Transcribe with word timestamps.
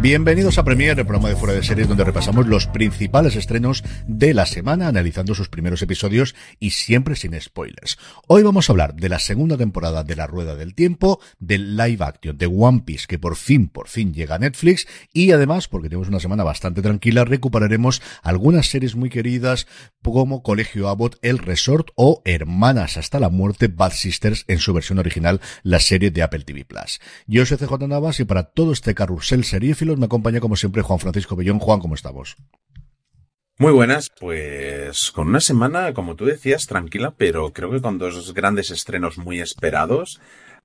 Bienvenidos 0.00 0.56
a 0.56 0.64
Premier, 0.64 0.98
el 0.98 1.04
programa 1.04 1.28
de 1.28 1.36
Fuera 1.36 1.52
de 1.52 1.62
Series 1.62 1.86
donde 1.86 2.04
repasamos 2.04 2.46
los 2.46 2.66
principales 2.66 3.36
estrenos 3.36 3.84
de 4.06 4.32
la 4.32 4.46
semana, 4.46 4.88
analizando 4.88 5.34
sus 5.34 5.50
primeros 5.50 5.82
episodios 5.82 6.34
y 6.58 6.70
siempre 6.70 7.16
sin 7.16 7.38
spoilers. 7.38 7.98
Hoy 8.26 8.42
vamos 8.42 8.66
a 8.66 8.72
hablar 8.72 8.94
de 8.94 9.10
la 9.10 9.18
segunda 9.18 9.58
temporada 9.58 10.02
de 10.02 10.16
La 10.16 10.26
Rueda 10.26 10.56
del 10.56 10.74
Tiempo, 10.74 11.20
del 11.38 11.76
live 11.76 12.02
action 12.02 12.38
de 12.38 12.46
One 12.46 12.84
Piece, 12.86 13.04
que 13.06 13.18
por 13.18 13.36
fin, 13.36 13.68
por 13.68 13.88
fin 13.88 14.14
llega 14.14 14.36
a 14.36 14.38
Netflix, 14.38 14.88
y 15.12 15.32
además, 15.32 15.68
porque 15.68 15.90
tenemos 15.90 16.08
una 16.08 16.18
semana 16.18 16.44
bastante 16.44 16.80
tranquila, 16.80 17.26
recuperaremos 17.26 18.00
algunas 18.22 18.70
series 18.70 18.96
muy 18.96 19.10
queridas, 19.10 19.66
como 20.02 20.42
Colegio 20.42 20.88
Abbott, 20.88 21.18
El 21.20 21.36
Resort 21.36 21.88
o 21.94 22.22
Hermanas 22.24 22.96
hasta 22.96 23.20
la 23.20 23.28
muerte, 23.28 23.68
Bad 23.68 23.92
Sisters, 23.92 24.46
en 24.48 24.60
su 24.60 24.72
versión 24.72 24.98
original, 24.98 25.42
la 25.62 25.78
serie 25.78 26.10
de 26.10 26.22
Apple 26.22 26.44
TV 26.44 26.64
Plus. 26.64 27.00
Yo 27.26 27.44
soy 27.44 27.58
CJ 27.58 27.86
Navas 27.86 28.18
y 28.18 28.24
para 28.24 28.44
todo 28.44 28.72
este 28.72 28.94
carrusel 28.94 29.44
serífilo 29.44 29.89
me 29.98 30.06
acompaña 30.06 30.40
como 30.40 30.56
siempre 30.56 30.82
Juan 30.82 30.98
Francisco 30.98 31.36
Bellón. 31.36 31.58
Juan, 31.58 31.80
¿cómo 31.80 31.94
estamos? 31.94 32.36
Muy 33.58 33.72
buenas, 33.72 34.10
pues 34.18 35.10
con 35.10 35.28
una 35.28 35.40
semana, 35.40 35.92
como 35.92 36.16
tú 36.16 36.24
decías, 36.24 36.66
tranquila, 36.66 37.12
pero 37.16 37.52
creo 37.52 37.70
que 37.70 37.82
con 37.82 37.98
dos 37.98 38.32
grandes 38.32 38.70
estrenos 38.70 39.18
muy 39.18 39.38
esperados 39.40 40.18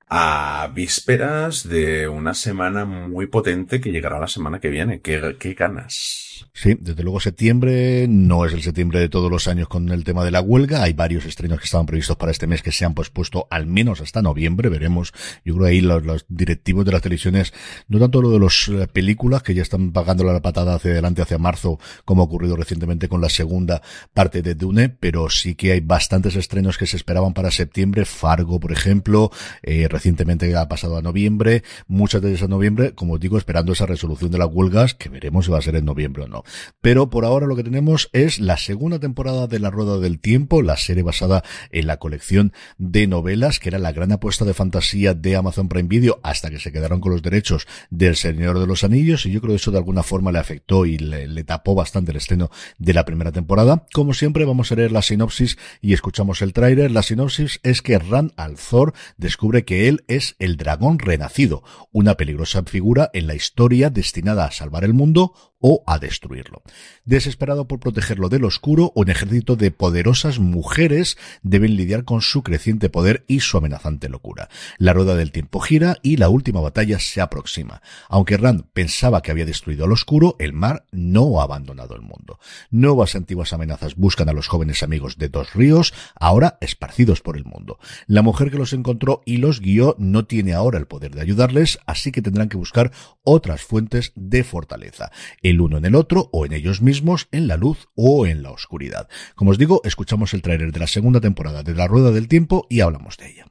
a 0.08 0.70
vísperas 0.74 1.68
de 1.68 2.08
una 2.08 2.34
semana 2.34 2.84
muy 2.84 3.26
potente 3.26 3.80
que 3.80 3.90
llegará 3.90 4.20
la 4.20 4.28
semana 4.28 4.60
que 4.60 4.68
viene. 4.68 5.00
¿Qué, 5.00 5.36
qué 5.38 5.54
ganas? 5.54 6.26
Sí, 6.52 6.76
desde 6.80 7.02
luego 7.02 7.20
septiembre 7.20 8.06
no 8.08 8.44
es 8.44 8.52
el 8.52 8.62
septiembre 8.62 9.00
de 9.00 9.08
todos 9.08 9.30
los 9.30 9.48
años 9.48 9.68
con 9.68 9.88
el 9.90 10.04
tema 10.04 10.24
de 10.24 10.30
la 10.30 10.40
huelga. 10.40 10.82
Hay 10.82 10.92
varios 10.92 11.24
estrenos 11.24 11.58
que 11.58 11.66
estaban 11.66 11.86
previstos 11.86 12.16
para 12.16 12.32
este 12.32 12.46
mes 12.46 12.62
que 12.62 12.72
se 12.72 12.84
han 12.84 12.94
pospuesto 12.94 13.46
al 13.50 13.66
menos 13.66 14.00
hasta 14.00 14.22
noviembre. 14.22 14.68
Veremos. 14.68 15.12
Yo 15.44 15.54
creo 15.54 15.66
que 15.66 15.72
ahí 15.72 15.80
los, 15.80 16.24
directivos 16.28 16.84
de 16.84 16.92
las 16.92 17.02
televisiones, 17.02 17.52
no 17.88 17.98
tanto 17.98 18.22
lo 18.22 18.30
de 18.30 18.38
las 18.38 18.68
eh, 18.68 18.86
películas 18.90 19.42
que 19.42 19.54
ya 19.54 19.62
están 19.62 19.92
pagando 19.92 20.24
la 20.24 20.40
patada 20.40 20.74
hacia 20.74 20.92
adelante, 20.92 21.22
hacia 21.22 21.38
marzo, 21.38 21.78
como 22.04 22.22
ha 22.22 22.24
ocurrido 22.26 22.56
recientemente 22.56 23.08
con 23.08 23.20
la 23.20 23.28
segunda 23.28 23.82
parte 24.14 24.42
de 24.42 24.54
Dune, 24.54 24.88
pero 24.88 25.28
sí 25.30 25.54
que 25.54 25.72
hay 25.72 25.80
bastantes 25.80 26.36
estrenos 26.36 26.78
que 26.78 26.86
se 26.86 26.96
esperaban 26.96 27.34
para 27.34 27.50
septiembre. 27.50 28.04
Fargo, 28.04 28.60
por 28.60 28.72
ejemplo, 28.72 29.30
eh, 29.62 29.88
recientemente 29.96 30.54
ha 30.54 30.68
pasado 30.68 30.98
a 30.98 31.02
noviembre. 31.02 31.62
Muchas 31.88 32.20
de 32.20 32.34
esas 32.34 32.50
noviembre, 32.50 32.94
como 32.94 33.14
os 33.14 33.20
digo, 33.20 33.38
esperando 33.38 33.72
esa 33.72 33.86
resolución 33.86 34.30
de 34.30 34.36
las 34.36 34.48
huelgas, 34.52 34.92
que 34.92 35.08
veremos 35.08 35.46
si 35.46 35.50
va 35.50 35.58
a 35.58 35.62
ser 35.62 35.76
en 35.76 35.86
noviembre 35.86 36.26
no. 36.28 36.44
Pero 36.82 37.08
por 37.08 37.24
ahora 37.24 37.46
lo 37.46 37.56
que 37.56 37.64
tenemos 37.64 38.10
es 38.12 38.38
la 38.38 38.58
segunda 38.58 38.98
temporada 38.98 39.46
de 39.46 39.58
La 39.58 39.70
Rueda 39.70 39.98
del 39.98 40.20
Tiempo, 40.20 40.60
la 40.60 40.76
serie 40.76 41.02
basada 41.02 41.42
en 41.70 41.86
la 41.86 41.96
colección 41.96 42.52
de 42.76 43.06
novelas, 43.06 43.58
que 43.58 43.70
era 43.70 43.78
la 43.78 43.92
gran 43.92 44.12
apuesta 44.12 44.44
de 44.44 44.52
fantasía 44.52 45.14
de 45.14 45.36
Amazon 45.36 45.68
Prime 45.68 45.88
Video, 45.88 46.20
hasta 46.22 46.50
que 46.50 46.58
se 46.58 46.72
quedaron 46.72 47.00
con 47.00 47.12
los 47.12 47.22
derechos 47.22 47.66
del 47.88 48.16
Señor 48.16 48.58
de 48.58 48.66
los 48.66 48.84
Anillos, 48.84 49.24
y 49.24 49.32
yo 49.32 49.40
creo 49.40 49.52
que 49.52 49.56
eso 49.56 49.70
de 49.70 49.78
alguna 49.78 50.02
forma 50.02 50.30
le 50.30 50.38
afectó 50.38 50.84
y 50.84 50.98
le, 50.98 51.44
tapó 51.44 51.74
bastante 51.74 52.10
el 52.10 52.18
estreno 52.18 52.50
de 52.78 52.92
la 52.92 53.04
primera 53.04 53.32
temporada. 53.32 53.86
Como 53.92 54.12
siempre, 54.12 54.44
vamos 54.44 54.70
a 54.72 54.74
leer 54.74 54.92
la 54.92 55.02
sinopsis 55.02 55.56
y 55.80 55.94
escuchamos 55.94 56.42
el 56.42 56.52
tráiler. 56.52 56.90
La 56.90 57.02
sinopsis 57.02 57.60
es 57.62 57.82
que 57.82 57.98
Ran 57.98 58.32
Alzor 58.36 58.94
descubre 59.16 59.64
que 59.64 59.85
él 59.88 60.04
es 60.08 60.36
el 60.38 60.56
dragón 60.56 60.98
renacido, 60.98 61.62
una 61.92 62.16
peligrosa 62.16 62.62
figura 62.64 63.10
en 63.12 63.26
la 63.26 63.34
historia 63.34 63.88
destinada 63.90 64.44
a 64.44 64.50
salvar 64.50 64.84
el 64.84 64.94
mundo 64.94 65.32
o 65.60 65.82
a 65.86 65.98
destruirlo. 65.98 66.62
Desesperado 67.04 67.66
por 67.66 67.80
protegerlo 67.80 68.28
del 68.28 68.44
oscuro, 68.44 68.92
un 68.94 69.10
ejército 69.10 69.56
de 69.56 69.70
poderosas 69.70 70.38
mujeres 70.38 71.16
deben 71.42 71.76
lidiar 71.76 72.04
con 72.04 72.20
su 72.20 72.42
creciente 72.42 72.90
poder 72.90 73.24
y 73.26 73.40
su 73.40 73.56
amenazante 73.56 74.08
locura. 74.08 74.48
La 74.78 74.92
rueda 74.92 75.14
del 75.14 75.32
tiempo 75.32 75.60
gira 75.60 75.96
y 76.02 76.16
la 76.16 76.28
última 76.28 76.60
batalla 76.60 76.98
se 76.98 77.20
aproxima. 77.20 77.80
Aunque 78.08 78.36
Rand 78.36 78.64
pensaba 78.72 79.22
que 79.22 79.30
había 79.30 79.46
destruido 79.46 79.84
al 79.84 79.92
oscuro, 79.92 80.36
el 80.38 80.52
mar 80.52 80.84
no 80.92 81.40
ha 81.40 81.44
abandonado 81.44 81.94
el 81.94 82.02
mundo. 82.02 82.38
Nuevas 82.70 83.14
antiguas 83.14 83.52
amenazas 83.52 83.96
buscan 83.96 84.28
a 84.28 84.32
los 84.32 84.48
jóvenes 84.48 84.82
amigos 84.82 85.16
de 85.16 85.28
dos 85.28 85.54
ríos, 85.54 85.94
ahora 86.14 86.58
esparcidos 86.60 87.22
por 87.22 87.36
el 87.36 87.44
mundo. 87.44 87.78
La 88.06 88.22
mujer 88.22 88.50
que 88.50 88.58
los 88.58 88.72
encontró 88.72 89.22
y 89.24 89.38
los 89.38 89.60
guió 89.60 89.75
no 89.98 90.26
tiene 90.26 90.54
ahora 90.54 90.78
el 90.78 90.86
poder 90.86 91.14
de 91.14 91.20
ayudarles, 91.20 91.78
así 91.86 92.12
que 92.12 92.22
tendrán 92.22 92.48
que 92.48 92.56
buscar 92.56 92.92
otras 93.22 93.62
fuentes 93.62 94.12
de 94.14 94.44
fortaleza 94.44 95.10
el 95.42 95.60
uno 95.60 95.78
en 95.78 95.84
el 95.84 95.94
otro 95.94 96.28
o 96.32 96.46
en 96.46 96.52
ellos 96.52 96.82
mismos, 96.82 97.28
en 97.32 97.48
la 97.48 97.56
luz 97.56 97.88
o 97.94 98.26
en 98.26 98.42
la 98.42 98.50
oscuridad. 98.50 99.08
Como 99.34 99.50
os 99.50 99.58
digo, 99.58 99.80
escuchamos 99.84 100.34
el 100.34 100.42
tráiler 100.42 100.72
de 100.72 100.80
la 100.80 100.86
segunda 100.86 101.20
temporada 101.20 101.62
de 101.62 101.74
La 101.74 101.86
Rueda 101.86 102.10
del 102.10 102.28
Tiempo 102.28 102.66
y 102.68 102.80
hablamos 102.80 103.16
de 103.16 103.30
ella. 103.30 103.46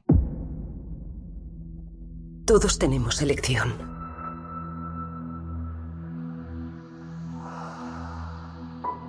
Todos 2.46 2.78
tenemos 2.78 3.20
elección. 3.22 3.74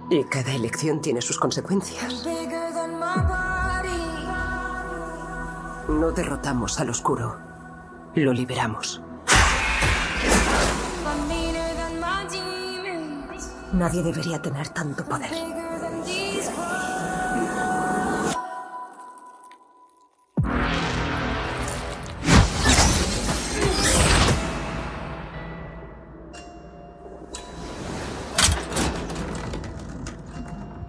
Y 0.09 0.23
cada 0.23 0.55
elección 0.55 1.01
tiene 1.01 1.21
sus 1.21 1.37
consecuencias. 1.37 2.25
No 5.87 6.11
derrotamos 6.11 6.79
al 6.81 6.89
oscuro, 6.89 7.37
lo 8.13 8.33
liberamos. 8.33 9.01
Nadie 13.71 14.03
debería 14.03 14.41
tener 14.41 14.67
tanto 14.69 15.05
poder. 15.05 15.31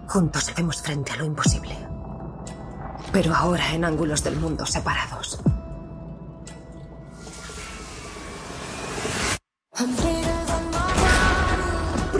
Juntos 0.07 0.49
hacemos 0.49 0.81
frente 0.81 1.13
a 1.13 1.17
lo 1.17 1.23
imposible. 1.25 1.88
Pero 3.11 3.35
ahora 3.35 3.73
en 3.73 3.85
ángulos 3.85 4.23
del 4.23 4.35
mundo 4.35 4.65
separados. 4.65 5.39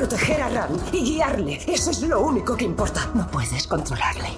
proteger 0.09 0.41
a 0.41 0.49
Ram 0.49 0.71
y 0.91 1.03
guiarle. 1.03 1.59
Eso 1.67 1.91
es 1.91 2.01
lo 2.01 2.21
único 2.21 2.55
que 2.57 2.65
importa. 2.65 3.11
No 3.13 3.27
puedes 3.27 3.67
controlarle. 3.67 4.29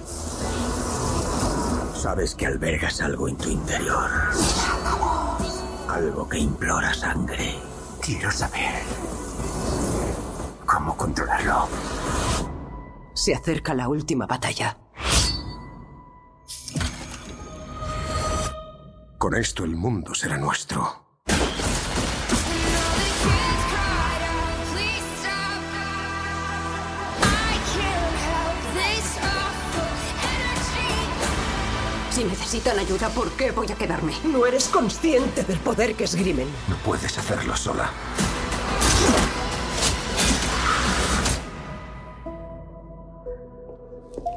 Sabes 1.94 2.34
que 2.34 2.46
albergas 2.46 3.00
algo 3.00 3.26
en 3.26 3.36
tu 3.36 3.48
interior. 3.48 4.10
Algo 5.88 6.28
que 6.28 6.38
implora 6.38 6.92
sangre. 6.92 7.54
Quiero 8.02 8.30
saber 8.30 8.82
cómo 10.66 10.94
controlarlo. 10.94 11.68
Se 13.14 13.34
acerca 13.34 13.72
la 13.72 13.88
última 13.88 14.26
batalla. 14.26 14.81
Con 19.22 19.36
esto 19.36 19.62
el 19.62 19.76
mundo 19.76 20.16
será 20.16 20.36
nuestro. 20.36 21.04
Si 32.10 32.24
necesitan 32.24 32.76
ayuda, 32.80 33.10
¿por 33.10 33.30
qué 33.36 33.52
voy 33.52 33.70
a 33.70 33.76
quedarme? 33.76 34.12
No 34.24 34.44
eres 34.44 34.66
consciente 34.66 35.44
del 35.44 35.60
poder 35.60 35.94
que 35.94 36.02
esgrimen. 36.02 36.48
No 36.66 36.74
puedes 36.78 37.16
hacerlo 37.16 37.56
sola. 37.56 37.92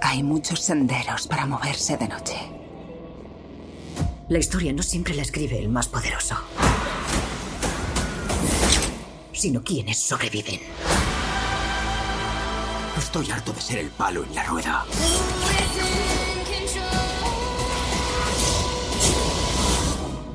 Hay 0.04 0.22
muchos 0.22 0.60
senderos 0.60 1.26
para 1.26 1.48
moverse 1.48 1.98
de 1.98 2.08
noche. 2.08 2.65
La 4.28 4.40
historia 4.40 4.74
no 4.74 4.82
siempre 4.82 5.14
la 5.14 5.22
escribe 5.22 5.60
el 5.60 5.70
más 5.70 5.88
poderoso, 5.88 6.36
sino 9.32 9.64
quienes 9.64 10.00
sobreviven. 10.00 10.62
Estoy 12.98 13.30
harto 13.30 13.54
de 13.54 13.62
ser 13.62 13.78
el 13.78 13.90
palo 13.90 14.24
en 14.24 14.34
la 14.34 14.44
rueda. 14.44 14.84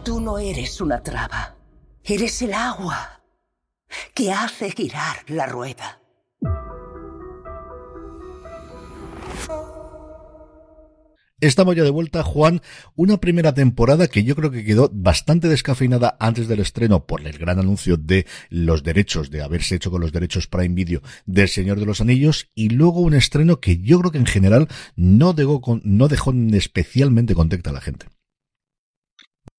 Tú 0.05 0.21
no 0.21 0.39
eres 0.39 0.81
una 0.81 1.03
traba. 1.03 1.57
Eres 2.05 2.43
el 2.43 2.55
agua 2.55 3.21
que 4.15 4.33
hace 4.33 4.71
girar 4.71 5.25
la 5.27 5.47
rueda. 5.47 6.00
Estamos 11.41 11.75
ya 11.75 11.85
de 11.85 11.91
vuelta, 11.91 12.23
Juan. 12.23 12.61
Una 12.97 13.19
primera 13.19 13.55
temporada 13.55 14.09
que 14.09 14.25
yo 14.25 14.37
creo 14.37 14.51
que 14.51 14.63
quedó 14.63 14.91
bastante 14.93 15.49
descafeinada 15.49 16.17
antes 16.21 16.49
del 16.49 16.61
estreno 16.61 17.07
por 17.07 17.27
el 17.27 17.39
gran 17.39 17.59
anuncio 17.59 17.97
de 17.97 18.27
los 18.51 18.83
derechos, 18.83 19.31
de 19.31 19.41
haberse 19.41 19.77
hecho 19.77 19.91
con 19.91 20.03
los 20.03 20.13
derechos 20.13 20.47
Prime 20.47 20.75
Video 20.75 21.01
del 21.25 21.49
Señor 21.49 21.81
de 21.81 21.87
los 21.87 22.03
Anillos, 22.03 22.51
y 22.55 22.69
luego 22.69 23.01
un 23.01 23.15
estreno 23.15 23.59
que 23.59 23.79
yo 23.79 24.01
creo 24.01 24.13
que 24.13 24.19
en 24.19 24.27
general 24.27 24.69
no 24.97 25.33
dejó, 25.33 25.63
no 25.83 26.09
dejó 26.09 26.35
especialmente 26.53 27.35
contenta 27.35 27.71
a 27.71 27.75
la 27.75 27.81
gente. 27.81 28.07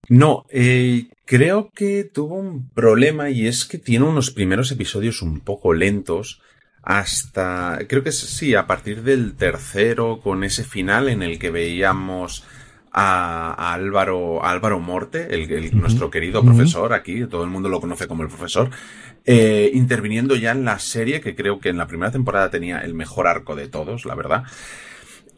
No, 0.08 0.46
eh, 0.50 1.08
creo 1.26 1.72
que 1.74 2.04
tuvo 2.04 2.36
un 2.36 2.70
problema 2.70 3.32
y 3.32 3.48
es 3.48 3.66
que 3.66 3.80
tiene 3.80 4.06
unos 4.06 4.30
primeros 4.30 4.72
episodios 4.72 5.24
un 5.24 5.40
poco 5.40 5.74
lentos 5.74 6.42
hasta, 6.84 7.80
creo 7.88 8.04
que 8.04 8.12
sí, 8.12 8.56
a 8.56 8.66
partir 8.66 9.04
del 9.04 9.36
tercero, 9.36 10.20
con 10.22 10.44
ese 10.44 10.64
final 10.64 11.10
en 11.10 11.22
el 11.22 11.38
que 11.38 11.52
veíamos 11.52 12.44
a, 12.92 13.74
Álvaro, 13.74 14.44
Álvaro 14.44 14.80
Morte, 14.80 15.28
el, 15.34 15.78
nuestro 15.80 16.10
querido 16.10 16.44
profesor 16.44 16.94
aquí, 16.94 17.26
todo 17.26 17.44
el 17.44 17.50
mundo 17.50 17.70
lo 17.70 17.80
conoce 17.80 18.08
como 18.08 18.24
el 18.24 18.30
profesor, 18.30 18.70
eh, 19.26 19.70
interviniendo 19.74 20.36
ya 20.36 20.52
en 20.52 20.66
la 20.66 20.80
serie, 20.80 21.22
que 21.22 21.36
creo 21.36 21.60
que 21.60 21.70
en 21.70 21.78
la 21.78 21.88
primera 21.88 22.12
temporada 22.12 22.50
tenía 22.50 22.80
el 22.80 22.96
mejor 22.96 23.28
arco 23.28 23.56
de 23.56 23.68
todos, 23.68 24.06
la 24.06 24.16
verdad. 24.16 24.44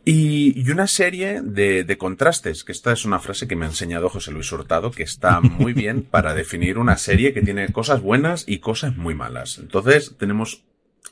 Y, 0.06 0.60
y, 0.60 0.70
una 0.70 0.88
serie 0.88 1.42
de, 1.42 1.86
de, 1.86 1.98
contrastes, 1.98 2.66
que 2.66 2.74
esta 2.74 2.92
es 2.92 3.06
una 3.06 3.20
frase 3.20 3.48
que 3.48 3.56
me 3.56 3.66
ha 3.66 3.70
enseñado 3.70 4.10
José 4.10 4.32
Luis 4.32 4.52
Hurtado, 4.52 4.92
que 4.92 5.04
está 5.04 5.40
muy 5.40 5.72
bien 5.72 6.04
para 6.04 6.34
definir 6.36 6.78
una 6.78 6.98
serie 6.98 7.34
que 7.34 7.42
tiene 7.42 7.72
cosas 7.72 8.02
buenas 8.02 8.44
y 8.46 8.60
cosas 8.60 8.98
muy 8.98 9.16
malas. 9.16 9.60
Entonces 9.60 10.16
tenemos 10.18 10.64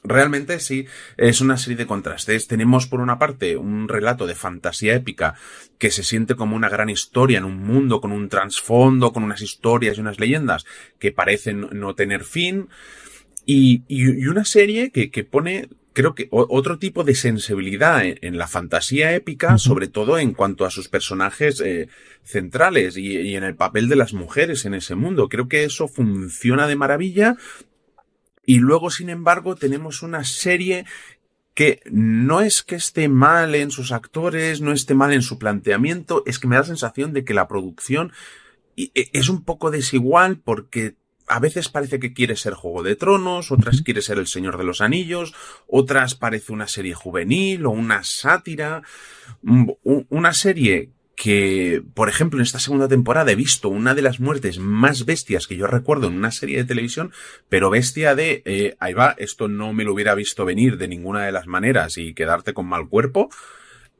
Realmente 0.03 0.59
sí, 0.59 0.87
es 1.17 1.41
una 1.41 1.57
serie 1.57 1.77
de 1.77 1.85
contrastes. 1.85 2.47
Tenemos 2.47 2.87
por 2.87 3.01
una 3.01 3.19
parte 3.19 3.55
un 3.55 3.87
relato 3.87 4.25
de 4.25 4.33
fantasía 4.33 4.95
épica 4.95 5.35
que 5.77 5.91
se 5.91 6.03
siente 6.03 6.35
como 6.35 6.55
una 6.55 6.69
gran 6.69 6.89
historia 6.89 7.37
en 7.37 7.45
un 7.45 7.63
mundo 7.63 8.01
con 8.01 8.11
un 8.11 8.27
trasfondo, 8.27 9.13
con 9.13 9.23
unas 9.23 9.41
historias 9.41 9.97
y 9.97 10.01
unas 10.01 10.19
leyendas 10.19 10.65
que 10.97 11.11
parecen 11.11 11.67
no 11.73 11.93
tener 11.93 12.23
fin. 12.23 12.69
Y, 13.45 13.83
y, 13.87 14.25
una 14.27 14.45
serie 14.45 14.91
que, 14.91 15.11
que 15.11 15.23
pone 15.23 15.69
creo 15.93 16.15
que 16.15 16.29
otro 16.31 16.79
tipo 16.79 17.03
de 17.03 17.15
sensibilidad 17.15 18.01
en, 18.03 18.37
la 18.37 18.47
fantasía 18.47 19.13
épica, 19.13 19.57
sobre 19.57 19.87
todo 19.87 20.17
en 20.17 20.33
cuanto 20.33 20.65
a 20.65 20.71
sus 20.71 20.87
personajes 20.87 21.59
eh, 21.59 21.89
centrales 22.23 22.97
y, 22.97 23.17
y, 23.17 23.35
en 23.35 23.43
el 23.43 23.55
papel 23.55 23.89
de 23.89 23.97
las 23.97 24.13
mujeres 24.13 24.65
en 24.65 24.73
ese 24.73 24.95
mundo. 24.95 25.27
Creo 25.27 25.47
que 25.47 25.63
eso 25.63 25.87
funciona 25.87 26.67
de 26.67 26.75
maravilla 26.75 27.35
y 28.51 28.59
luego, 28.59 28.91
sin 28.91 29.09
embargo, 29.09 29.55
tenemos 29.55 30.03
una 30.03 30.25
serie 30.25 30.83
que 31.53 31.79
no 31.89 32.41
es 32.41 32.63
que 32.63 32.75
esté 32.75 33.07
mal 33.07 33.55
en 33.55 33.71
sus 33.71 33.93
actores, 33.93 34.59
no 34.59 34.73
esté 34.73 34.93
mal 34.93 35.13
en 35.13 35.21
su 35.21 35.39
planteamiento, 35.39 36.23
es 36.25 36.37
que 36.37 36.49
me 36.49 36.55
da 36.55 36.63
la 36.63 36.67
sensación 36.67 37.13
de 37.13 37.23
que 37.23 37.33
la 37.33 37.47
producción 37.47 38.11
e, 38.75 38.91
es 38.93 39.29
un 39.29 39.45
poco 39.45 39.71
desigual 39.71 40.37
porque 40.37 40.95
a 41.27 41.39
veces 41.39 41.69
parece 41.69 41.97
que 42.01 42.11
quiere 42.11 42.35
ser 42.35 42.53
Juego 42.53 42.83
de 42.83 42.97
Tronos, 42.97 43.53
otras 43.53 43.83
quiere 43.83 44.01
ser 44.01 44.17
El 44.17 44.27
Señor 44.27 44.57
de 44.57 44.65
los 44.65 44.81
Anillos, 44.81 45.33
otras 45.65 46.15
parece 46.15 46.51
una 46.51 46.67
serie 46.67 46.93
juvenil 46.93 47.65
o 47.65 47.69
una 47.69 48.03
sátira, 48.03 48.83
una 50.09 50.33
serie 50.33 50.89
que, 51.15 51.83
por 51.93 52.09
ejemplo, 52.09 52.39
en 52.39 52.43
esta 52.43 52.59
segunda 52.59 52.87
temporada 52.87 53.31
he 53.31 53.35
visto 53.35 53.69
una 53.69 53.93
de 53.93 54.01
las 54.01 54.19
muertes 54.19 54.59
más 54.59 55.05
bestias 55.05 55.47
que 55.47 55.55
yo 55.55 55.67
recuerdo 55.67 56.07
en 56.07 56.15
una 56.15 56.31
serie 56.31 56.57
de 56.57 56.63
televisión, 56.63 57.11
pero 57.49 57.69
bestia 57.69 58.15
de, 58.15 58.41
eh, 58.45 58.75
ahí 58.79 58.93
va, 58.93 59.15
esto 59.17 59.47
no 59.47 59.73
me 59.73 59.83
lo 59.83 59.93
hubiera 59.93 60.15
visto 60.15 60.45
venir 60.45 60.77
de 60.77 60.87
ninguna 60.87 61.25
de 61.25 61.31
las 61.31 61.47
maneras 61.47 61.97
y 61.97 62.13
quedarte 62.13 62.53
con 62.53 62.67
mal 62.67 62.87
cuerpo. 62.87 63.29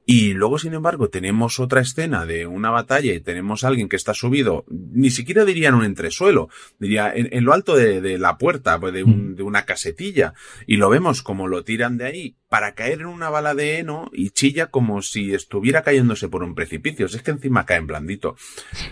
Y 0.05 0.33
luego, 0.33 0.57
sin 0.57 0.73
embargo, 0.73 1.09
tenemos 1.09 1.59
otra 1.59 1.81
escena 1.81 2.25
de 2.25 2.47
una 2.47 2.71
batalla 2.71 3.13
y 3.13 3.19
tenemos 3.19 3.63
a 3.63 3.67
alguien 3.67 3.87
que 3.87 3.95
está 3.95 4.13
subido, 4.13 4.65
ni 4.67 5.11
siquiera 5.11 5.45
diría 5.45 5.69
en 5.69 5.75
un 5.75 5.85
entresuelo, 5.85 6.49
diría 6.79 7.13
en, 7.15 7.43
lo 7.45 7.53
alto 7.53 7.75
de, 7.75 8.17
la 8.17 8.37
puerta, 8.37 8.79
pues 8.79 8.93
de, 8.93 9.03
un, 9.03 9.31
mm. 9.31 9.35
de, 9.35 9.43
una 9.43 9.65
casetilla, 9.65 10.33
y 10.65 10.77
lo 10.77 10.89
vemos 10.89 11.21
como 11.21 11.47
lo 11.47 11.63
tiran 11.63 11.97
de 11.97 12.05
ahí 12.05 12.35
para 12.49 12.73
caer 12.73 13.01
en 13.01 13.05
una 13.05 13.29
bala 13.29 13.53
de 13.53 13.77
heno 13.77 14.09
y 14.11 14.31
chilla 14.31 14.67
como 14.67 15.03
si 15.03 15.33
estuviera 15.33 15.83
cayéndose 15.83 16.27
por 16.29 16.43
un 16.43 16.55
precipicio. 16.55 17.05
es 17.05 17.21
que 17.21 17.31
encima 17.31 17.65
cae 17.65 17.77
en 17.77 17.87
blandito. 17.87 18.35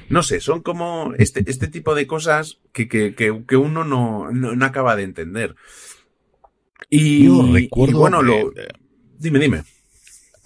No 0.09 0.21
sé, 0.21 0.39
son 0.39 0.61
como 0.61 1.13
este, 1.17 1.43
este 1.47 1.67
tipo 1.67 1.95
de 1.95 2.05
cosas 2.05 2.59
que, 2.71 2.87
que, 2.87 3.15
que, 3.15 3.57
uno 3.57 3.83
no, 3.83 4.31
no, 4.31 4.65
acaba 4.65 4.95
de 4.95 5.03
entender. 5.03 5.55
Y, 6.89 7.27
recuerdo, 7.51 7.91
y 7.91 7.99
bueno, 7.99 8.21
lo... 8.21 8.53
Dime, 9.17 9.39
dime. 9.39 9.63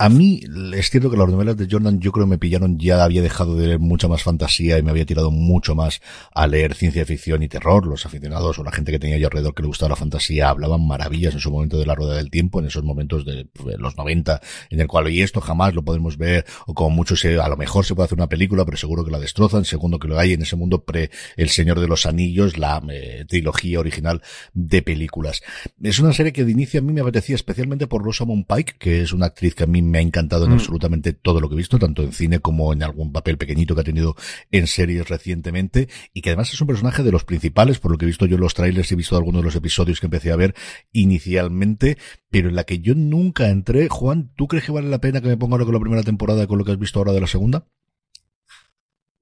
A 0.03 0.09
mí 0.09 0.41
es 0.75 0.89
cierto 0.89 1.09
que 1.09 1.15
las 1.15 1.29
novelas 1.29 1.55
de 1.55 1.65
Jordan 1.71 2.01
yo 2.01 2.11
creo 2.11 2.25
que 2.25 2.31
me 2.31 2.37
pillaron, 2.37 2.77
ya 2.77 3.05
había 3.05 3.21
dejado 3.21 3.55
de 3.55 3.67
leer 3.67 3.79
mucha 3.79 4.09
más 4.09 4.21
fantasía 4.21 4.77
y 4.77 4.83
me 4.83 4.91
había 4.91 5.05
tirado 5.05 5.31
mucho 5.31 5.75
más 5.75 6.01
a 6.33 6.45
leer 6.45 6.75
ciencia 6.75 7.05
ficción 7.05 7.41
y 7.41 7.47
terror. 7.47 7.87
Los 7.87 8.05
aficionados 8.05 8.59
o 8.59 8.65
la 8.65 8.73
gente 8.73 8.91
que 8.91 8.99
tenía 8.99 9.17
yo 9.17 9.27
alrededor 9.27 9.55
que 9.55 9.61
le 9.61 9.69
gustaba 9.69 9.91
la 9.91 9.95
fantasía 9.95 10.49
hablaban 10.49 10.85
maravillas 10.85 11.35
en 11.35 11.39
su 11.39 11.49
momento 11.51 11.77
de 11.77 11.85
la 11.85 11.95
rueda 11.95 12.15
del 12.15 12.29
tiempo, 12.29 12.59
en 12.59 12.65
esos 12.65 12.83
momentos 12.83 13.23
de 13.23 13.45
pues, 13.45 13.79
los 13.79 13.95
90, 13.95 14.41
en 14.71 14.81
el 14.81 14.87
cual, 14.87 15.09
y 15.09 15.21
esto 15.21 15.39
jamás 15.39 15.73
lo 15.73 15.85
podemos 15.85 16.17
ver, 16.17 16.45
o 16.67 16.73
como 16.73 16.89
mucho 16.89 17.15
se, 17.15 17.39
a 17.39 17.47
lo 17.47 17.55
mejor 17.55 17.85
se 17.85 17.95
puede 17.95 18.07
hacer 18.07 18.17
una 18.17 18.27
película, 18.27 18.65
pero 18.65 18.75
seguro 18.75 19.05
que 19.05 19.11
la 19.11 19.21
destrozan. 19.21 19.63
Segundo 19.63 19.99
que 19.99 20.09
lo 20.09 20.19
hay 20.19 20.33
en 20.33 20.41
ese 20.41 20.57
mundo 20.57 20.83
pre 20.83 21.11
El 21.37 21.47
Señor 21.47 21.79
de 21.79 21.87
los 21.87 22.05
Anillos, 22.05 22.57
la 22.57 22.83
eh, 22.91 23.23
trilogía 23.25 23.79
original 23.79 24.21
de 24.53 24.81
películas. 24.81 25.43
Es 25.81 25.99
una 25.99 26.11
serie 26.11 26.33
que 26.33 26.43
de 26.43 26.51
inicio 26.51 26.81
a 26.81 26.83
mí 26.83 26.91
me 26.91 26.99
apetecía 26.99 27.35
especialmente 27.35 27.87
por 27.87 28.03
Rosamund 28.03 28.45
Pike, 28.45 28.75
que 28.77 29.01
es 29.01 29.13
una 29.13 29.27
actriz 29.27 29.55
que 29.55 29.63
a 29.63 29.67
mí 29.67 29.81
me 29.92 29.92
ha 29.97 30.01
encantado 30.01 30.45
en 30.45 30.51
mm. 30.51 30.55
absolutamente 30.55 31.13
todo 31.13 31.39
lo 31.39 31.49
que 31.49 31.55
he 31.55 31.57
visto, 31.57 31.79
tanto 31.79 32.03
en 32.03 32.13
cine 32.13 32.39
como 32.39 32.73
en 32.73 32.83
algún 32.83 33.11
papel 33.11 33.37
pequeñito 33.37 33.75
que 33.75 33.81
ha 33.81 33.85
tenido 33.85 34.15
en 34.51 34.67
series 34.67 35.09
recientemente, 35.09 35.89
y 36.13 36.21
que 36.21 36.29
además 36.29 36.53
es 36.53 36.61
un 36.61 36.67
personaje 36.67 37.03
de 37.03 37.11
los 37.11 37.23
principales, 37.23 37.79
por 37.79 37.91
lo 37.91 37.97
que 37.97 38.05
he 38.05 38.07
visto 38.07 38.25
yo 38.25 38.35
en 38.35 38.41
los 38.41 38.53
trailers 38.53 38.91
y 38.91 38.93
he 38.93 38.97
visto 38.97 39.17
algunos 39.17 39.41
de 39.41 39.45
los 39.45 39.55
episodios 39.55 39.99
que 39.99 40.07
empecé 40.07 40.31
a 40.31 40.35
ver 40.35 40.55
inicialmente, 40.91 41.97
pero 42.29 42.49
en 42.49 42.55
la 42.55 42.63
que 42.63 42.79
yo 42.79 42.95
nunca 42.95 43.49
entré. 43.49 43.87
Juan, 43.89 44.31
¿tú 44.35 44.47
crees 44.47 44.65
que 44.65 44.71
vale 44.71 44.89
la 44.89 44.99
pena 44.99 45.21
que 45.21 45.27
me 45.27 45.37
ponga 45.37 45.53
ahora 45.53 45.65
con 45.65 45.73
la 45.73 45.79
primera 45.79 46.03
temporada 46.03 46.47
con 46.47 46.57
lo 46.57 46.65
que 46.65 46.71
has 46.71 46.79
visto 46.79 46.99
ahora 46.99 47.13
de 47.13 47.21
la 47.21 47.27
segunda? 47.27 47.65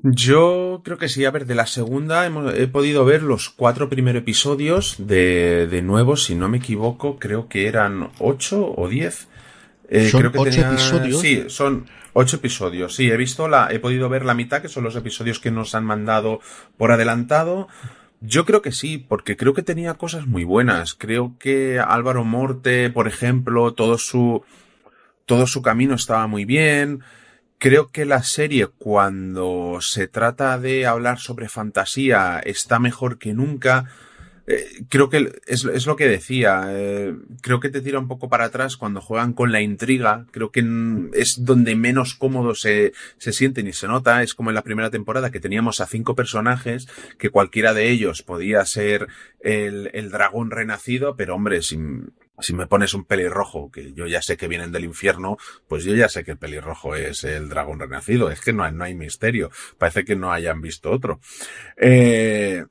Yo 0.03 0.81
creo 0.83 0.97
que 0.97 1.09
sí, 1.09 1.25
a 1.25 1.31
ver, 1.31 1.45
de 1.45 1.53
la 1.53 1.67
segunda 1.67 2.25
he 2.25 2.67
podido 2.67 3.05
ver 3.05 3.21
los 3.21 3.49
cuatro 3.49 3.87
primeros 3.87 4.23
episodios 4.23 4.95
de, 4.97 5.67
de 5.67 5.81
nuevo, 5.83 6.17
si 6.17 6.33
no 6.33 6.49
me 6.49 6.57
equivoco, 6.57 7.19
creo 7.19 7.47
que 7.47 7.67
eran 7.67 8.09
ocho 8.17 8.73
o 8.75 8.87
diez. 8.87 9.27
Eh, 9.91 10.09
son 10.09 10.31
ocho 10.33 10.61
episodios. 10.61 11.19
Sí, 11.19 11.43
son 11.49 11.85
ocho 12.13 12.37
episodios. 12.37 12.95
Sí, 12.95 13.11
he 13.11 13.17
visto 13.17 13.49
la, 13.49 13.67
he 13.71 13.79
podido 13.79 14.07
ver 14.07 14.23
la 14.23 14.33
mitad, 14.33 14.61
que 14.61 14.69
son 14.69 14.85
los 14.85 14.95
episodios 14.95 15.41
que 15.41 15.51
nos 15.51 15.75
han 15.75 15.83
mandado 15.83 16.39
por 16.77 16.93
adelantado. 16.93 17.67
Yo 18.21 18.45
creo 18.45 18.61
que 18.61 18.71
sí, 18.71 18.97
porque 18.97 19.35
creo 19.35 19.53
que 19.53 19.63
tenía 19.63 19.95
cosas 19.95 20.27
muy 20.27 20.45
buenas. 20.45 20.93
Creo 20.93 21.35
que 21.37 21.79
Álvaro 21.85 22.23
Morte, 22.23 22.89
por 22.89 23.09
ejemplo, 23.09 23.73
todo 23.73 23.97
su, 23.97 24.43
todo 25.25 25.45
su 25.45 25.61
camino 25.61 25.95
estaba 25.95 26.25
muy 26.25 26.45
bien. 26.45 27.03
Creo 27.57 27.91
que 27.91 28.05
la 28.05 28.23
serie, 28.23 28.67
cuando 28.67 29.79
se 29.81 30.07
trata 30.07 30.57
de 30.57 30.85
hablar 30.85 31.19
sobre 31.19 31.49
fantasía, 31.49 32.39
está 32.39 32.79
mejor 32.79 33.17
que 33.17 33.33
nunca. 33.33 33.89
Eh, 34.51 34.83
creo 34.89 35.09
que 35.09 35.31
es, 35.47 35.63
es, 35.63 35.85
lo 35.85 35.95
que 35.95 36.07
decía. 36.07 36.63
Eh, 36.69 37.15
creo 37.41 37.61
que 37.61 37.69
te 37.69 37.81
tira 37.81 37.99
un 37.99 38.09
poco 38.09 38.27
para 38.27 38.45
atrás 38.45 38.75
cuando 38.75 38.99
juegan 38.99 39.31
con 39.31 39.51
la 39.51 39.61
intriga. 39.61 40.25
Creo 40.31 40.51
que 40.51 40.61
es 41.13 41.45
donde 41.45 41.75
menos 41.75 42.15
cómodo 42.15 42.53
se, 42.53 42.91
se 43.17 43.31
sienten 43.31 43.67
y 43.67 43.73
se 43.73 43.87
nota. 43.87 44.23
Es 44.23 44.33
como 44.33 44.49
en 44.49 44.55
la 44.55 44.63
primera 44.63 44.89
temporada 44.89 45.31
que 45.31 45.39
teníamos 45.39 45.79
a 45.79 45.87
cinco 45.87 46.15
personajes 46.15 46.87
que 47.17 47.29
cualquiera 47.29 47.73
de 47.73 47.89
ellos 47.89 48.23
podía 48.23 48.65
ser 48.65 49.07
el, 49.39 49.89
el 49.93 50.11
dragón 50.11 50.51
renacido, 50.51 51.15
pero 51.15 51.35
hombre, 51.35 51.61
si, 51.61 51.77
si 52.39 52.53
me 52.53 52.67
pones 52.67 52.93
un 52.93 53.05
pelirrojo, 53.05 53.71
que 53.71 53.93
yo 53.93 54.05
ya 54.05 54.21
sé 54.21 54.35
que 54.35 54.49
vienen 54.49 54.73
del 54.73 54.83
infierno, 54.83 55.37
pues 55.69 55.85
yo 55.85 55.95
ya 55.95 56.09
sé 56.09 56.25
que 56.25 56.31
el 56.31 56.37
pelirrojo 56.37 56.95
es 56.95 57.23
el 57.23 57.47
dragón 57.47 57.79
renacido. 57.79 58.31
Es 58.31 58.41
que 58.41 58.51
no 58.51 58.63
hay, 58.63 58.73
no 58.73 58.83
hay 58.83 58.95
misterio. 58.95 59.49
Parece 59.77 60.03
que 60.03 60.17
no 60.17 60.33
hayan 60.33 60.59
visto 60.61 60.91
otro. 60.91 61.21
Eh, 61.77 62.65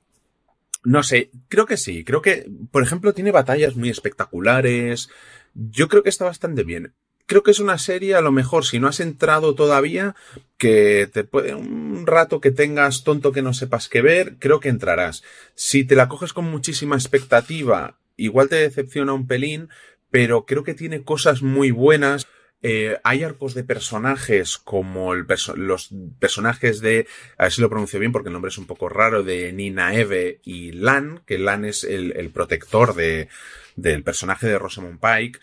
no 0.82 1.02
sé, 1.02 1.30
creo 1.48 1.66
que 1.66 1.76
sí. 1.76 2.04
Creo 2.04 2.22
que, 2.22 2.50
por 2.70 2.82
ejemplo, 2.82 3.12
tiene 3.12 3.32
batallas 3.32 3.76
muy 3.76 3.90
espectaculares. 3.90 5.10
Yo 5.54 5.88
creo 5.88 6.02
que 6.02 6.08
está 6.08 6.24
bastante 6.24 6.64
bien. 6.64 6.94
Creo 7.26 7.42
que 7.42 7.52
es 7.52 7.60
una 7.60 7.78
serie, 7.78 8.16
a 8.16 8.20
lo 8.20 8.32
mejor, 8.32 8.64
si 8.64 8.80
no 8.80 8.88
has 8.88 8.98
entrado 8.98 9.54
todavía, 9.54 10.16
que 10.56 11.08
te 11.12 11.22
puede, 11.22 11.54
un 11.54 12.04
rato 12.06 12.40
que 12.40 12.50
tengas 12.50 13.04
tonto 13.04 13.30
que 13.30 13.42
no 13.42 13.54
sepas 13.54 13.88
qué 13.88 14.02
ver, 14.02 14.36
creo 14.40 14.58
que 14.58 14.68
entrarás. 14.68 15.22
Si 15.54 15.84
te 15.84 15.94
la 15.94 16.08
coges 16.08 16.32
con 16.32 16.46
muchísima 16.46 16.96
expectativa, 16.96 17.98
igual 18.16 18.48
te 18.48 18.56
decepciona 18.56 19.12
un 19.12 19.28
pelín, 19.28 19.68
pero 20.10 20.44
creo 20.44 20.64
que 20.64 20.74
tiene 20.74 21.04
cosas 21.04 21.42
muy 21.42 21.70
buenas. 21.70 22.26
Eh, 22.62 22.98
hay 23.04 23.22
arcos 23.22 23.54
de 23.54 23.64
personajes 23.64 24.58
como 24.58 25.14
el 25.14 25.26
los 25.56 25.90
personajes 26.18 26.80
de, 26.80 27.06
a 27.38 27.44
ver 27.44 27.52
si 27.52 27.62
lo 27.62 27.70
pronuncio 27.70 27.98
bien 27.98 28.12
porque 28.12 28.28
el 28.28 28.34
nombre 28.34 28.50
es 28.50 28.58
un 28.58 28.66
poco 28.66 28.88
raro, 28.88 29.22
de 29.22 29.52
Nina 29.52 29.94
Eve 29.94 30.40
y 30.44 30.72
Lan, 30.72 31.22
que 31.26 31.38
Lan 31.38 31.64
es 31.64 31.84
el, 31.84 32.12
el 32.16 32.30
protector 32.30 32.94
de, 32.94 33.28
del 33.76 34.02
personaje 34.02 34.46
de 34.46 34.58
Rosamund 34.58 35.00
Pike. 35.00 35.38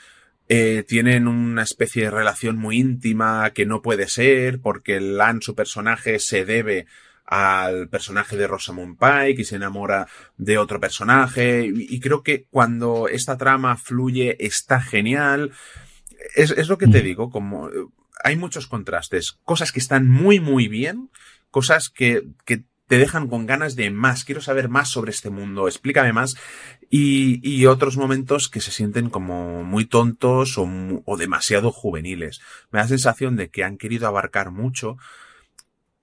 eh, 0.49 0.83
tienen 0.87 1.27
una 1.27 1.63
especie 1.63 2.03
de 2.03 2.11
relación 2.11 2.57
muy 2.57 2.77
íntima 2.77 3.51
que 3.51 3.65
no 3.65 3.81
puede 3.81 4.07
ser 4.07 4.61
porque 4.61 5.01
Lan, 5.01 5.41
su 5.41 5.55
personaje, 5.55 6.19
se 6.19 6.45
debe 6.45 6.85
al 7.25 7.89
personaje 7.89 8.37
de 8.37 8.47
Rosamund 8.47 8.97
Pike 8.97 9.41
y 9.41 9.45
se 9.45 9.57
enamora 9.57 10.07
de 10.37 10.57
otro 10.57 10.79
personaje 10.79 11.69
y, 11.73 11.99
creo 11.99 12.23
que 12.23 12.45
cuando 12.49 13.09
esta 13.09 13.37
trama 13.37 13.75
fluye 13.75 14.37
está 14.39 14.79
genial. 14.79 15.51
Es, 16.35 16.51
es 16.51 16.67
lo 16.67 16.77
que 16.77 16.87
te 16.87 17.01
digo, 17.01 17.29
como 17.29 17.69
hay 18.23 18.35
muchos 18.35 18.67
contrastes, 18.67 19.39
cosas 19.43 19.71
que 19.71 19.79
están 19.79 20.09
muy 20.09 20.39
muy 20.39 20.67
bien, 20.67 21.09
cosas 21.51 21.89
que, 21.89 22.23
que 22.45 22.63
te 22.87 22.97
dejan 22.97 23.27
con 23.27 23.45
ganas 23.45 23.75
de 23.75 23.91
más, 23.91 24.23
quiero 24.23 24.41
saber 24.41 24.69
más 24.69 24.89
sobre 24.89 25.11
este 25.11 25.29
mundo, 25.29 25.67
explícame 25.67 26.13
más, 26.13 26.37
y, 26.89 27.41
y 27.47 27.65
otros 27.65 27.97
momentos 27.97 28.47
que 28.47 28.61
se 28.61 28.71
sienten 28.71 29.09
como 29.09 29.63
muy 29.63 29.85
tontos 29.85 30.57
o, 30.57 30.67
o 31.05 31.17
demasiado 31.17 31.71
juveniles. 31.71 32.39
Me 32.71 32.77
da 32.77 32.83
la 32.83 32.89
sensación 32.89 33.35
de 33.35 33.49
que 33.49 33.65
han 33.65 33.77
querido 33.77 34.07
abarcar 34.07 34.51
mucho, 34.51 34.97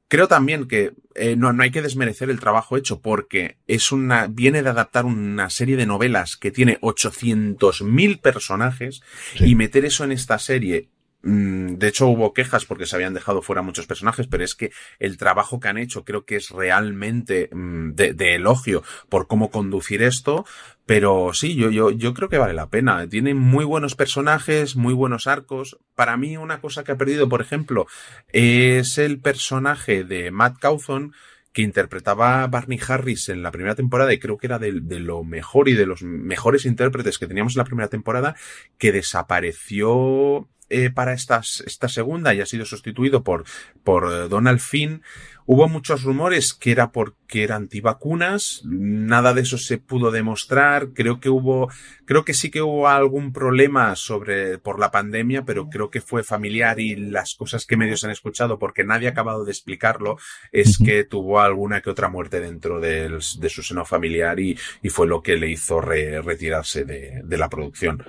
Creo 0.08 0.28
también 0.28 0.68
que 0.68 0.92
eh, 1.14 1.34
no, 1.36 1.52
no, 1.52 1.62
hay 1.62 1.70
que 1.70 1.82
desmerecer 1.82 2.30
el 2.30 2.40
trabajo 2.40 2.76
hecho 2.76 3.00
porque 3.00 3.56
es 3.66 3.90
una, 3.90 4.26
viene 4.26 4.62
de 4.62 4.70
adaptar 4.70 5.06
una 5.06 5.50
serie 5.50 5.76
de 5.76 5.86
novelas 5.86 6.36
que 6.36 6.50
tiene 6.50 6.78
800.000 6.80 8.20
personajes 8.20 9.02
sí. 9.36 9.44
y 9.46 9.54
meter 9.54 9.84
eso 9.84 10.04
en 10.04 10.12
esta 10.12 10.38
serie 10.38 10.88
de 11.24 11.88
hecho, 11.88 12.06
hubo 12.08 12.34
quejas 12.34 12.66
porque 12.66 12.86
se 12.86 12.96
habían 12.96 13.14
dejado 13.14 13.40
fuera 13.40 13.62
muchos 13.62 13.86
personajes, 13.86 14.26
pero 14.26 14.44
es 14.44 14.54
que 14.54 14.72
el 14.98 15.16
trabajo 15.16 15.58
que 15.58 15.68
han 15.68 15.78
hecho 15.78 16.04
creo 16.04 16.24
que 16.24 16.36
es 16.36 16.50
realmente 16.50 17.48
mm, 17.50 17.92
de, 17.92 18.34
elogio 18.34 18.82
por 19.08 19.26
cómo 19.26 19.50
conducir 19.50 20.02
esto. 20.02 20.44
Pero 20.86 21.32
sí, 21.32 21.54
yo, 21.54 21.70
yo, 21.70 21.90
yo 21.90 22.12
creo 22.12 22.28
que 22.28 22.36
vale 22.36 22.52
la 22.52 22.68
pena. 22.68 23.08
Tiene 23.08 23.32
muy 23.32 23.64
buenos 23.64 23.94
personajes, 23.94 24.76
muy 24.76 24.92
buenos 24.92 25.26
arcos. 25.26 25.78
Para 25.94 26.18
mí, 26.18 26.36
una 26.36 26.60
cosa 26.60 26.84
que 26.84 26.92
ha 26.92 26.98
perdido, 26.98 27.26
por 27.28 27.40
ejemplo, 27.40 27.86
es 28.32 28.98
el 28.98 29.18
personaje 29.18 30.04
de 30.04 30.30
Matt 30.30 30.58
Cawthon, 30.58 31.14
que 31.54 31.62
interpretaba 31.62 32.46
Barney 32.48 32.80
Harris 32.86 33.28
en 33.28 33.42
la 33.42 33.52
primera 33.52 33.76
temporada 33.76 34.12
y 34.12 34.18
creo 34.18 34.36
que 34.36 34.48
era 34.48 34.58
de, 34.58 34.72
lo 34.72 35.22
mejor 35.22 35.68
y 35.68 35.74
de 35.74 35.86
los 35.86 36.02
mejores 36.02 36.66
intérpretes 36.66 37.16
que 37.16 37.28
teníamos 37.28 37.54
en 37.54 37.60
la 37.60 37.64
primera 37.64 37.88
temporada, 37.88 38.34
que 38.76 38.90
desapareció 38.90 40.48
eh, 40.70 40.90
para 40.90 41.12
estas, 41.12 41.62
esta 41.66 41.88
segunda 41.88 42.34
y 42.34 42.40
ha 42.40 42.46
sido 42.46 42.64
sustituido 42.64 43.22
por, 43.22 43.44
por 43.82 44.28
Donald 44.28 44.60
Finn. 44.60 45.02
Hubo 45.46 45.68
muchos 45.68 46.04
rumores 46.04 46.54
que 46.54 46.72
era 46.72 46.90
porque 46.90 47.42
era 47.42 47.56
antivacunas, 47.56 48.62
nada 48.64 49.34
de 49.34 49.42
eso 49.42 49.58
se 49.58 49.76
pudo 49.76 50.10
demostrar, 50.10 50.94
creo 50.94 51.20
que 51.20 51.28
hubo, 51.28 51.68
creo 52.06 52.24
que 52.24 52.32
sí 52.32 52.50
que 52.50 52.62
hubo 52.62 52.88
algún 52.88 53.30
problema 53.30 53.94
sobre, 53.94 54.56
por 54.56 54.80
la 54.80 54.90
pandemia, 54.90 55.44
pero 55.44 55.68
creo 55.68 55.90
que 55.90 56.00
fue 56.00 56.22
familiar 56.22 56.80
y 56.80 56.96
las 56.96 57.34
cosas 57.34 57.66
que 57.66 57.76
medios 57.76 58.04
han 58.04 58.10
escuchado, 58.10 58.58
porque 58.58 58.84
nadie 58.84 59.08
ha 59.08 59.10
acabado 59.10 59.44
de 59.44 59.52
explicarlo, 59.52 60.16
es 60.50 60.78
que 60.78 61.04
tuvo 61.04 61.38
alguna 61.40 61.82
que 61.82 61.90
otra 61.90 62.08
muerte 62.08 62.40
dentro 62.40 62.80
del, 62.80 63.18
de 63.38 63.48
su 63.50 63.62
seno 63.62 63.84
familiar 63.84 64.40
y, 64.40 64.58
y, 64.80 64.88
fue 64.88 65.06
lo 65.06 65.22
que 65.22 65.36
le 65.36 65.50
hizo 65.50 65.78
re, 65.78 66.22
retirarse 66.22 66.86
de, 66.86 67.20
de 67.22 67.36
la 67.36 67.50
producción. 67.50 68.02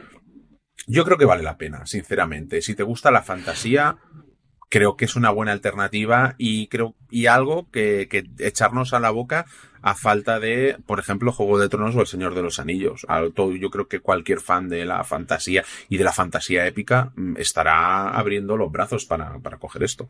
Yo 0.87 1.03
creo 1.03 1.17
que 1.17 1.25
vale 1.25 1.43
la 1.43 1.57
pena, 1.57 1.85
sinceramente. 1.85 2.61
Si 2.61 2.75
te 2.75 2.83
gusta 2.83 3.11
la 3.11 3.23
fantasía, 3.23 3.97
creo 4.69 4.95
que 4.95 5.05
es 5.05 5.15
una 5.15 5.29
buena 5.29 5.51
alternativa 5.51 6.35
y 6.37 6.67
creo 6.67 6.95
y 7.09 7.27
algo 7.27 7.69
que, 7.71 8.07
que, 8.09 8.25
echarnos 8.39 8.93
a 8.93 8.99
la 8.99 9.09
boca 9.09 9.45
a 9.81 9.95
falta 9.95 10.39
de, 10.39 10.77
por 10.85 10.99
ejemplo, 10.99 11.31
Juego 11.31 11.59
de 11.59 11.69
Tronos 11.69 11.95
o 11.95 12.01
El 12.01 12.07
Señor 12.07 12.33
de 12.33 12.41
los 12.41 12.59
Anillos. 12.59 13.05
Yo 13.35 13.69
creo 13.69 13.87
que 13.87 13.99
cualquier 13.99 14.39
fan 14.39 14.67
de 14.67 14.83
la 14.83 15.03
fantasía 15.03 15.63
y 15.89 15.97
de 15.97 16.03
la 16.03 16.11
fantasía 16.11 16.65
épica 16.65 17.11
mm, 17.15 17.37
estará 17.37 18.09
abriendo 18.09 18.57
los 18.57 18.71
brazos 18.71 19.05
para, 19.05 19.37
para 19.39 19.57
coger 19.57 19.83
esto. 19.83 20.09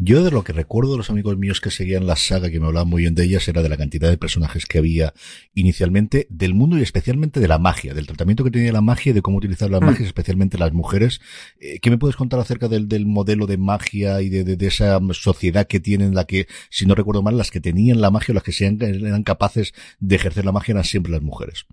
Yo 0.00 0.22
de 0.22 0.30
lo 0.30 0.44
que 0.44 0.52
recuerdo 0.52 0.92
de 0.92 0.98
los 0.98 1.10
amigos 1.10 1.36
míos 1.36 1.60
que 1.60 1.72
seguían 1.72 2.06
la 2.06 2.14
saga, 2.14 2.50
que 2.50 2.60
me 2.60 2.66
hablaban 2.66 2.88
muy 2.88 3.02
bien 3.02 3.16
de 3.16 3.24
ellas, 3.24 3.48
era 3.48 3.62
de 3.62 3.68
la 3.68 3.76
cantidad 3.76 4.08
de 4.08 4.16
personajes 4.16 4.64
que 4.64 4.78
había 4.78 5.12
inicialmente, 5.54 6.28
del 6.30 6.54
mundo 6.54 6.78
y 6.78 6.82
especialmente 6.82 7.40
de 7.40 7.48
la 7.48 7.58
magia, 7.58 7.94
del 7.94 8.06
tratamiento 8.06 8.44
que 8.44 8.52
tenía 8.52 8.72
la 8.72 8.80
magia 8.80 9.10
y 9.10 9.12
de 9.12 9.22
cómo 9.22 9.38
utilizar 9.38 9.70
las 9.70 9.80
mm. 9.80 9.84
magias, 9.84 10.06
especialmente 10.06 10.56
las 10.56 10.72
mujeres. 10.72 11.20
Eh, 11.58 11.80
¿Qué 11.80 11.90
me 11.90 11.98
puedes 11.98 12.14
contar 12.14 12.38
acerca 12.38 12.68
del, 12.68 12.86
del 12.86 13.06
modelo 13.06 13.46
de 13.46 13.58
magia 13.58 14.22
y 14.22 14.28
de, 14.28 14.44
de, 14.44 14.56
de, 14.56 14.66
esa 14.68 15.00
sociedad 15.14 15.66
que 15.66 15.80
tienen, 15.80 16.14
la 16.14 16.26
que, 16.26 16.46
si 16.70 16.86
no 16.86 16.94
recuerdo 16.94 17.22
mal, 17.22 17.36
las 17.36 17.50
que 17.50 17.60
tenían 17.60 18.00
la 18.00 18.12
magia 18.12 18.32
o 18.32 18.36
las 18.36 18.44
que 18.44 18.52
sean, 18.52 18.80
eran 18.80 19.24
capaces 19.24 19.74
de 19.98 20.14
ejercer 20.14 20.44
la 20.44 20.52
magia 20.52 20.72
eran 20.72 20.84
siempre 20.84 21.10
las 21.10 21.22
mujeres? 21.22 21.66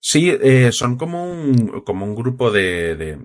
Sí, 0.00 0.30
eh, 0.30 0.72
son 0.72 0.96
como 0.96 1.30
un, 1.30 1.82
como 1.86 2.04
un 2.04 2.16
grupo 2.16 2.50
de, 2.50 2.96
de 2.96 3.18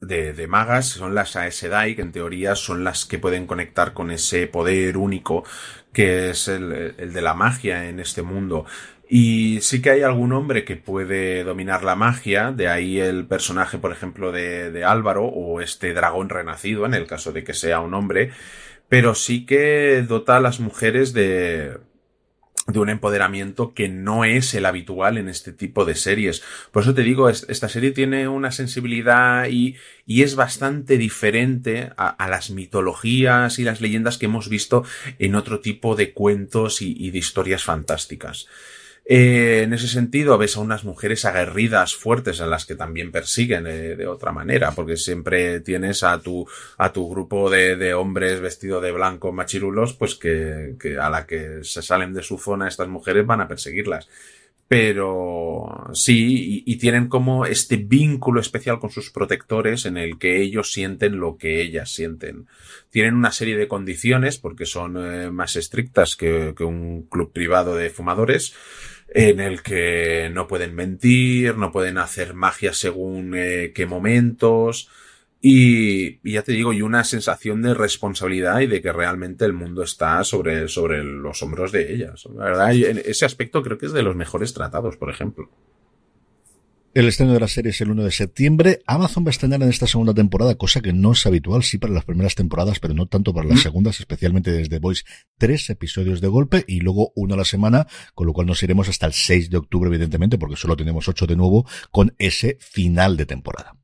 de, 0.00 0.32
de, 0.32 0.46
magas 0.46 0.86
son 0.86 1.14
las 1.14 1.36
Aes 1.36 1.56
Sedai, 1.56 1.96
que 1.96 2.02
en 2.02 2.12
teoría 2.12 2.54
son 2.54 2.84
las 2.84 3.04
que 3.04 3.18
pueden 3.18 3.46
conectar 3.46 3.92
con 3.94 4.10
ese 4.10 4.46
poder 4.46 4.96
único 4.96 5.44
que 5.92 6.30
es 6.30 6.48
el, 6.48 6.94
el, 6.98 7.12
de 7.12 7.22
la 7.22 7.34
magia 7.34 7.88
en 7.88 8.00
este 8.00 8.22
mundo. 8.22 8.64
Y 9.08 9.60
sí 9.62 9.80
que 9.80 9.90
hay 9.90 10.02
algún 10.02 10.32
hombre 10.32 10.64
que 10.64 10.76
puede 10.76 11.42
dominar 11.42 11.82
la 11.82 11.96
magia, 11.96 12.52
de 12.52 12.68
ahí 12.68 13.00
el 13.00 13.26
personaje, 13.26 13.78
por 13.78 13.90
ejemplo, 13.90 14.32
de, 14.32 14.70
de 14.70 14.84
Álvaro, 14.84 15.24
o 15.24 15.60
este 15.60 15.94
dragón 15.94 16.28
renacido, 16.28 16.84
en 16.84 16.94
el 16.94 17.06
caso 17.06 17.32
de 17.32 17.42
que 17.42 17.54
sea 17.54 17.80
un 17.80 17.94
hombre, 17.94 18.30
pero 18.88 19.14
sí 19.14 19.46
que 19.46 20.04
dota 20.06 20.36
a 20.36 20.40
las 20.40 20.60
mujeres 20.60 21.12
de, 21.14 21.78
de 22.68 22.78
un 22.78 22.90
empoderamiento 22.90 23.72
que 23.72 23.88
no 23.88 24.24
es 24.24 24.52
el 24.54 24.66
habitual 24.66 25.16
en 25.16 25.28
este 25.28 25.52
tipo 25.52 25.86
de 25.86 25.94
series. 25.94 26.42
Por 26.70 26.82
eso 26.82 26.94
te 26.94 27.02
digo, 27.02 27.28
esta 27.30 27.68
serie 27.68 27.92
tiene 27.92 28.28
una 28.28 28.52
sensibilidad 28.52 29.48
y, 29.48 29.76
y 30.06 30.22
es 30.22 30.36
bastante 30.36 30.98
diferente 30.98 31.90
a, 31.96 32.28
las 32.28 32.50
mitologías 32.50 33.58
y 33.58 33.64
las 33.64 33.80
leyendas 33.80 34.18
que 34.18 34.26
hemos 34.26 34.50
visto 34.50 34.84
en 35.18 35.34
otro 35.34 35.60
tipo 35.60 35.96
de 35.96 36.12
cuentos 36.12 36.82
y, 36.82 36.94
y 36.98 37.10
de 37.10 37.18
historias 37.18 37.64
fantásticas. 37.64 38.46
Eh, 39.10 39.62
en 39.62 39.72
ese 39.72 39.88
sentido, 39.88 40.36
ves 40.36 40.58
a 40.58 40.60
unas 40.60 40.84
mujeres 40.84 41.24
aguerridas, 41.24 41.94
fuertes, 41.94 42.42
a 42.42 42.46
las 42.46 42.66
que 42.66 42.74
también 42.74 43.10
persiguen 43.10 43.66
eh, 43.66 43.96
de 43.96 44.06
otra 44.06 44.32
manera, 44.32 44.72
porque 44.72 44.98
siempre 44.98 45.60
tienes 45.60 46.02
a 46.02 46.20
tu, 46.20 46.46
a 46.76 46.92
tu 46.92 47.08
grupo 47.08 47.48
de, 47.48 47.94
hombres 47.94 48.42
vestidos 48.42 48.82
de 48.82 48.92
blanco 48.92 49.32
machirulos, 49.32 49.94
pues 49.94 50.14
que, 50.14 50.76
a 51.00 51.08
la 51.08 51.26
que 51.26 51.60
se 51.64 51.80
salen 51.80 52.12
de 52.12 52.22
su 52.22 52.36
zona 52.36 52.68
estas 52.68 52.88
mujeres 52.88 53.24
van 53.24 53.40
a 53.40 53.48
perseguirlas. 53.48 54.10
Pero 54.68 55.88
sí, 55.94 56.62
y, 56.66 56.76
tienen 56.76 57.08
como 57.08 57.46
este 57.46 57.76
vínculo 57.78 58.42
especial 58.42 58.78
con 58.78 58.90
sus 58.90 59.10
protectores 59.10 59.86
en 59.86 59.96
el 59.96 60.18
que 60.18 60.42
ellos 60.42 60.70
sienten 60.70 61.18
lo 61.18 61.38
que 61.38 61.62
ellas 61.62 61.90
sienten. 61.90 62.46
Tienen 62.90 63.14
una 63.14 63.32
serie 63.32 63.56
de 63.56 63.68
condiciones, 63.68 64.36
porque 64.36 64.66
son 64.66 64.98
eh, 64.98 65.30
más 65.30 65.56
estrictas 65.56 66.14
que 66.14 66.52
un 66.60 67.06
club 67.08 67.32
privado 67.32 67.74
de 67.74 67.88
fumadores, 67.88 68.54
en 69.08 69.40
el 69.40 69.62
que 69.62 70.30
no 70.32 70.46
pueden 70.46 70.74
mentir, 70.74 71.56
no 71.56 71.72
pueden 71.72 71.98
hacer 71.98 72.34
magia 72.34 72.72
según 72.72 73.34
eh, 73.34 73.72
qué 73.74 73.86
momentos. 73.86 74.90
Y, 75.40 76.18
y, 76.28 76.32
ya 76.32 76.42
te 76.42 76.52
digo, 76.52 76.72
y 76.72 76.82
una 76.82 77.04
sensación 77.04 77.62
de 77.62 77.72
responsabilidad 77.72 78.60
y 78.60 78.66
de 78.66 78.82
que 78.82 78.92
realmente 78.92 79.44
el 79.44 79.52
mundo 79.52 79.82
está 79.82 80.24
sobre, 80.24 80.66
sobre 80.68 81.04
los 81.04 81.42
hombros 81.42 81.70
de 81.70 81.92
ellas. 81.92 82.26
La 82.34 82.44
verdad, 82.44 82.74
ese 82.74 83.24
aspecto 83.24 83.62
creo 83.62 83.78
que 83.78 83.86
es 83.86 83.92
de 83.92 84.02
los 84.02 84.16
mejores 84.16 84.52
tratados, 84.52 84.96
por 84.96 85.10
ejemplo. 85.10 85.48
El 86.98 87.06
estreno 87.06 87.32
de 87.32 87.38
la 87.38 87.46
serie 87.46 87.70
es 87.70 87.80
el 87.80 87.92
1 87.92 88.02
de 88.02 88.10
septiembre. 88.10 88.80
Amazon 88.84 89.24
va 89.24 89.28
a 89.28 89.30
estrenar 89.30 89.62
en 89.62 89.68
esta 89.68 89.86
segunda 89.86 90.12
temporada, 90.12 90.56
cosa 90.56 90.80
que 90.80 90.92
no 90.92 91.12
es 91.12 91.24
habitual, 91.26 91.62
sí 91.62 91.78
para 91.78 91.92
las 91.92 92.04
primeras 92.04 92.34
temporadas, 92.34 92.80
pero 92.80 92.92
no 92.92 93.06
tanto 93.06 93.32
para 93.32 93.46
las 93.46 93.60
¿Mm? 93.60 93.62
segundas, 93.62 94.00
especialmente 94.00 94.50
desde 94.50 94.80
Voice, 94.80 95.04
tres 95.38 95.70
episodios 95.70 96.20
de 96.20 96.26
golpe 96.26 96.64
y 96.66 96.80
luego 96.80 97.12
uno 97.14 97.34
a 97.34 97.36
la 97.36 97.44
semana, 97.44 97.86
con 98.16 98.26
lo 98.26 98.32
cual 98.32 98.48
nos 98.48 98.60
iremos 98.64 98.88
hasta 98.88 99.06
el 99.06 99.12
6 99.12 99.48
de 99.48 99.58
octubre, 99.58 99.86
evidentemente, 99.86 100.38
porque 100.38 100.56
solo 100.56 100.76
tenemos 100.76 101.06
ocho 101.06 101.28
de 101.28 101.36
nuevo, 101.36 101.66
con 101.92 102.16
ese 102.18 102.58
final 102.58 103.16
de 103.16 103.26
temporada. 103.26 103.77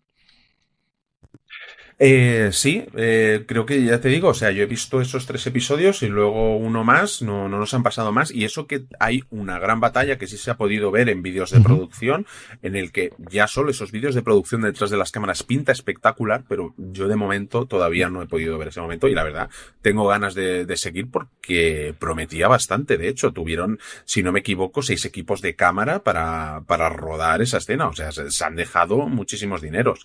Eh, 1.98 2.50
sí, 2.52 2.84
eh, 2.96 3.44
creo 3.46 3.64
que 3.66 3.82
ya 3.84 4.00
te 4.00 4.08
digo, 4.08 4.28
o 4.28 4.34
sea, 4.34 4.50
yo 4.50 4.64
he 4.64 4.66
visto 4.66 5.00
esos 5.00 5.26
tres 5.26 5.46
episodios 5.46 6.02
y 6.02 6.08
luego 6.08 6.56
uno 6.56 6.82
más, 6.82 7.22
no, 7.22 7.48
no 7.48 7.58
nos 7.58 7.72
han 7.72 7.84
pasado 7.84 8.10
más, 8.10 8.32
y 8.32 8.44
eso 8.44 8.66
que 8.66 8.84
hay 8.98 9.22
una 9.30 9.60
gran 9.60 9.78
batalla 9.78 10.18
que 10.18 10.26
sí 10.26 10.36
se 10.36 10.50
ha 10.50 10.56
podido 10.56 10.90
ver 10.90 11.08
en 11.08 11.22
vídeos 11.22 11.52
de 11.52 11.58
uh 11.58 11.60
-huh. 11.60 11.64
producción, 11.64 12.26
en 12.62 12.74
el 12.74 12.90
que 12.90 13.12
ya 13.30 13.46
solo 13.46 13.70
esos 13.70 13.92
vídeos 13.92 14.16
de 14.16 14.22
producción 14.22 14.62
detrás 14.62 14.90
de 14.90 14.96
las 14.96 15.12
cámaras 15.12 15.44
pinta 15.44 15.70
espectacular, 15.70 16.42
pero 16.48 16.74
yo 16.76 17.06
de 17.06 17.16
momento 17.16 17.66
todavía 17.66 18.08
no 18.10 18.22
he 18.22 18.26
podido 18.26 18.58
ver 18.58 18.68
ese 18.68 18.80
momento 18.80 19.06
y 19.06 19.14
la 19.14 19.22
verdad 19.22 19.48
tengo 19.80 20.06
ganas 20.06 20.34
de, 20.34 20.66
de 20.66 20.76
seguir 20.76 21.10
porque 21.10 21.94
prometía 21.98 22.48
bastante, 22.48 22.98
de 22.98 23.08
hecho, 23.08 23.32
tuvieron, 23.32 23.78
si 24.04 24.22
no 24.22 24.32
me 24.32 24.40
equivoco, 24.40 24.82
seis 24.82 25.04
equipos 25.04 25.40
de 25.42 25.54
cámara 25.54 26.02
para, 26.02 26.62
para 26.66 26.88
rodar 26.88 27.40
esa 27.40 27.58
escena, 27.58 27.86
o 27.86 27.94
sea, 27.94 28.10
se, 28.10 28.30
se 28.32 28.44
han 28.44 28.56
dejado 28.56 29.08
muchísimos 29.08 29.62
dineros. 29.62 30.04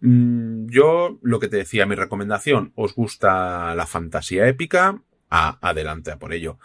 Mm, 0.00 0.66
yo 0.68 1.18
lo 1.24 1.40
que 1.40 1.48
te 1.48 1.56
decía, 1.56 1.86
mi 1.86 1.94
recomendación, 1.94 2.72
os 2.76 2.94
gusta 2.94 3.74
la 3.74 3.86
fantasía 3.86 4.46
épica, 4.46 5.00
a 5.30 5.58
adelante 5.60 6.12
a 6.12 6.18
por 6.18 6.32
ello. 6.32 6.58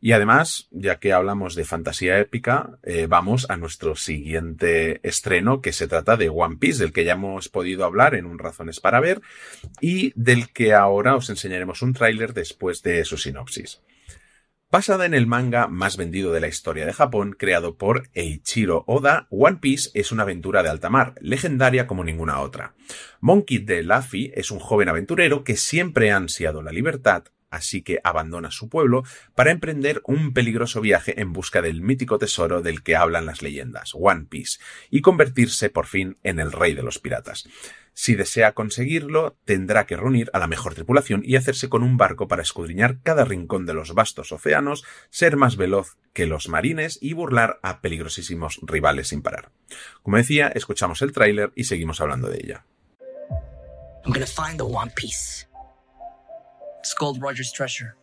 Y 0.00 0.12
además, 0.12 0.68
ya 0.70 0.98
que 0.98 1.12
hablamos 1.12 1.54
de 1.54 1.64
fantasía 1.64 2.18
épica, 2.18 2.78
eh, 2.82 3.06
vamos 3.08 3.46
a 3.48 3.56
nuestro 3.56 3.96
siguiente 3.96 5.00
estreno, 5.02 5.62
que 5.62 5.72
se 5.72 5.88
trata 5.88 6.16
de 6.16 6.28
One 6.28 6.58
Piece, 6.58 6.82
del 6.82 6.92
que 6.92 7.04
ya 7.04 7.12
hemos 7.12 7.48
podido 7.48 7.84
hablar 7.84 8.14
en 8.14 8.26
un 8.26 8.38
Razones 8.38 8.80
para 8.80 9.00
Ver, 9.00 9.22
y 9.80 10.12
del 10.14 10.50
que 10.50 10.74
ahora 10.74 11.16
os 11.16 11.30
enseñaremos 11.30 11.80
un 11.80 11.94
tráiler 11.94 12.34
después 12.34 12.82
de 12.82 13.04
su 13.04 13.16
sinopsis. 13.16 13.80
Basada 14.74 15.06
en 15.06 15.14
el 15.14 15.28
manga 15.28 15.68
más 15.68 15.96
vendido 15.96 16.32
de 16.32 16.40
la 16.40 16.48
historia 16.48 16.84
de 16.84 16.92
Japón, 16.92 17.36
creado 17.38 17.76
por 17.76 18.08
Eiichiro 18.12 18.82
Oda, 18.88 19.28
One 19.30 19.58
Piece 19.60 19.90
es 19.94 20.10
una 20.10 20.24
aventura 20.24 20.64
de 20.64 20.68
alta 20.68 20.90
mar, 20.90 21.14
legendaria 21.20 21.86
como 21.86 22.02
ninguna 22.02 22.40
otra. 22.40 22.74
Monkey 23.20 23.58
D. 23.58 23.84
Luffy 23.84 24.32
es 24.34 24.50
un 24.50 24.58
joven 24.58 24.88
aventurero 24.88 25.44
que 25.44 25.56
siempre 25.56 26.10
ha 26.10 26.16
ansiado 26.16 26.60
la 26.60 26.72
libertad, 26.72 27.22
así 27.54 27.82
que 27.82 28.00
abandona 28.04 28.50
su 28.50 28.68
pueblo 28.68 29.04
para 29.34 29.50
emprender 29.50 30.02
un 30.04 30.32
peligroso 30.32 30.80
viaje 30.80 31.20
en 31.20 31.32
busca 31.32 31.62
del 31.62 31.80
mítico 31.80 32.18
tesoro 32.18 32.62
del 32.62 32.82
que 32.82 32.96
hablan 32.96 33.26
las 33.26 33.42
leyendas, 33.42 33.92
One 33.94 34.26
Piece, 34.28 34.58
y 34.90 35.00
convertirse 35.00 35.70
por 35.70 35.86
fin 35.86 36.16
en 36.22 36.40
el 36.40 36.52
rey 36.52 36.74
de 36.74 36.82
los 36.82 36.98
piratas. 36.98 37.48
Si 37.96 38.16
desea 38.16 38.52
conseguirlo, 38.52 39.36
tendrá 39.44 39.86
que 39.86 39.96
reunir 39.96 40.28
a 40.32 40.40
la 40.40 40.48
mejor 40.48 40.74
tripulación 40.74 41.22
y 41.24 41.36
hacerse 41.36 41.68
con 41.68 41.84
un 41.84 41.96
barco 41.96 42.26
para 42.26 42.42
escudriñar 42.42 43.00
cada 43.02 43.24
rincón 43.24 43.66
de 43.66 43.74
los 43.74 43.94
vastos 43.94 44.32
océanos, 44.32 44.84
ser 45.10 45.36
más 45.36 45.56
veloz 45.56 45.96
que 46.12 46.26
los 46.26 46.48
marines 46.48 46.98
y 47.00 47.12
burlar 47.12 47.60
a 47.62 47.80
peligrosísimos 47.80 48.58
rivales 48.62 49.08
sin 49.08 49.22
parar. 49.22 49.52
Como 50.02 50.16
decía, 50.16 50.48
escuchamos 50.48 51.02
el 51.02 51.12
tráiler 51.12 51.52
y 51.54 51.64
seguimos 51.64 52.00
hablando 52.00 52.28
de 52.28 52.38
ella. 52.42 52.64
One 54.66 54.92
Piece. 54.94 55.46
It's 56.84 56.92
Gold 56.92 57.22
Roger's 57.22 57.50
treasure. 57.50 57.96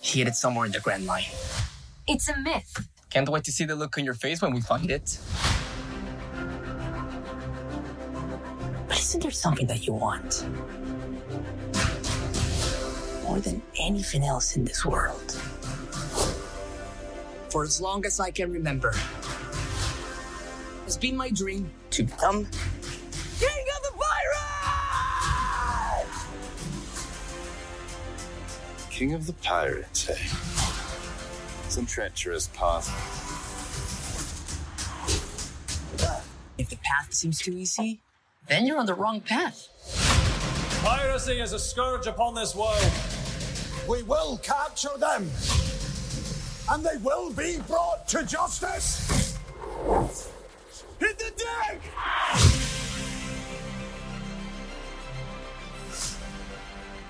He 0.00 0.18
hid 0.18 0.26
it 0.26 0.34
somewhere 0.34 0.66
in 0.66 0.72
the 0.72 0.80
Grand 0.80 1.06
Line. 1.06 1.30
It's 2.08 2.28
a 2.28 2.36
myth. 2.40 2.88
Can't 3.08 3.28
wait 3.28 3.44
to 3.44 3.52
see 3.52 3.66
the 3.66 3.76
look 3.76 3.96
on 3.96 4.04
your 4.04 4.14
face 4.14 4.42
when 4.42 4.52
we 4.52 4.60
find 4.60 4.90
it. 4.90 5.16
But 8.88 8.98
isn't 8.98 9.22
there 9.22 9.30
something 9.30 9.68
that 9.68 9.86
you 9.86 9.92
want? 9.92 10.44
More 13.22 13.38
than 13.38 13.62
anything 13.78 14.24
else 14.24 14.56
in 14.56 14.64
this 14.64 14.84
world. 14.84 15.30
For 17.50 17.62
as 17.62 17.80
long 17.80 18.04
as 18.06 18.18
I 18.18 18.32
can 18.32 18.50
remember, 18.50 18.92
it's 20.84 20.96
been 20.96 21.16
my 21.16 21.30
dream 21.30 21.70
to 21.90 22.02
become 22.02 22.48
King 28.94 29.12
of 29.12 29.26
the 29.26 29.32
pirates, 29.32 30.08
eh? 30.08 30.14
Some 31.68 31.84
treacherous 31.84 32.48
path. 32.54 32.86
If 36.58 36.70
the 36.70 36.76
path 36.76 37.12
seems 37.12 37.40
too 37.40 37.50
easy, 37.50 37.98
then 38.48 38.66
you're 38.66 38.78
on 38.78 38.86
the 38.86 38.94
wrong 38.94 39.20
path. 39.20 39.66
Piracy 40.84 41.40
is 41.40 41.52
a 41.52 41.58
scourge 41.58 42.06
upon 42.06 42.36
this 42.36 42.54
world. 42.54 42.88
We 43.88 44.04
will 44.04 44.38
capture 44.38 44.96
them, 44.96 45.28
and 46.70 46.86
they 46.86 46.96
will 47.02 47.32
be 47.32 47.58
brought 47.66 48.06
to 48.10 48.24
justice. 48.24 49.36
Hit 51.00 51.18
the 51.18 51.32
deck! 51.36 52.53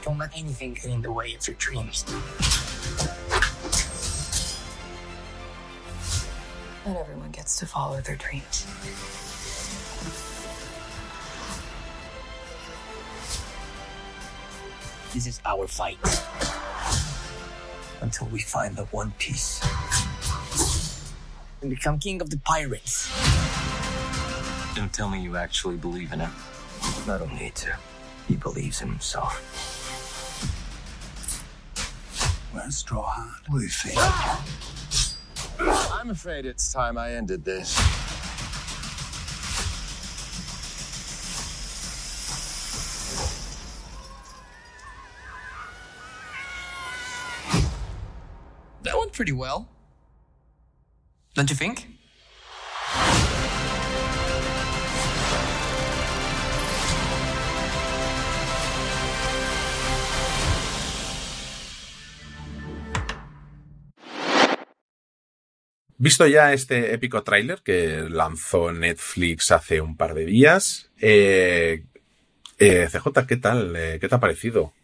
Don't 0.04 0.18
let 0.18 0.36
anything 0.36 0.74
get 0.74 0.84
in 0.84 1.00
the 1.00 1.10
way 1.10 1.34
of 1.34 1.48
your 1.48 1.56
dreams. 1.56 2.04
Not 6.84 6.96
everyone 6.96 7.30
gets 7.30 7.58
to 7.60 7.66
follow 7.66 7.98
their 8.02 8.16
dreams. 8.16 8.66
This 15.14 15.26
is 15.26 15.40
our 15.46 15.66
fight. 15.66 15.96
Until 18.02 18.26
we 18.26 18.40
find 18.40 18.76
the 18.76 18.84
One 18.90 19.14
Piece. 19.18 19.62
And 21.62 21.70
become 21.70 21.98
king 21.98 22.20
of 22.20 22.28
the 22.28 22.36
pirates. 22.44 23.10
Don't 24.74 24.92
tell 24.92 25.08
me 25.08 25.22
you 25.22 25.36
actually 25.36 25.76
believe 25.76 26.12
in 26.12 26.20
him. 26.20 26.32
I 27.08 27.16
don't 27.16 27.32
need 27.32 27.54
to. 27.54 27.74
He 28.28 28.36
believes 28.36 28.82
in 28.82 28.88
himself. 28.88 29.63
Where's 32.54 32.76
Straw 32.76 33.02
Hat? 33.02 33.40
Luffy. 33.50 33.90
I'm 35.92 36.10
afraid 36.10 36.46
it's 36.46 36.72
time 36.72 36.96
I 36.96 37.12
ended 37.12 37.44
this. 37.44 37.74
That 48.82 48.96
went 48.96 49.12
pretty 49.12 49.32
well. 49.32 49.68
Don't 51.34 51.50
you 51.50 51.56
think? 51.56 51.88
Visto 66.04 66.26
ya 66.26 66.52
este 66.52 66.92
épico 66.92 67.22
tráiler 67.22 67.62
que 67.64 68.04
lanzó 68.10 68.70
Netflix 68.72 69.50
hace 69.50 69.80
un 69.80 69.96
par 69.96 70.12
de 70.12 70.26
días, 70.26 70.90
eh, 71.00 71.84
eh, 72.58 72.88
CJ, 72.92 73.26
¿qué 73.26 73.38
tal? 73.38 73.74
Eh, 73.74 73.96
¿Qué 73.98 74.06
te 74.06 74.14
ha 74.14 74.20
parecido? 74.20 74.74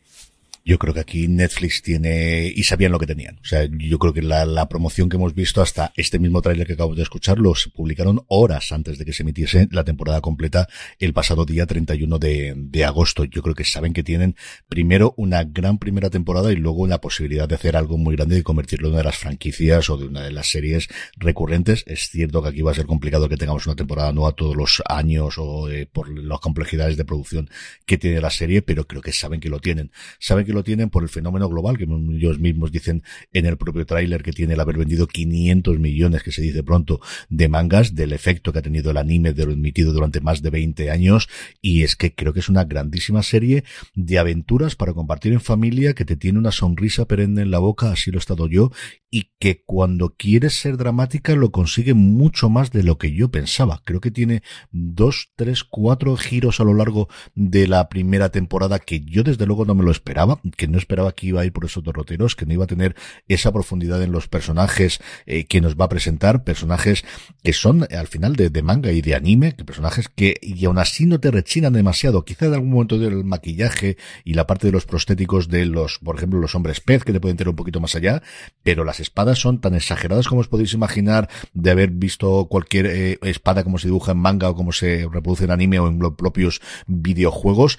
Yo 0.64 0.78
creo 0.78 0.94
que 0.94 1.00
aquí 1.00 1.28
Netflix 1.28 1.82
tiene 1.82 2.52
y 2.54 2.62
sabían 2.64 2.92
lo 2.92 2.98
que 2.98 3.06
tenían. 3.06 3.38
O 3.42 3.44
sea, 3.44 3.66
yo 3.70 3.98
creo 3.98 4.12
que 4.12 4.22
la, 4.22 4.44
la 4.44 4.68
promoción 4.68 5.08
que 5.08 5.16
hemos 5.16 5.34
visto 5.34 5.62
hasta 5.62 5.92
este 5.96 6.18
mismo 6.18 6.42
tráiler 6.42 6.66
que 6.66 6.74
acabo 6.74 6.94
de 6.94 7.02
escuchar 7.02 7.38
los 7.38 7.70
publicaron 7.74 8.22
horas 8.28 8.72
antes 8.72 8.98
de 8.98 9.04
que 9.04 9.12
se 9.12 9.22
emitiese 9.22 9.68
la 9.70 9.84
temporada 9.84 10.20
completa 10.20 10.68
el 10.98 11.12
pasado 11.12 11.44
día 11.44 11.66
31 11.66 12.18
de, 12.18 12.54
de 12.56 12.84
agosto. 12.84 13.24
Yo 13.24 13.42
creo 13.42 13.54
que 13.54 13.64
saben 13.64 13.92
que 13.92 14.02
tienen 14.02 14.36
primero 14.68 15.14
una 15.16 15.44
gran 15.44 15.78
primera 15.78 16.10
temporada 16.10 16.52
y 16.52 16.56
luego 16.56 16.86
la 16.86 17.00
posibilidad 17.00 17.48
de 17.48 17.54
hacer 17.54 17.76
algo 17.76 17.96
muy 17.96 18.16
grande 18.16 18.38
y 18.38 18.42
convertirlo 18.42 18.88
en 18.88 18.94
una 18.94 18.98
de 18.98 19.04
las 19.04 19.18
franquicias 19.18 19.88
o 19.90 19.96
de 19.96 20.06
una 20.06 20.22
de 20.22 20.32
las 20.32 20.48
series 20.48 20.88
recurrentes. 21.16 21.84
Es 21.86 22.08
cierto 22.10 22.42
que 22.42 22.48
aquí 22.48 22.62
va 22.62 22.72
a 22.72 22.74
ser 22.74 22.86
complicado 22.86 23.28
que 23.28 23.36
tengamos 23.36 23.66
una 23.66 23.76
temporada 23.76 24.12
nueva 24.12 24.32
todos 24.32 24.56
los 24.56 24.82
años 24.86 25.34
o 25.38 25.70
eh, 25.70 25.86
por 25.86 26.08
las 26.08 26.40
complejidades 26.40 26.96
de 26.96 27.04
producción 27.04 27.50
que 27.86 27.98
tiene 27.98 28.20
la 28.20 28.30
serie, 28.30 28.62
pero 28.62 28.86
creo 28.86 29.02
que 29.02 29.12
saben 29.12 29.40
que 29.40 29.48
lo 29.48 29.60
tienen. 29.60 29.90
Saben 30.18 30.44
que 30.44 30.49
lo 30.52 30.64
tienen 30.64 30.90
por 30.90 31.02
el 31.02 31.08
fenómeno 31.08 31.48
global, 31.48 31.78
que 31.78 31.84
ellos 31.84 32.38
mismos 32.38 32.72
dicen 32.72 33.02
en 33.32 33.46
el 33.46 33.56
propio 33.56 33.86
tráiler 33.86 34.22
que 34.22 34.32
tiene 34.32 34.54
el 34.54 34.60
haber 34.60 34.78
vendido 34.78 35.06
500 35.06 35.78
millones, 35.78 36.22
que 36.22 36.32
se 36.32 36.42
dice 36.42 36.62
pronto, 36.62 37.00
de 37.28 37.48
mangas, 37.48 37.94
del 37.94 38.12
efecto 38.12 38.52
que 38.52 38.60
ha 38.60 38.62
tenido 38.62 38.90
el 38.90 38.96
anime 38.96 39.32
de 39.32 39.46
lo 39.46 39.52
emitido 39.52 39.92
durante 39.92 40.20
más 40.20 40.42
de 40.42 40.50
20 40.50 40.90
años, 40.90 41.28
y 41.60 41.82
es 41.82 41.96
que 41.96 42.14
creo 42.14 42.32
que 42.32 42.40
es 42.40 42.48
una 42.48 42.64
grandísima 42.64 43.22
serie 43.22 43.64
de 43.94 44.18
aventuras 44.18 44.76
para 44.76 44.92
compartir 44.92 45.32
en 45.32 45.40
familia, 45.40 45.94
que 45.94 46.04
te 46.04 46.16
tiene 46.16 46.38
una 46.38 46.52
sonrisa 46.52 47.06
perenne 47.06 47.42
en 47.42 47.50
la 47.50 47.58
boca, 47.58 47.92
así 47.92 48.10
lo 48.10 48.18
he 48.18 48.20
estado 48.20 48.48
yo, 48.48 48.70
y 49.10 49.30
que 49.38 49.62
cuando 49.64 50.14
quieres 50.16 50.54
ser 50.54 50.76
dramática 50.76 51.34
lo 51.34 51.50
consigue 51.50 51.94
mucho 51.94 52.48
más 52.48 52.70
de 52.70 52.82
lo 52.82 52.98
que 52.98 53.12
yo 53.12 53.30
pensaba. 53.30 53.82
Creo 53.84 54.00
que 54.00 54.10
tiene 54.10 54.42
dos, 54.70 55.32
tres, 55.36 55.64
cuatro 55.64 56.16
giros 56.16 56.60
a 56.60 56.64
lo 56.64 56.74
largo 56.74 57.08
de 57.34 57.66
la 57.66 57.88
primera 57.88 58.30
temporada 58.30 58.78
que 58.78 59.00
yo 59.00 59.22
desde 59.22 59.46
luego 59.46 59.64
no 59.64 59.74
me 59.74 59.84
lo 59.84 59.90
esperaba, 59.90 60.39
que 60.56 60.68
no 60.68 60.78
esperaba 60.78 61.12
que 61.12 61.28
iba 61.28 61.40
a 61.40 61.44
ir 61.44 61.52
por 61.52 61.64
esos 61.64 61.84
derroteros, 61.84 62.36
que 62.36 62.46
no 62.46 62.52
iba 62.52 62.64
a 62.64 62.68
tener 62.68 62.96
esa 63.28 63.52
profundidad 63.52 64.02
en 64.02 64.12
los 64.12 64.28
personajes 64.28 65.00
eh, 65.26 65.44
que 65.44 65.60
nos 65.60 65.76
va 65.76 65.86
a 65.86 65.88
presentar, 65.88 66.44
personajes 66.44 67.04
que 67.42 67.52
son 67.52 67.86
al 67.90 68.06
final 68.06 68.36
de, 68.36 68.50
de, 68.50 68.62
manga 68.62 68.92
y 68.92 69.02
de 69.02 69.14
anime, 69.14 69.54
que 69.54 69.64
personajes 69.64 70.08
que 70.08 70.36
y 70.42 70.64
aún 70.64 70.78
así 70.78 71.06
no 71.06 71.20
te 71.20 71.30
rechinan 71.30 71.72
demasiado, 71.72 72.24
quizá 72.24 72.46
en 72.46 72.54
algún 72.54 72.70
momento 72.70 72.98
del 72.98 73.24
maquillaje 73.24 73.96
y 74.24 74.34
la 74.34 74.46
parte 74.46 74.66
de 74.66 74.72
los 74.72 74.86
prostéticos 74.86 75.48
de 75.48 75.66
los, 75.66 75.98
por 75.98 76.16
ejemplo, 76.16 76.38
los 76.38 76.54
hombres 76.54 76.80
pez 76.80 77.04
que 77.04 77.12
te 77.12 77.20
pueden 77.20 77.36
tener 77.36 77.50
un 77.50 77.56
poquito 77.56 77.80
más 77.80 77.94
allá, 77.94 78.22
pero 78.62 78.84
las 78.84 79.00
espadas 79.00 79.38
son 79.38 79.60
tan 79.60 79.74
exageradas 79.74 80.28
como 80.28 80.40
os 80.40 80.48
podéis 80.48 80.72
imaginar 80.72 81.28
de 81.54 81.70
haber 81.70 81.90
visto 81.90 82.46
cualquier 82.46 82.86
eh, 82.86 83.18
espada 83.22 83.64
como 83.64 83.78
se 83.78 83.88
dibuja 83.88 84.12
en 84.12 84.18
manga 84.18 84.50
o 84.50 84.54
como 84.54 84.72
se 84.72 85.08
reproduce 85.10 85.44
en 85.44 85.50
anime 85.50 85.78
o 85.78 85.88
en 85.88 85.98
los 85.98 86.14
propios 86.14 86.60
videojuegos 86.86 87.78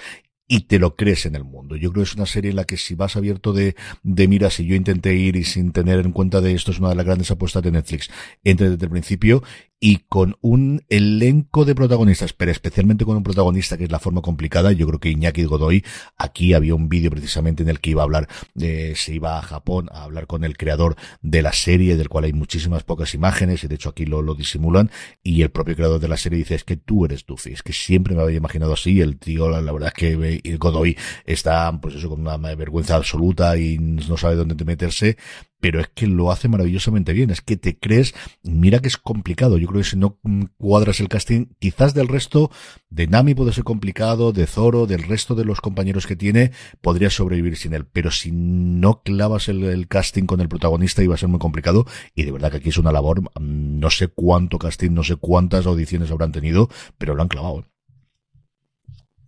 y 0.51 0.65
te 0.65 0.79
lo 0.79 0.97
crees 0.97 1.25
en 1.25 1.35
el 1.35 1.45
mundo. 1.45 1.77
Yo 1.77 1.93
creo 1.93 2.03
que 2.03 2.09
es 2.09 2.15
una 2.15 2.25
serie 2.25 2.49
en 2.49 2.57
la 2.57 2.65
que 2.65 2.75
si 2.75 2.93
vas 2.93 3.15
abierto 3.15 3.53
de, 3.53 3.77
de 4.03 4.27
miras 4.27 4.59
y 4.59 4.65
yo 4.65 4.75
intenté 4.75 5.15
ir 5.15 5.37
y 5.37 5.45
sin 5.45 5.71
tener 5.71 6.01
en 6.01 6.11
cuenta 6.11 6.41
de 6.41 6.51
esto 6.51 6.71
es 6.71 6.79
una 6.79 6.89
de 6.89 6.95
las 6.95 7.05
grandes 7.05 7.31
apuestas 7.31 7.63
de 7.63 7.71
Netflix, 7.71 8.09
entre 8.43 8.71
desde 8.71 8.83
el 8.83 8.91
principio 8.91 9.43
y 9.83 9.97
con 10.07 10.37
un 10.41 10.83
elenco 10.89 11.65
de 11.65 11.73
protagonistas, 11.73 12.33
pero 12.33 12.51
especialmente 12.51 13.03
con 13.03 13.17
un 13.17 13.23
protagonista 13.23 13.77
que 13.79 13.85
es 13.85 13.91
la 13.91 13.97
forma 13.97 14.21
complicada. 14.21 14.71
Yo 14.73 14.85
creo 14.85 14.99
que 14.99 15.09
Iñaki 15.09 15.43
Godoy, 15.45 15.83
aquí 16.17 16.53
había 16.53 16.75
un 16.75 16.87
vídeo 16.87 17.09
precisamente 17.09 17.63
en 17.63 17.69
el 17.69 17.79
que 17.79 17.89
iba 17.89 18.03
a 18.03 18.05
hablar, 18.05 18.29
eh, 18.59 18.93
se 18.95 19.15
iba 19.15 19.39
a 19.39 19.41
Japón 19.41 19.89
a 19.91 20.03
hablar 20.03 20.27
con 20.27 20.43
el 20.43 20.55
creador 20.55 20.97
de 21.23 21.41
la 21.41 21.51
serie, 21.51 21.97
del 21.97 22.09
cual 22.09 22.25
hay 22.25 22.33
muchísimas 22.33 22.83
pocas 22.83 23.15
imágenes, 23.15 23.63
y 23.63 23.67
de 23.67 23.73
hecho 23.73 23.89
aquí 23.89 24.05
lo, 24.05 24.21
lo 24.21 24.35
disimulan, 24.35 24.91
y 25.23 25.41
el 25.41 25.49
propio 25.49 25.75
creador 25.75 25.99
de 25.99 26.07
la 26.07 26.17
serie 26.17 26.37
dice, 26.37 26.53
es 26.53 26.63
que 26.63 26.77
tú 26.77 27.05
eres 27.05 27.25
Duffy, 27.25 27.51
es 27.53 27.63
que 27.63 27.73
siempre 27.73 28.13
me 28.13 28.21
había 28.21 28.37
imaginado 28.37 28.73
así, 28.73 29.01
el 29.01 29.17
tío, 29.17 29.49
la, 29.49 29.61
la 29.61 29.71
verdad 29.71 29.91
es 29.95 29.95
que 29.95 30.57
Godoy 30.57 30.95
está, 31.25 31.71
pues 31.81 31.95
eso, 31.95 32.07
con 32.07 32.21
una 32.21 32.37
vergüenza 32.37 32.97
absoluta 32.97 33.57
y 33.57 33.79
no 33.79 34.15
sabe 34.15 34.35
dónde 34.35 34.63
meterse, 34.63 35.17
pero 35.61 35.79
es 35.79 35.87
que 35.87 36.07
lo 36.07 36.31
hace 36.31 36.49
maravillosamente 36.49 37.13
bien, 37.13 37.29
es 37.29 37.41
que 37.41 37.55
te 37.55 37.77
crees, 37.77 38.13
mira 38.43 38.79
que 38.79 38.87
es 38.87 38.97
complicado, 38.97 39.57
yo 39.57 39.67
creo 39.67 39.81
que 39.81 39.89
si 39.89 39.97
no 39.97 40.19
cuadras 40.57 40.99
el 40.99 41.07
casting, 41.07 41.45
quizás 41.59 41.93
del 41.93 42.07
resto, 42.07 42.51
de 42.89 43.07
Nami 43.07 43.35
puede 43.35 43.53
ser 43.53 43.63
complicado, 43.63 44.33
de 44.33 44.47
Zoro, 44.47 44.87
del 44.87 45.03
resto 45.03 45.35
de 45.35 45.45
los 45.45 45.61
compañeros 45.61 46.07
que 46.07 46.15
tiene, 46.15 46.51
podría 46.81 47.09
sobrevivir 47.09 47.55
sin 47.55 47.73
él, 47.73 47.85
pero 47.85 48.11
si 48.11 48.31
no 48.31 49.03
clavas 49.03 49.47
el, 49.47 49.87
casting 49.87 50.25
con 50.25 50.41
el 50.41 50.49
protagonista 50.49 51.03
iba 51.03 51.15
a 51.15 51.19
ser 51.19 51.29
muy 51.29 51.39
complicado, 51.39 51.85
y 52.15 52.23
de 52.23 52.31
verdad 52.31 52.51
que 52.51 52.57
aquí 52.57 52.69
es 52.69 52.77
una 52.77 52.91
labor, 52.91 53.21
mm, 53.21 53.79
no 53.79 53.89
sé 53.89 54.07
cuánto 54.07 54.57
casting, 54.57 54.91
no 54.91 55.03
sé 55.03 55.15
cuántas 55.15 55.67
audiciones 55.67 56.11
habrán 56.11 56.31
tenido, 56.31 56.69
pero 56.97 57.15
lo 57.15 57.21
han 57.21 57.29
clavado. 57.29 57.65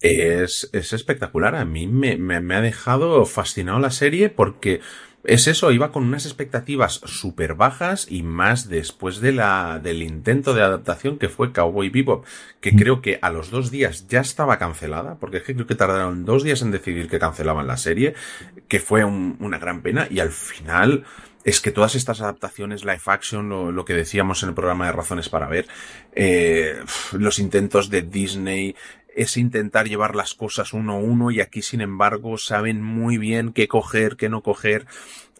Es, 0.03 0.69
es 0.73 0.91
espectacular. 0.91 1.55
A 1.55 1.63
mí 1.63 1.87
me, 1.87 2.17
me, 2.17 2.55
ha 2.55 2.61
dejado 2.61 3.25
fascinado 3.25 3.79
la 3.79 3.89
serie 3.89 4.29
porque 4.29 4.81
es 5.23 5.47
eso, 5.47 5.71
iba 5.71 5.91
con 5.91 6.03
unas 6.03 6.25
expectativas 6.25 7.01
súper 7.05 7.55
bajas 7.55 8.07
y 8.09 8.23
más 8.23 8.67
después 8.67 9.21
de 9.21 9.31
la, 9.31 9.79
del 9.81 10.03
intento 10.03 10.53
de 10.53 10.63
adaptación 10.63 11.17
que 11.17 11.29
fue 11.29 11.53
Cowboy 11.53 11.89
Bebop, 11.89 12.25
que 12.59 12.75
creo 12.75 13.01
que 13.01 13.19
a 13.21 13.29
los 13.29 13.49
dos 13.49 13.71
días 13.71 14.07
ya 14.07 14.19
estaba 14.19 14.59
cancelada, 14.59 15.15
porque 15.19 15.37
es 15.37 15.43
que 15.43 15.53
creo 15.53 15.67
que 15.67 15.75
tardaron 15.75 16.25
dos 16.25 16.43
días 16.43 16.61
en 16.61 16.71
decidir 16.71 17.07
que 17.07 17.19
cancelaban 17.19 17.67
la 17.67 17.77
serie, 17.77 18.15
que 18.67 18.79
fue 18.79 19.05
un, 19.05 19.37
una 19.39 19.59
gran 19.59 19.81
pena 19.81 20.07
y 20.09 20.19
al 20.19 20.31
final 20.31 21.05
es 21.43 21.59
que 21.59 21.71
todas 21.71 21.95
estas 21.95 22.21
adaptaciones 22.21 22.83
live 22.83 23.01
action, 23.05 23.49
lo, 23.49 23.71
lo, 23.71 23.85
que 23.85 23.93
decíamos 23.93 24.43
en 24.43 24.49
el 24.49 24.55
programa 24.55 24.85
de 24.85 24.93
Razones 24.93 25.29
para 25.29 25.47
Ver, 25.47 25.67
eh, 26.13 26.81
los 27.11 27.39
intentos 27.39 27.89
de 27.89 28.01
Disney, 28.01 28.75
es 29.15 29.37
intentar 29.37 29.87
llevar 29.87 30.15
las 30.15 30.33
cosas 30.33 30.73
uno 30.73 30.93
a 30.93 30.99
uno 30.99 31.31
y 31.31 31.41
aquí 31.41 31.61
sin 31.61 31.81
embargo 31.81 32.37
saben 32.37 32.81
muy 32.81 33.17
bien 33.17 33.53
qué 33.53 33.67
coger, 33.67 34.15
qué 34.15 34.29
no 34.29 34.41
coger, 34.41 34.85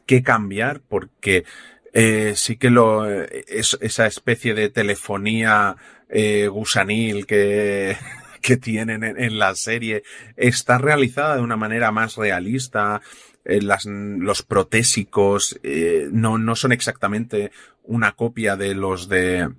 qué 0.05 0.23
cambiar 0.23 0.81
porque 0.81 1.45
eh, 1.93 2.33
sí 2.35 2.57
que 2.57 2.69
lo 2.69 3.05
es 3.11 3.77
esa 3.81 4.07
especie 4.07 4.53
de 4.53 4.69
telefonía 4.69 5.75
eh, 6.09 6.47
gusanil 6.47 7.25
que 7.25 7.97
tienen 8.61 9.03
en, 9.03 9.39
la 9.39 9.55
serie 9.55 10.03
está 10.35 10.77
realizada 10.77 11.35
de 11.35 11.41
una 11.41 11.55
manera 11.55 11.91
más 11.91 12.17
realista 12.17 13.01
eh, 13.45 13.61
los 13.61 14.43
protésicos 14.43 15.59
eh, 15.63 16.07
no, 16.11 16.37
no 16.37 16.55
son 16.55 16.71
exactamente 16.71 17.51
una 17.83 18.13
copia 18.13 18.55
de 18.55 18.73
los 18.75 19.07
de 19.09 19.49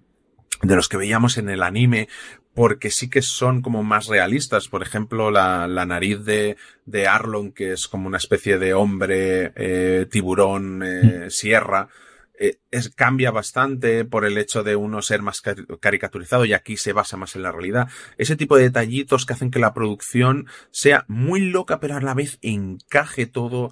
de 0.62 0.76
los 0.76 0.88
que 0.88 0.96
veíamos 0.96 1.36
en 1.38 1.48
el 1.48 1.62
anime, 1.62 2.08
porque 2.54 2.90
sí 2.90 3.10
que 3.10 3.22
son 3.22 3.62
como 3.62 3.82
más 3.82 4.06
realistas. 4.06 4.68
Por 4.68 4.82
ejemplo, 4.82 5.30
la, 5.30 5.66
la 5.66 5.86
nariz 5.86 6.24
de, 6.24 6.56
de 6.86 7.06
Arlon, 7.06 7.52
que 7.52 7.72
es 7.72 7.88
como 7.88 8.06
una 8.06 8.18
especie 8.18 8.58
de 8.58 8.74
hombre 8.74 9.52
eh, 9.56 10.06
tiburón 10.10 10.82
eh, 10.84 11.30
sierra, 11.30 11.88
eh, 12.36 12.58
es, 12.70 12.90
cambia 12.90 13.30
bastante 13.30 14.04
por 14.04 14.24
el 14.24 14.38
hecho 14.38 14.64
de 14.64 14.74
uno 14.74 15.02
ser 15.02 15.22
más 15.22 15.40
caricaturizado 15.80 16.44
y 16.44 16.52
aquí 16.52 16.76
se 16.76 16.92
basa 16.92 17.16
más 17.16 17.36
en 17.36 17.42
la 17.42 17.52
realidad. 17.52 17.88
Ese 18.18 18.36
tipo 18.36 18.56
de 18.56 18.64
detallitos 18.64 19.24
que 19.24 19.34
hacen 19.34 19.50
que 19.50 19.60
la 19.60 19.74
producción 19.74 20.46
sea 20.70 21.04
muy 21.06 21.40
loca, 21.40 21.78
pero 21.78 21.96
a 21.96 22.00
la 22.00 22.14
vez 22.14 22.38
encaje 22.42 23.26
todo. 23.26 23.70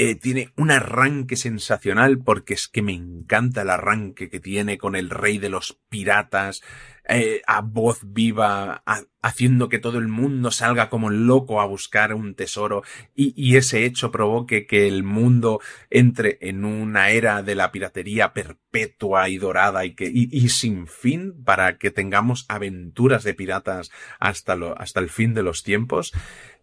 Eh, 0.00 0.14
tiene 0.14 0.52
un 0.56 0.70
arranque 0.70 1.34
sensacional 1.34 2.20
porque 2.20 2.54
es 2.54 2.68
que 2.68 2.82
me 2.82 2.92
encanta 2.92 3.62
el 3.62 3.70
arranque 3.70 4.30
que 4.30 4.38
tiene 4.38 4.78
con 4.78 4.94
el 4.94 5.10
rey 5.10 5.38
de 5.38 5.48
los 5.48 5.76
piratas 5.88 6.62
eh, 7.08 7.40
a 7.46 7.62
voz 7.62 8.00
viva, 8.04 8.82
haciendo 9.22 9.70
que 9.70 9.78
todo 9.78 9.98
el 9.98 10.08
mundo 10.08 10.50
salga 10.50 10.90
como 10.90 11.08
loco 11.08 11.60
a 11.60 11.66
buscar 11.66 12.12
un 12.12 12.34
tesoro. 12.34 12.82
Y, 13.14 13.56
ese 13.56 13.84
hecho 13.86 14.10
provoque 14.10 14.66
que 14.66 14.86
el 14.86 15.02
mundo 15.02 15.60
entre 15.90 16.38
en 16.42 16.64
una 16.64 17.10
era 17.10 17.42
de 17.42 17.54
la 17.54 17.72
piratería 17.72 18.32
perpetua 18.34 19.28
y 19.30 19.38
dorada 19.38 19.84
y 19.86 19.94
que 19.94 20.10
y, 20.12 20.48
sin 20.50 20.86
fin 20.86 21.42
para 21.44 21.78
que 21.78 21.90
tengamos 21.90 22.44
aventuras 22.48 23.24
de 23.24 23.34
piratas 23.34 23.90
hasta 24.20 24.54
lo, 24.54 24.78
hasta 24.78 25.00
el 25.00 25.08
fin 25.08 25.32
de 25.32 25.42
los 25.42 25.62
tiempos. 25.62 26.12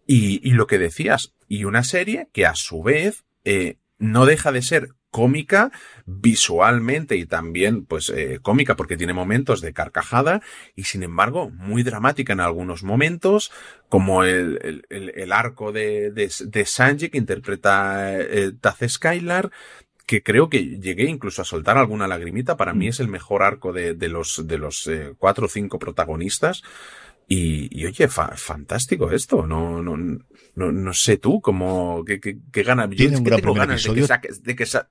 Y, 0.06 0.48
y 0.48 0.52
lo 0.52 0.68
que 0.68 0.78
decías 0.78 1.34
y 1.48 1.64
una 1.64 1.82
serie 1.82 2.28
que 2.32 2.46
a 2.46 2.54
su 2.54 2.82
vez 2.82 3.24
eh, 3.44 3.78
no 3.98 4.26
deja 4.26 4.52
de 4.52 4.62
ser 4.62 4.95
cómica 5.16 5.72
visualmente 6.04 7.16
y 7.16 7.24
también 7.24 7.86
pues 7.86 8.10
eh, 8.10 8.38
cómica 8.42 8.76
porque 8.76 8.98
tiene 8.98 9.14
momentos 9.14 9.62
de 9.62 9.72
carcajada 9.72 10.42
y 10.74 10.84
sin 10.84 11.02
embargo 11.02 11.48
muy 11.48 11.82
dramática 11.82 12.34
en 12.34 12.40
algunos 12.40 12.82
momentos 12.82 13.50
como 13.88 14.24
el, 14.24 14.84
el, 14.90 15.12
el 15.16 15.32
arco 15.32 15.72
de, 15.72 16.10
de, 16.10 16.30
de, 16.44 16.66
Sanji 16.66 17.08
que 17.08 17.16
interpreta 17.16 18.14
eh, 18.14 18.52
Taze 18.60 18.90
Skylar 18.90 19.50
que 20.04 20.22
creo 20.22 20.50
que 20.50 20.78
llegué 20.78 21.04
incluso 21.04 21.40
a 21.40 21.46
soltar 21.46 21.78
alguna 21.78 22.06
lagrimita 22.06 22.58
para 22.58 22.74
mí 22.74 22.88
es 22.88 23.00
el 23.00 23.08
mejor 23.08 23.42
arco 23.42 23.72
de, 23.72 23.94
de 23.94 24.10
los 24.10 24.46
de 24.46 24.58
los 24.58 24.86
eh, 24.86 25.14
cuatro 25.16 25.46
o 25.46 25.48
cinco 25.48 25.78
protagonistas 25.78 26.62
y, 27.28 27.68
y 27.76 27.86
oye, 27.86 28.06
fa, 28.06 28.36
fantástico 28.36 29.10
esto. 29.10 29.46
No, 29.46 29.82
no, 29.82 29.96
no, 29.96 30.72
no 30.72 30.92
sé 30.92 31.16
tú 31.16 31.40
cómo, 31.40 32.04
qué, 32.06 32.20
qué, 32.20 32.38
qué 32.52 32.62
gana. 32.62 32.88
Tiene 32.88 33.16
Yo 33.16 33.24
que 33.24 33.30
tengo 33.30 33.54
ganas 33.54 33.82
de 33.82 33.94
que 33.94 34.28
de 34.42 34.56
que 34.56 34.66
sa 34.66 34.88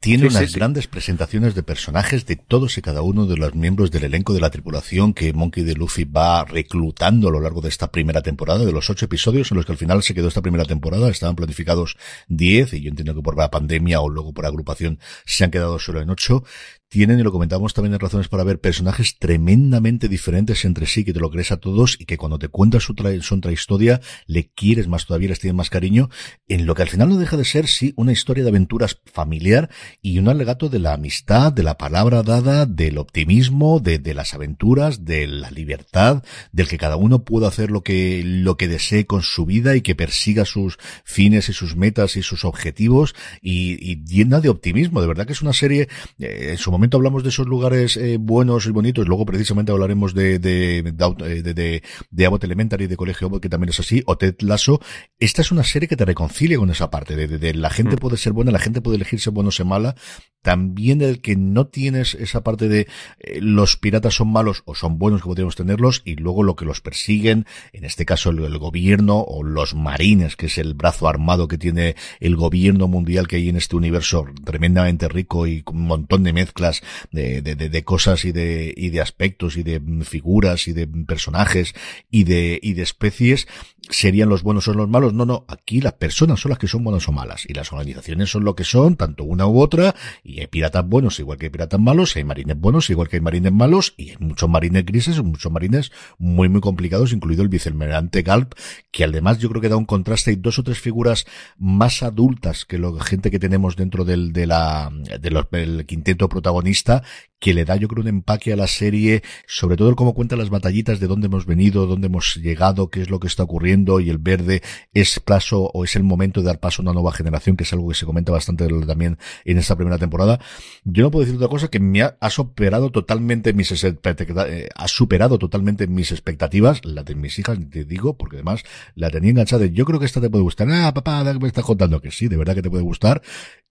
tiene 0.00 0.24
Sí, 0.24 0.36
unas 0.36 0.42
sí, 0.46 0.48
sí. 0.48 0.58
grandes 0.58 0.86
presentaciones 0.88 1.54
de 1.54 1.62
personajes 1.62 2.26
de 2.26 2.36
todos 2.36 2.76
y 2.76 2.82
cada 2.82 3.02
uno 3.02 3.26
de 3.26 3.36
los 3.36 3.54
miembros 3.54 3.90
del 3.90 4.04
elenco 4.04 4.34
de 4.34 4.40
la 4.40 4.50
tripulación 4.50 5.14
que 5.14 5.32
Monkey 5.32 5.62
D. 5.64 5.74
Luffy 5.74 6.04
va 6.04 6.44
reclutando 6.44 7.28
a 7.28 7.30
lo 7.30 7.40
largo 7.40 7.60
de 7.60 7.68
esta 7.68 7.90
primera 7.92 8.20
temporada, 8.22 8.64
de 8.64 8.72
los 8.72 8.90
ocho 8.90 9.04
episodios 9.04 9.50
en 9.50 9.56
los 9.58 9.66
que 9.66 9.72
al 9.72 9.78
final 9.78 10.02
se 10.02 10.14
quedó 10.14 10.28
esta 10.28 10.42
primera 10.42 10.64
temporada, 10.64 11.08
estaban 11.08 11.36
planificados 11.36 11.96
diez 12.28 12.72
y 12.72 12.80
yo 12.82 12.90
entiendo 12.90 13.14
que 13.14 13.22
por 13.22 13.36
la 13.36 13.50
pandemia 13.50 14.00
o 14.00 14.08
luego 14.08 14.32
por 14.32 14.46
agrupación 14.46 14.98
se 15.24 15.44
han 15.44 15.50
quedado 15.52 15.78
solo 15.78 16.00
en 16.00 16.10
ocho 16.10 16.42
tienen, 16.88 17.18
y 17.18 17.22
lo 17.22 17.32
comentamos 17.32 17.74
también 17.74 17.94
en 17.94 18.00
Razones 18.00 18.28
para 18.28 18.44
Ver, 18.44 18.60
personajes 18.60 19.18
tremendamente 19.18 20.08
diferentes 20.08 20.64
entre 20.64 20.86
sí, 20.86 21.04
que 21.04 21.12
te 21.12 21.20
lo 21.20 21.30
crees 21.30 21.50
a 21.50 21.56
todos 21.56 21.96
y 21.98 22.04
que 22.04 22.16
cuando 22.16 22.38
te 22.38 22.48
cuentas 22.48 22.84
su, 22.84 22.94
tra 22.94 23.10
su 23.20 23.34
intrahistoria 23.34 24.00
le 24.26 24.50
quieres 24.50 24.86
más 24.86 25.06
todavía, 25.06 25.30
les 25.30 25.40
tienes 25.40 25.56
más 25.56 25.70
cariño, 25.70 26.10
en 26.48 26.66
lo 26.66 26.74
que 26.74 26.82
al 26.82 26.88
final 26.88 27.08
no 27.08 27.16
deja 27.16 27.36
de 27.36 27.44
ser, 27.44 27.66
sí, 27.66 27.92
una 27.96 28.12
historia 28.12 28.44
de 28.44 28.50
aventuras 28.50 29.00
familiar 29.04 29.68
y 30.00 30.18
un 30.18 30.28
alegato 30.28 30.68
de 30.68 30.78
la 30.78 30.94
amistad, 30.94 31.52
de 31.52 31.62
la 31.62 31.76
palabra 31.76 32.22
dada, 32.22 32.66
del 32.66 32.98
optimismo, 32.98 33.80
de, 33.80 33.98
de 33.98 34.14
las 34.14 34.34
aventuras, 34.34 35.04
de 35.04 35.26
la 35.26 35.50
libertad, 35.50 36.22
del 36.52 36.68
que 36.68 36.78
cada 36.78 36.96
uno 36.96 37.24
pueda 37.24 37.48
hacer 37.48 37.70
lo 37.70 37.82
que, 37.82 38.22
lo 38.24 38.56
que 38.56 38.68
desee 38.68 39.06
con 39.06 39.22
su 39.22 39.44
vida 39.44 39.74
y 39.74 39.80
que 39.80 39.94
persiga 39.96 40.44
sus 40.44 40.78
fines 41.04 41.48
y 41.48 41.52
sus 41.52 41.74
metas 41.74 42.16
y 42.16 42.22
sus 42.22 42.44
objetivos 42.44 43.14
y, 43.42 43.76
y 43.80 44.04
llena 44.04 44.40
de 44.40 44.48
optimismo. 44.48 45.00
De 45.00 45.08
verdad 45.08 45.26
que 45.26 45.32
es 45.32 45.42
una 45.42 45.52
serie, 45.52 45.88
eh, 46.18 46.48
en 46.50 46.58
su 46.58 46.75
momento 46.76 46.98
hablamos 46.98 47.22
de 47.22 47.30
esos 47.30 47.46
lugares 47.46 47.96
eh, 47.96 48.18
buenos 48.18 48.66
y 48.66 48.70
bonitos, 48.70 49.08
luego 49.08 49.24
precisamente 49.24 49.72
hablaremos 49.72 50.14
de, 50.14 50.38
de, 50.38 50.82
de, 50.82 51.82
de, 52.10 52.26
Abbott 52.26 52.44
Elementary, 52.44 52.86
de 52.86 52.96
Colegio 52.96 53.28
Abbott, 53.28 53.42
que 53.42 53.48
también 53.48 53.70
es 53.70 53.80
así, 53.80 54.02
o 54.06 54.18
Ted 54.18 54.36
Lasso. 54.40 54.80
Esta 55.18 55.40
es 55.40 55.50
una 55.50 55.64
serie 55.64 55.88
que 55.88 55.96
te 55.96 56.04
reconcilia 56.04 56.58
con 56.58 56.70
esa 56.70 56.90
parte, 56.90 57.16
de, 57.16 57.54
la 57.54 57.70
gente 57.70 57.96
mm. 57.96 57.98
puede 57.98 58.18
ser 58.18 58.34
buena, 58.34 58.50
la 58.50 58.58
gente 58.58 58.82
puede 58.82 58.96
elegir 58.96 59.20
ser 59.20 59.32
buena 59.32 59.48
o 59.48 59.52
ser 59.52 59.66
mala. 59.66 59.94
También 60.42 61.00
el 61.00 61.20
que 61.20 61.34
no 61.34 61.66
tienes 61.66 62.14
esa 62.14 62.44
parte 62.44 62.68
de 62.68 62.86
eh, 63.18 63.40
los 63.40 63.76
piratas 63.76 64.14
son 64.14 64.28
malos 64.28 64.62
o 64.64 64.76
son 64.76 64.96
buenos 64.96 65.22
que 65.22 65.26
podríamos 65.26 65.56
tenerlos, 65.56 66.02
y 66.04 66.14
luego 66.14 66.42
lo 66.42 66.54
que 66.54 66.66
los 66.66 66.80
persiguen, 66.80 67.46
en 67.72 67.84
este 67.84 68.04
caso 68.04 68.30
el, 68.30 68.44
el 68.44 68.58
gobierno 68.58 69.24
o 69.26 69.42
los 69.42 69.74
marines, 69.74 70.36
que 70.36 70.46
es 70.46 70.58
el 70.58 70.74
brazo 70.74 71.08
armado 71.08 71.48
que 71.48 71.58
tiene 71.58 71.96
el 72.20 72.36
gobierno 72.36 72.86
mundial 72.86 73.26
que 73.26 73.36
hay 73.36 73.48
en 73.48 73.56
este 73.56 73.76
universo 73.76 74.26
tremendamente 74.44 75.08
rico 75.08 75.46
y 75.46 75.62
con 75.62 75.78
un 75.78 75.86
montón 75.86 76.22
de 76.22 76.32
mezclas 76.32 76.65
de, 77.10 77.42
de, 77.42 77.54
de, 77.54 77.68
de, 77.68 77.84
cosas 77.84 78.24
y 78.24 78.32
de, 78.32 78.72
y 78.76 78.90
de 78.90 79.00
aspectos 79.00 79.56
y 79.56 79.62
de 79.62 79.80
figuras 80.02 80.68
y 80.68 80.72
de 80.72 80.86
personajes 80.86 81.74
y 82.10 82.24
de, 82.24 82.58
y 82.62 82.74
de 82.74 82.82
especies 82.82 83.46
serían 83.88 84.28
los 84.28 84.42
buenos 84.42 84.68
o 84.68 84.74
los 84.74 84.88
malos. 84.88 85.12
No, 85.14 85.26
no, 85.26 85.44
aquí 85.48 85.80
las 85.80 85.94
personas 85.94 86.40
son 86.40 86.50
las 86.50 86.58
que 86.58 86.68
son 86.68 86.84
buenas 86.84 87.08
o 87.08 87.12
malas 87.12 87.44
y 87.48 87.54
las 87.54 87.72
organizaciones 87.72 88.30
son 88.30 88.44
lo 88.44 88.54
que 88.54 88.64
son, 88.64 88.96
tanto 88.96 89.24
una 89.24 89.46
u 89.46 89.60
otra, 89.60 89.94
y 90.22 90.40
hay 90.40 90.46
piratas 90.46 90.86
buenos 90.86 91.18
igual 91.20 91.38
que 91.38 91.46
hay 91.46 91.50
piratas 91.50 91.80
malos, 91.80 92.16
hay 92.16 92.24
marines 92.24 92.58
buenos 92.58 92.90
igual 92.90 93.08
que 93.08 93.16
hay 93.16 93.22
marines 93.22 93.52
malos, 93.52 93.94
y 93.96 94.10
hay 94.10 94.16
muchos 94.18 94.48
marines 94.48 94.84
grises, 94.84 95.22
muchos 95.22 95.52
marines 95.52 95.92
muy 96.18 96.48
muy 96.48 96.60
complicados, 96.60 97.12
incluido 97.12 97.42
el 97.42 97.48
vicealmirante 97.48 98.22
Galp, 98.22 98.54
que 98.90 99.04
además 99.04 99.38
yo 99.38 99.48
creo 99.48 99.60
que 99.60 99.68
da 99.68 99.76
un 99.76 99.84
contraste, 99.84 100.30
hay 100.30 100.36
dos 100.36 100.58
o 100.58 100.62
tres 100.62 100.80
figuras 100.80 101.26
más 101.58 102.02
adultas 102.02 102.64
que 102.64 102.78
la 102.78 102.92
gente 103.04 103.30
que 103.30 103.38
tenemos 103.38 103.76
dentro 103.76 104.04
del, 104.04 104.32
de 104.32 104.46
la, 104.46 104.90
de 105.20 105.30
los, 105.30 105.50
del 105.50 105.86
quinteto 105.86 106.28
protagonista, 106.28 107.02
que 107.38 107.54
le 107.54 107.64
da 107.64 107.76
yo 107.76 107.88
creo 107.88 108.02
un 108.02 108.08
empaque 108.08 108.52
a 108.52 108.56
la 108.56 108.66
serie, 108.66 109.22
sobre 109.46 109.76
todo 109.76 109.90
el 109.90 109.96
cómo 109.96 110.14
cuenta 110.14 110.36
las 110.36 110.50
batallitas 110.50 111.00
de 111.00 111.06
dónde 111.06 111.26
hemos 111.26 111.46
venido, 111.46 111.86
dónde 111.86 112.06
hemos 112.06 112.36
llegado, 112.36 112.88
qué 112.88 113.02
es 113.02 113.10
lo 113.10 113.20
que 113.20 113.26
está 113.26 113.42
ocurriendo 113.42 113.75
y 114.00 114.10
el 114.10 114.18
verde 114.18 114.62
es 114.94 115.20
paso 115.20 115.70
o 115.72 115.84
es 115.84 115.96
el 115.96 116.02
momento 116.02 116.40
de 116.40 116.46
dar 116.46 116.60
paso 116.60 116.80
a 116.80 116.84
una 116.84 116.92
nueva 116.92 117.12
generación, 117.12 117.56
que 117.56 117.64
es 117.64 117.72
algo 117.72 117.88
que 117.88 117.94
se 117.94 118.06
comenta 118.06 118.32
bastante 118.32 118.66
también 118.86 119.18
en 119.44 119.58
esta 119.58 119.76
primera 119.76 119.98
temporada. 119.98 120.40
Yo 120.84 121.02
no 121.02 121.10
puedo 121.10 121.24
decir 121.24 121.36
otra 121.36 121.48
cosa 121.48 121.68
que 121.68 121.80
me 121.80 122.02
ha, 122.02 122.16
superado 122.30 122.90
totalmente 122.90 123.52
mis 123.52 123.72
eh, 123.84 124.68
ha 124.74 124.88
superado 124.88 125.38
totalmente 125.38 125.86
mis 125.86 126.10
expectativas, 126.12 126.84
la 126.84 127.02
de 127.02 127.14
mis 127.14 127.38
hijas, 127.38 127.58
te 127.70 127.84
digo, 127.84 128.16
porque 128.16 128.36
además 128.36 128.62
la 128.94 129.10
tenía 129.10 129.30
enganchada. 129.30 129.66
Yo 129.66 129.84
creo 129.84 130.00
que 130.00 130.06
esta 130.06 130.20
te 130.20 130.30
puede 130.30 130.42
gustar. 130.42 130.68
Ah, 130.70 130.92
papá, 130.94 131.22
me 131.34 131.48
estás 131.48 131.64
contando 131.64 132.00
que 132.00 132.10
sí, 132.10 132.28
de 132.28 132.36
verdad 132.36 132.54
que 132.54 132.62
te 132.62 132.70
puede 132.70 132.82
gustar 132.82 133.22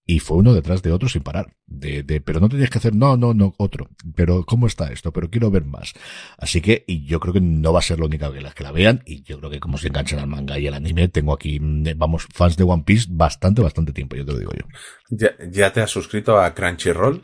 y 0.08 0.20
fue 0.20 0.38
uno 0.38 0.54
detrás 0.54 0.82
de 0.82 0.92
otro 0.92 1.08
sin 1.08 1.22
parar. 1.22 1.56
De, 1.66 2.04
de, 2.04 2.20
pero 2.20 2.38
no 2.38 2.48
tenías 2.48 2.70
que 2.70 2.78
hacer, 2.78 2.94
no, 2.94 3.16
no, 3.16 3.34
no, 3.34 3.54
otro. 3.58 3.90
Pero, 4.14 4.44
¿cómo 4.46 4.68
está 4.68 4.92
esto? 4.92 5.12
Pero 5.12 5.28
quiero 5.30 5.50
ver 5.50 5.64
más. 5.64 5.94
Así 6.38 6.60
que, 6.60 6.84
y 6.86 7.04
yo 7.04 7.18
creo 7.18 7.34
que 7.34 7.40
no 7.40 7.72
va 7.72 7.80
a 7.80 7.82
ser 7.82 7.98
la 7.98 8.06
única 8.06 8.32
que 8.32 8.40
las 8.40 8.54
que 8.54 8.62
la 8.62 8.70
vean, 8.70 9.02
y 9.04 9.22
yo 9.22 9.38
creo 9.38 9.50
que 9.50 9.58
como 9.58 9.78
se 9.78 9.90
enganchan 9.96 10.18
al 10.18 10.26
manga 10.26 10.58
y 10.58 10.66
al 10.66 10.74
anime, 10.74 11.08
tengo 11.08 11.32
aquí, 11.32 11.58
mm, 11.58 11.96
vamos, 11.96 12.26
fans 12.32 12.56
de 12.56 12.64
One 12.64 12.82
Piece 12.84 13.06
bastante, 13.10 13.62
bastante 13.62 13.92
tiempo, 13.92 14.16
yo 14.16 14.24
te 14.24 14.32
lo 14.32 14.38
digo 14.38 14.52
yo. 14.52 14.66
¿Ya, 15.10 15.30
ya 15.50 15.72
te 15.72 15.80
has 15.80 15.90
suscrito 15.90 16.38
a 16.38 16.54
Crunchyroll? 16.54 17.22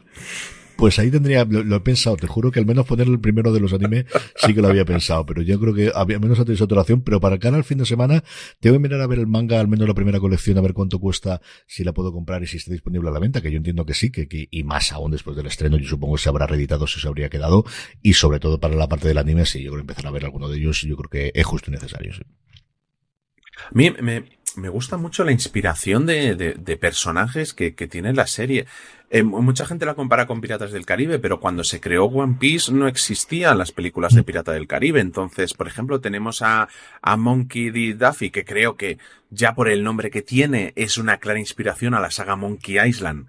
Pues 0.76 0.98
ahí 0.98 1.10
tendría, 1.10 1.44
lo, 1.44 1.76
he 1.76 1.80
pensado, 1.80 2.16
te 2.16 2.26
juro 2.26 2.50
que 2.50 2.58
al 2.58 2.66
menos 2.66 2.86
poner 2.86 3.06
el 3.06 3.20
primero 3.20 3.52
de 3.52 3.60
los 3.60 3.72
animes 3.72 4.06
sí 4.34 4.54
que 4.54 4.60
lo 4.62 4.68
había 4.68 4.84
pensado, 4.84 5.24
pero 5.24 5.42
yo 5.42 5.60
creo 5.60 5.74
que 5.74 5.92
había 5.94 6.18
menos 6.18 6.38
saturación, 6.38 7.02
pero 7.02 7.20
para 7.20 7.38
cara 7.38 7.56
al 7.56 7.62
fin 7.62 7.78
de 7.78 7.86
semana 7.86 8.24
tengo 8.58 8.76
que 8.76 8.80
mirar 8.80 9.00
a 9.00 9.06
ver 9.06 9.20
el 9.20 9.26
manga, 9.26 9.60
al 9.60 9.68
menos 9.68 9.86
la 9.86 9.94
primera 9.94 10.18
colección, 10.18 10.58
a 10.58 10.60
ver 10.60 10.72
cuánto 10.72 10.98
cuesta, 10.98 11.40
si 11.66 11.84
la 11.84 11.92
puedo 11.92 12.12
comprar 12.12 12.42
y 12.42 12.46
si 12.46 12.56
está 12.56 12.72
disponible 12.72 13.10
a 13.10 13.12
la 13.12 13.20
venta, 13.20 13.40
que 13.40 13.50
yo 13.50 13.58
entiendo 13.58 13.86
que 13.86 13.94
sí, 13.94 14.10
que, 14.10 14.48
y 14.50 14.64
más 14.64 14.90
aún 14.90 15.12
después 15.12 15.36
del 15.36 15.46
estreno, 15.46 15.76
yo 15.76 15.88
supongo 15.88 16.16
que 16.16 16.22
se 16.22 16.30
habrá 16.30 16.48
reeditado, 16.48 16.86
si 16.88 16.98
se 16.98 17.06
habría 17.06 17.28
quedado, 17.28 17.64
y 18.02 18.14
sobre 18.14 18.40
todo 18.40 18.58
para 18.58 18.74
la 18.74 18.88
parte 18.88 19.06
del 19.06 19.18
anime, 19.18 19.46
sí, 19.46 19.62
yo 19.62 19.70
creo 19.70 19.84
que 19.84 19.92
empezar 19.92 20.06
a 20.06 20.10
ver 20.10 20.24
alguno 20.24 20.48
de 20.48 20.58
ellos, 20.58 20.80
yo 20.82 20.96
creo 20.96 21.10
que 21.10 21.32
es 21.38 21.46
justo 21.46 21.70
y 21.70 21.74
necesario, 21.74 22.12
sí. 22.12 22.22
A 23.66 23.70
mí 23.72 23.90
me, 23.90 24.68
gusta 24.68 24.96
mucho 24.96 25.24
la 25.24 25.32
inspiración 25.32 26.06
de, 26.06 26.78
personajes 26.80 27.54
que, 27.54 27.74
que, 27.74 27.86
tiene 27.86 28.12
la 28.12 28.26
serie. 28.26 28.66
Eh, 29.10 29.22
mucha 29.22 29.66
gente 29.66 29.84
la 29.84 29.94
compara 29.94 30.26
con 30.26 30.40
Piratas 30.40 30.72
del 30.72 30.86
Caribe, 30.86 31.18
pero 31.18 31.38
cuando 31.38 31.64
se 31.64 31.80
creó 31.80 32.06
One 32.06 32.36
Piece 32.40 32.72
no 32.72 32.88
existían 32.88 33.58
las 33.58 33.70
películas 33.70 34.14
de 34.14 34.22
Pirata 34.22 34.52
del 34.52 34.66
Caribe. 34.66 35.00
Entonces, 35.00 35.52
por 35.52 35.68
ejemplo, 35.68 36.00
tenemos 36.00 36.40
a, 36.40 36.68
a 37.02 37.16
Monkey 37.18 37.70
D. 37.70 37.94
Duffy, 37.94 38.30
que 38.30 38.44
creo 38.44 38.76
que 38.76 38.98
ya 39.28 39.54
por 39.54 39.68
el 39.68 39.84
nombre 39.84 40.10
que 40.10 40.22
tiene 40.22 40.72
es 40.76 40.96
una 40.96 41.18
clara 41.18 41.38
inspiración 41.38 41.92
a 41.92 42.00
la 42.00 42.10
saga 42.10 42.36
Monkey 42.36 42.78
Island 42.78 43.26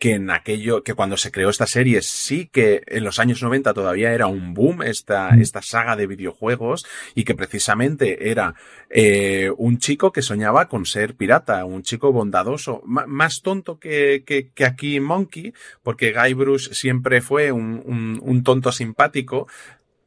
que 0.00 0.14
en 0.14 0.30
aquello, 0.30 0.82
que 0.82 0.94
cuando 0.94 1.18
se 1.18 1.30
creó 1.30 1.50
esta 1.50 1.66
serie 1.66 2.00
sí 2.00 2.48
que 2.50 2.82
en 2.86 3.04
los 3.04 3.18
años 3.18 3.42
90 3.42 3.74
todavía 3.74 4.14
era 4.14 4.26
un 4.28 4.54
boom 4.54 4.82
esta, 4.82 5.32
mm. 5.32 5.42
esta 5.42 5.60
saga 5.60 5.94
de 5.94 6.06
videojuegos 6.06 6.86
y 7.14 7.24
que 7.24 7.34
precisamente 7.34 8.30
era 8.30 8.54
eh, 8.88 9.50
un 9.58 9.78
chico 9.78 10.10
que 10.10 10.22
soñaba 10.22 10.68
con 10.68 10.86
ser 10.86 11.16
pirata, 11.16 11.66
un 11.66 11.82
chico 11.82 12.12
bondadoso, 12.12 12.80
más 12.86 13.42
tonto 13.42 13.78
que, 13.78 14.24
que, 14.26 14.48
que, 14.48 14.64
aquí 14.64 15.00
Monkey, 15.00 15.52
porque 15.82 16.14
Guy 16.14 16.32
Bruce 16.32 16.74
siempre 16.74 17.20
fue 17.20 17.52
un, 17.52 17.82
un, 17.84 18.18
un 18.22 18.42
tonto 18.42 18.72
simpático 18.72 19.48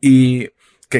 y 0.01 0.49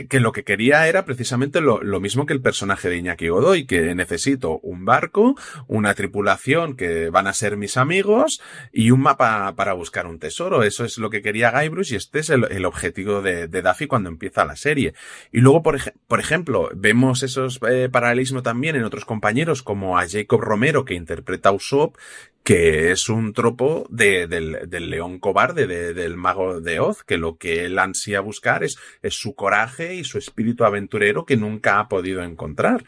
que, 0.01 0.19
lo 0.19 0.31
que 0.31 0.43
quería 0.43 0.87
era 0.87 1.05
precisamente 1.05 1.61
lo, 1.61 1.79
mismo 1.99 2.25
que 2.25 2.33
el 2.33 2.41
personaje 2.41 2.89
de 2.89 2.97
Iñaki 2.97 3.27
Godoy, 3.27 3.65
que 3.65 3.93
necesito 3.93 4.59
un 4.59 4.85
barco, 4.85 5.35
una 5.67 5.93
tripulación 5.93 6.75
que 6.75 7.09
van 7.11 7.27
a 7.27 7.33
ser 7.33 7.57
mis 7.57 7.77
amigos 7.77 8.41
y 8.71 8.89
un 8.89 9.01
mapa 9.01 9.53
para 9.55 9.73
buscar 9.73 10.07
un 10.07 10.17
tesoro. 10.17 10.63
Eso 10.63 10.83
es 10.83 10.97
lo 10.97 11.09
que 11.09 11.21
quería 11.21 11.51
Guybrush 11.51 11.93
y 11.93 11.95
este 11.95 12.19
es 12.19 12.29
el, 12.31 12.65
objetivo 12.65 13.21
de, 13.21 13.47
de, 13.47 13.61
Duffy 13.61 13.85
cuando 13.85 14.09
empieza 14.09 14.45
la 14.45 14.55
serie. 14.55 14.95
Y 15.31 15.41
luego, 15.41 15.61
por, 15.61 15.79
por 16.07 16.19
ejemplo, 16.19 16.69
vemos 16.75 17.21
esos 17.21 17.59
eh, 17.69 17.89
paralelismos 17.91 18.43
también 18.43 18.75
en 18.75 18.85
otros 18.85 19.05
compañeros 19.05 19.61
como 19.61 19.99
a 19.99 20.07
Jacob 20.07 20.41
Romero 20.41 20.85
que 20.85 20.95
interpreta 20.95 21.49
a 21.49 21.53
Usopp, 21.53 21.97
que 22.43 22.91
es 22.91 23.07
un 23.07 23.33
tropo 23.33 23.87
de, 23.89 24.27
del, 24.27 24.89
león 24.89 25.19
cobarde, 25.19 25.65
de, 25.65 25.93
del 25.93 26.17
mago 26.17 26.59
de 26.59 26.79
Oz, 26.79 27.03
que 27.03 27.17
lo 27.17 27.37
que 27.37 27.63
él 27.65 27.79
ansía 27.79 28.19
buscar 28.19 28.63
es, 28.63 28.77
es 29.01 29.15
su 29.15 29.33
coraje 29.33 29.95
y 29.95 30.03
su 30.03 30.17
espíritu 30.17 30.65
aventurero 30.65 31.25
que 31.25 31.37
nunca 31.37 31.79
ha 31.79 31.87
podido 31.87 32.21
encontrar. 32.21 32.83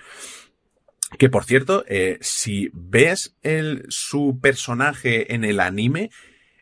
Que 1.17 1.29
por 1.29 1.45
cierto, 1.45 1.85
eh, 1.87 2.17
si 2.19 2.69
ves 2.73 3.35
el, 3.43 3.85
su 3.87 4.39
personaje 4.41 5.33
en 5.33 5.45
el 5.45 5.61
anime, 5.61 6.09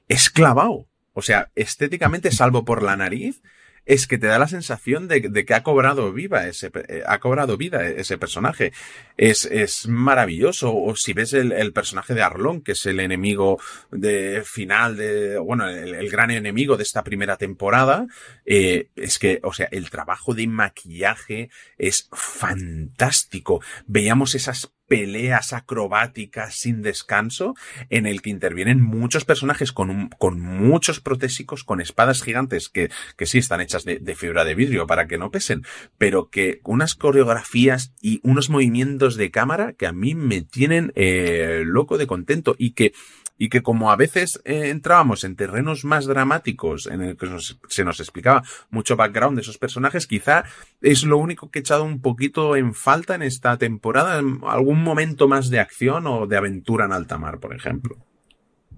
es 0.07 0.29
clavado. 0.29 0.87
O 1.13 1.21
sea, 1.21 1.51
estéticamente, 1.55 2.31
salvo 2.31 2.63
por 2.65 2.83
la 2.83 2.95
nariz, 2.95 3.41
es 3.85 4.07
que 4.07 4.17
te 4.17 4.27
da 4.27 4.39
la 4.39 4.47
sensación 4.47 5.07
de, 5.07 5.45
que 5.45 5.53
ha 5.53 5.63
cobrado 5.63 6.13
ese, 6.17 6.71
eh, 6.87 7.03
ha 7.05 7.19
cobrado 7.19 7.57
vida 7.57 7.87
ese 7.87 8.17
personaje. 8.17 8.71
Es, 9.17 9.45
es 9.45 9.87
maravilloso. 9.87 10.73
O 10.75 10.95
si 10.95 11.13
ves 11.13 11.33
el, 11.33 11.73
personaje 11.73 12.13
de 12.13 12.21
Arlon, 12.21 12.61
que 12.61 12.73
es 12.73 12.85
el 12.85 12.99
enemigo 12.99 13.59
de 13.91 14.43
final 14.45 14.97
de, 14.97 15.37
bueno, 15.37 15.67
el, 15.69 16.09
gran 16.09 16.31
enemigo 16.31 16.77
de 16.77 16.83
esta 16.83 17.03
primera 17.03 17.37
temporada, 17.37 18.07
eh, 18.45 18.89
es 18.95 19.19
que, 19.19 19.39
o 19.43 19.53
sea, 19.53 19.67
el 19.71 19.89
trabajo 19.89 20.33
de 20.33 20.47
maquillaje 20.47 21.49
es 21.77 22.09
fantástico. 22.11 23.61
Veíamos 23.85 24.35
esas 24.35 24.71
peleas 24.93 25.53
acrobáticas 25.53 26.53
sin 26.53 26.83
descanso, 26.83 27.55
en 27.89 28.05
el 28.05 28.21
que 28.21 28.29
intervienen 28.29 28.79
muchos 28.79 29.25
personajes 29.25 29.71
con, 29.71 30.09
con 30.19 30.39
muchos 30.39 30.99
protésicos, 30.99 31.63
con 31.63 31.81
espadas 31.81 32.21
gigantes 32.21 32.69
que, 32.69 32.91
que 33.17 33.25
sí 33.25 33.39
están 33.39 33.59
hechas 33.59 33.85
de, 33.85 34.15
fibra 34.15 34.45
de 34.45 34.53
vidrio 34.53 34.85
para 34.85 35.07
que 35.07 35.17
no 35.17 35.31
pesen, 35.31 35.65
pero 35.97 36.29
que 36.29 36.61
unas 36.63 36.93
coreografías 36.93 37.91
y 38.01 38.19
unos 38.21 38.51
movimientos 38.51 39.15
de 39.15 39.31
cámara 39.31 39.73
que 39.73 39.87
a 39.87 39.93
mí 39.93 40.13
me 40.13 40.43
tienen 40.43 40.91
eh, 40.93 41.63
loco 41.65 41.97
de 41.97 42.05
contento 42.05 42.53
y 42.59 42.73
que 42.73 42.93
y 43.37 43.49
que 43.49 43.61
como 43.61 43.91
a 43.91 43.95
veces 43.95 44.41
eh, 44.45 44.69
entrábamos 44.69 45.23
en 45.23 45.35
terrenos 45.35 45.85
más 45.85 46.05
dramáticos 46.05 46.87
en 46.87 47.01
el 47.01 47.17
que 47.17 47.27
se 47.67 47.83
nos 47.83 47.99
explicaba 47.99 48.43
mucho 48.69 48.95
background 48.95 49.37
de 49.37 49.41
esos 49.41 49.57
personajes, 49.57 50.07
quizá 50.07 50.43
es 50.81 51.03
lo 51.03 51.17
único 51.17 51.49
que 51.49 51.59
he 51.59 51.61
echado 51.61 51.83
un 51.83 52.01
poquito 52.01 52.55
en 52.55 52.73
falta 52.73 53.15
en 53.15 53.23
esta 53.23 53.57
temporada, 53.57 54.21
algún 54.43 54.83
momento 54.83 55.27
más 55.27 55.49
de 55.49 55.59
acción 55.59 56.07
o 56.07 56.27
de 56.27 56.37
aventura 56.37 56.85
en 56.85 56.93
alta 56.93 57.17
mar, 57.17 57.39
por 57.39 57.55
ejemplo. 57.55 57.97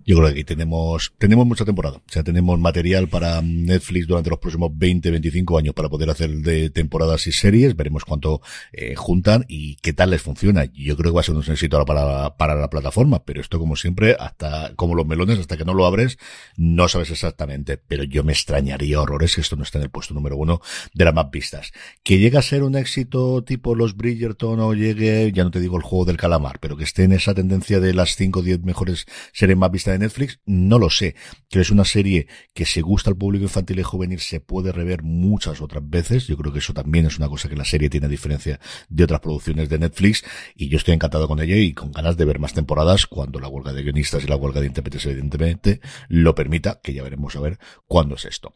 Yo 0.06 0.15
creo 0.18 0.28
que 0.28 0.34
aquí 0.34 0.44
tenemos, 0.44 1.13
tenemos 1.18 1.48
mucha 1.48 1.65
temporada. 1.65 1.98
O 1.98 2.12
sea, 2.12 2.24
tenemos 2.24 2.60
material 2.60 3.08
para 3.08 3.41
Netflix 3.41 4.06
durante 4.06 4.30
los 4.30 4.38
próximos 4.38 4.70
20, 4.76 5.10
25 5.10 5.58
años 5.58 5.74
para 5.74 5.89
poder 5.89 6.12
hacer 6.12 6.30
de 6.30 6.70
temporadas 6.70 7.26
y 7.26 7.32
series. 7.32 7.76
Veremos 7.76 8.06
cuánto 8.06 8.41
eh, 8.72 8.94
juntan 8.96 9.46
y 9.48 9.78
qué 9.78 9.94
tal 9.94 10.12
les 10.12 10.22
funciona. 10.22 10.65
Yo 10.65 10.96
creo 10.96 11.12
que 11.12 11.15
va 11.15 11.22
a 11.22 11.24
ser 11.24 11.34
un 11.34 11.41
éxito 11.41 11.84
para, 11.86 12.38
para 12.38 12.54
la 12.54 12.70
plataforma, 12.70 13.24
pero 13.24 13.41
esto 13.41 13.58
como 13.58 13.76
siempre, 13.76 14.15
hasta, 14.20 14.74
como 14.76 14.94
los 14.94 15.08
melones, 15.08 15.39
hasta 15.39 15.58
que 15.58 15.65
no 15.65 15.74
lo 15.74 15.88
abres, 15.88 16.20
no 16.56 16.88
sabes 16.88 17.10
exactamente. 17.10 17.78
Pero 17.78 18.04
yo 18.04 18.24
me 18.24 18.34
extrañaría 18.34 19.02
horrores 19.02 19.34
que 19.34 19.41
esto 19.41 19.56
no 19.56 19.63
esté 19.63 19.80
en 19.80 19.86
el 19.86 19.89
puesto 19.89 20.13
número 20.13 20.38
uno 20.38 20.62
de 20.94 21.06
las 21.06 21.15
más 21.15 21.32
vistas. 21.32 21.72
Que 22.04 22.20
llegue 22.20 22.38
a 22.38 22.44
ser 22.44 22.62
un 22.62 22.76
éxito 22.76 23.44
tipo 23.44 23.74
los 23.74 23.98
Bridgerton 23.98 24.60
o 24.60 24.76
llegue, 24.76 25.32
ya 25.32 25.44
no 25.44 25.50
te 25.50 25.60
digo 25.60 25.78
el 25.78 25.84
juego 25.84 26.06
del 26.06 26.18
calamar, 26.18 26.60
pero 26.60 26.78
que 26.78 26.84
esté 26.84 27.06
en 27.06 27.13
esa 27.13 27.34
tendencia 27.34 27.80
de 27.80 27.96
las 27.96 28.15
5 28.15 28.39
o 28.39 28.44
10 28.44 28.62
mejores 28.62 29.08
series 29.34 29.58
más 29.58 29.72
vistas 29.72 29.95
de 29.98 30.06
Netflix, 30.06 30.40
no 30.46 30.80
lo 30.80 30.90
sé. 30.90 31.16
Que 31.50 31.62
es 31.62 31.72
una 31.72 31.86
serie 31.86 32.28
que 32.54 32.66
se 32.66 32.82
gusta 32.82 33.10
al 33.10 33.18
público 33.18 33.44
infantil 33.44 33.80
y 33.80 33.84
juvenil, 33.84 34.20
se 34.20 34.40
puede 34.40 34.72
rever 34.72 35.04
muchas 35.04 35.62
otras 35.62 35.88
veces. 35.88 36.28
Yo 36.28 36.38
creo 36.38 36.54
que 36.54 36.60
eso 36.60 36.74
también 36.74 37.06
es 37.06 37.18
una 37.18 37.30
cosa 37.30 37.50
que 37.50 37.56
la 37.56 37.66
serie 37.66 37.90
tiene 37.90 38.08
a 38.08 38.10
diferencia 38.10 38.60
de 38.90 39.04
otras 39.04 39.20
producciones 39.20 39.70
de 39.70 39.80
Netflix 39.80 40.24
y 40.56 40.70
yo 40.70 40.78
estoy 40.78 40.94
encantado 40.94 41.28
con 41.28 41.40
ella 41.40 41.56
y 41.56 41.74
con 41.74 41.92
ganas 41.92 42.18
de 42.18 42.26
ver 42.26 42.40
más 42.40 42.54
temporadas 42.54 43.06
cuando 43.06 43.40
la 43.40 43.48
huelga 43.48 43.74
de 43.74 43.84
guionistas 43.84 44.24
y 44.24 44.28
la 44.28 44.36
huelga 44.36 44.62
de 44.62 44.68
intérpretes 44.68 45.06
evidentemente 45.06 45.82
lo 46.08 46.36
permita, 46.36 46.80
que 46.82 46.94
ya 46.94 47.04
veremos 47.04 47.36
a 47.36 47.40
ver 47.40 47.60
cuándo 47.88 48.16
es 48.16 48.26
esto. 48.26 48.56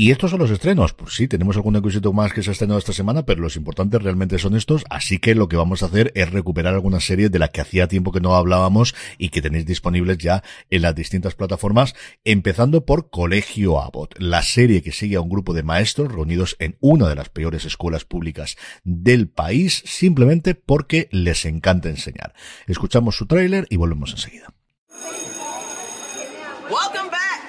Y 0.00 0.12
estos 0.12 0.30
son 0.30 0.40
los 0.40 0.50
estrenos. 0.50 0.94
Pues 0.94 1.12
sí, 1.12 1.28
tenemos 1.28 1.56
algún 1.56 1.74
requisito 1.74 2.14
más 2.14 2.32
que 2.32 2.42
se 2.42 2.48
ha 2.48 2.52
estrenado 2.52 2.78
esta 2.78 2.94
semana, 2.94 3.26
pero 3.26 3.42
los 3.42 3.56
importantes 3.56 4.02
realmente 4.02 4.38
son 4.38 4.56
estos. 4.56 4.82
Así 4.88 5.18
que 5.18 5.34
lo 5.34 5.46
que 5.46 5.58
vamos 5.58 5.82
a 5.82 5.86
hacer 5.86 6.10
es 6.14 6.30
recuperar 6.30 6.72
algunas 6.72 7.04
series 7.04 7.30
de 7.30 7.38
las 7.38 7.50
que 7.50 7.60
hacía 7.60 7.86
tiempo 7.86 8.10
que 8.10 8.22
no 8.22 8.34
hablábamos 8.34 8.94
y 9.18 9.28
que 9.28 9.42
tenéis 9.42 9.66
disponibles 9.66 10.16
ya 10.16 10.42
en 10.70 10.80
las 10.80 10.94
distintas 10.94 11.34
plataformas, 11.34 11.94
empezando 12.24 12.86
por 12.86 13.10
Colegio 13.10 13.78
Abbott, 13.78 14.14
la 14.18 14.42
serie 14.42 14.80
que 14.80 14.92
sigue 14.92 15.16
a 15.16 15.20
un 15.20 15.28
grupo 15.28 15.52
de 15.52 15.64
maestros 15.64 16.10
reunidos 16.10 16.56
en 16.60 16.78
una 16.80 17.06
de 17.06 17.16
las 17.16 17.28
peores 17.28 17.66
escuelas 17.66 18.06
públicas 18.06 18.56
del 18.84 19.28
país, 19.28 19.82
simplemente 19.84 20.54
porque 20.54 21.10
les 21.12 21.44
encanta 21.44 21.90
enseñar. 21.90 22.32
Escuchamos 22.66 23.16
su 23.16 23.26
tráiler 23.26 23.66
y 23.68 23.76
volvemos 23.76 24.12
enseguida. 24.12 24.46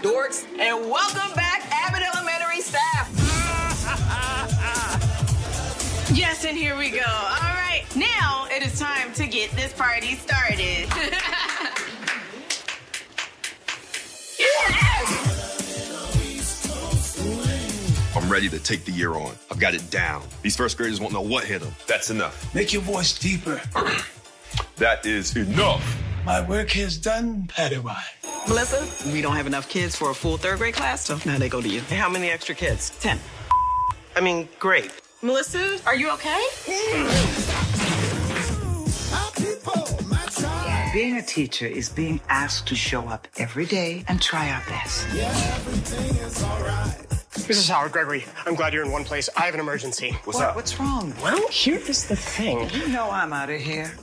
Dorks, 0.02 0.48
and 6.52 6.60
here 6.60 6.76
we 6.76 6.90
go. 6.90 7.00
All 7.00 7.56
right, 7.56 7.86
now 7.96 8.46
it 8.52 8.62
is 8.62 8.78
time 8.78 9.14
to 9.14 9.26
get 9.26 9.52
this 9.52 9.72
party 9.72 10.16
started. 10.16 10.86
I'm 18.14 18.30
ready 18.30 18.50
to 18.50 18.60
take 18.60 18.84
the 18.84 18.92
year 18.92 19.14
on. 19.14 19.34
I've 19.50 19.60
got 19.60 19.74
it 19.74 19.90
down. 19.90 20.24
These 20.42 20.58
first 20.58 20.76
graders 20.76 21.00
won't 21.00 21.14
know 21.14 21.22
what 21.22 21.46
hit 21.46 21.62
them. 21.62 21.74
That's 21.88 22.10
enough. 22.10 22.54
Make 22.54 22.74
your 22.74 22.82
voice 22.82 23.18
deeper. 23.18 23.62
That 24.76 25.06
is 25.06 25.38
enough. 25.38 26.02
My 26.26 26.42
work 26.42 26.72
here 26.72 26.88
is 26.88 26.98
done, 26.98 27.48
Padawan. 27.48 27.96
Melissa, 28.48 29.12
we 29.14 29.22
don't 29.22 29.36
have 29.36 29.46
enough 29.46 29.70
kids 29.70 29.96
for 29.96 30.10
a 30.10 30.16
full 30.16 30.38
third 30.38 30.58
grade 30.58 30.74
class, 30.74 31.06
so 31.06 31.20
now 31.24 31.38
they 31.38 31.50
go 31.50 31.62
to 31.62 31.70
you. 31.70 31.82
Hey, 31.82 31.98
how 31.98 32.10
many 32.10 32.32
extra 32.32 32.56
kids? 32.56 32.90
Ten. 33.00 33.20
I 34.16 34.22
mean, 34.22 34.50
great. 34.60 34.92
Melissa, 35.24 35.78
are 35.86 35.96
you 35.96 36.10
okay? 36.14 36.44
Being 40.94 41.18
a 41.18 41.22
teacher 41.22 41.68
is 41.68 41.90
being 41.90 42.20
asked 42.28 42.68
to 42.70 42.76
show 42.76 43.04
up 43.04 43.28
every 43.38 43.68
day 43.68 44.04
and 44.08 44.20
try 44.20 44.50
our 44.50 44.64
best. 44.68 45.06
Mrs. 47.48 47.70
Howard, 47.70 47.92
Gregory, 47.92 48.26
I'm 48.48 48.56
glad 48.56 48.74
you're 48.74 48.84
in 48.84 48.92
one 48.92 49.04
place. 49.04 49.30
I 49.38 49.42
have 49.42 49.54
an 49.54 49.60
emergency. 49.60 50.18
What's 50.24 50.40
up? 50.40 50.56
What's 50.56 50.80
wrong? 50.80 51.14
Well, 51.22 51.48
here 51.50 51.78
is 51.78 52.08
the 52.08 52.16
thing. 52.16 52.68
You 52.72 52.88
know 52.88 53.10
I'm 53.12 53.32
out 53.32 53.52
of 53.52 53.62
here. 53.62 53.94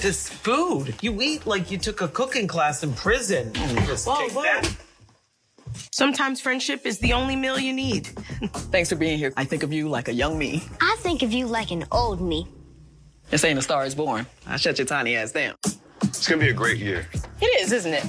This 0.00 0.28
food. 0.28 0.96
You 1.00 1.22
eat 1.22 1.46
like 1.46 1.70
you 1.70 1.78
took 1.78 2.00
a 2.00 2.08
cooking 2.08 2.48
class 2.48 2.82
in 2.82 2.92
prison. 2.92 3.52
Just 3.86 4.06
Whoa, 4.06 4.16
take 4.16 4.32
whoa. 4.32 4.42
that. 4.42 4.68
Sometimes 5.98 6.40
friendship 6.40 6.86
is 6.86 7.00
the 7.00 7.12
only 7.12 7.34
meal 7.34 7.58
you 7.58 7.72
need. 7.72 8.06
Thanks 8.70 8.88
for 8.88 8.94
being 8.94 9.18
here. 9.18 9.32
I 9.36 9.42
think 9.42 9.64
of 9.64 9.72
you 9.72 9.88
like 9.88 10.06
a 10.06 10.12
young 10.12 10.38
me. 10.38 10.62
I 10.80 10.94
think 11.00 11.24
of 11.24 11.32
you 11.32 11.48
like 11.48 11.72
an 11.72 11.86
old 11.90 12.20
me. 12.20 12.46
This 13.30 13.42
ain't 13.42 13.58
a 13.58 13.62
star 13.62 13.84
is 13.84 13.96
born. 13.96 14.24
I 14.46 14.58
shut 14.58 14.78
your 14.78 14.86
tiny 14.86 15.16
ass 15.16 15.32
down. 15.32 15.56
It's 16.04 16.28
gonna 16.28 16.40
be 16.40 16.50
a 16.50 16.52
great 16.52 16.78
year. 16.78 17.08
It 17.40 17.46
is, 17.60 17.72
isn't 17.72 17.94
it? 17.94 18.04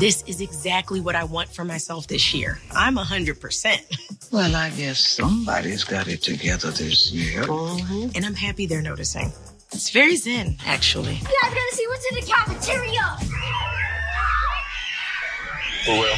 This 0.00 0.24
is 0.26 0.40
exactly 0.40 1.00
what 1.00 1.14
I 1.14 1.22
want 1.22 1.50
for 1.50 1.64
myself 1.64 2.08
this 2.08 2.34
year. 2.34 2.58
I'm 2.72 2.96
100%. 2.96 4.32
Well, 4.32 4.56
I 4.56 4.70
guess 4.70 4.98
somebody's 4.98 5.84
got 5.84 6.08
it 6.08 6.22
together 6.22 6.72
this 6.72 7.12
year. 7.12 7.44
And 7.48 8.26
I'm 8.26 8.34
happy 8.34 8.66
they're 8.66 8.82
noticing. 8.82 9.30
It's 9.70 9.90
very 9.90 10.16
zen, 10.16 10.56
actually. 10.66 11.14
You 11.14 11.38
guys 11.40 11.54
gotta 11.54 11.74
see 11.74 11.86
what's 11.86 12.10
in 12.10 12.16
the 12.16 12.26
cafeteria. 12.26 13.83
For 15.84 15.92
real. 15.92 16.16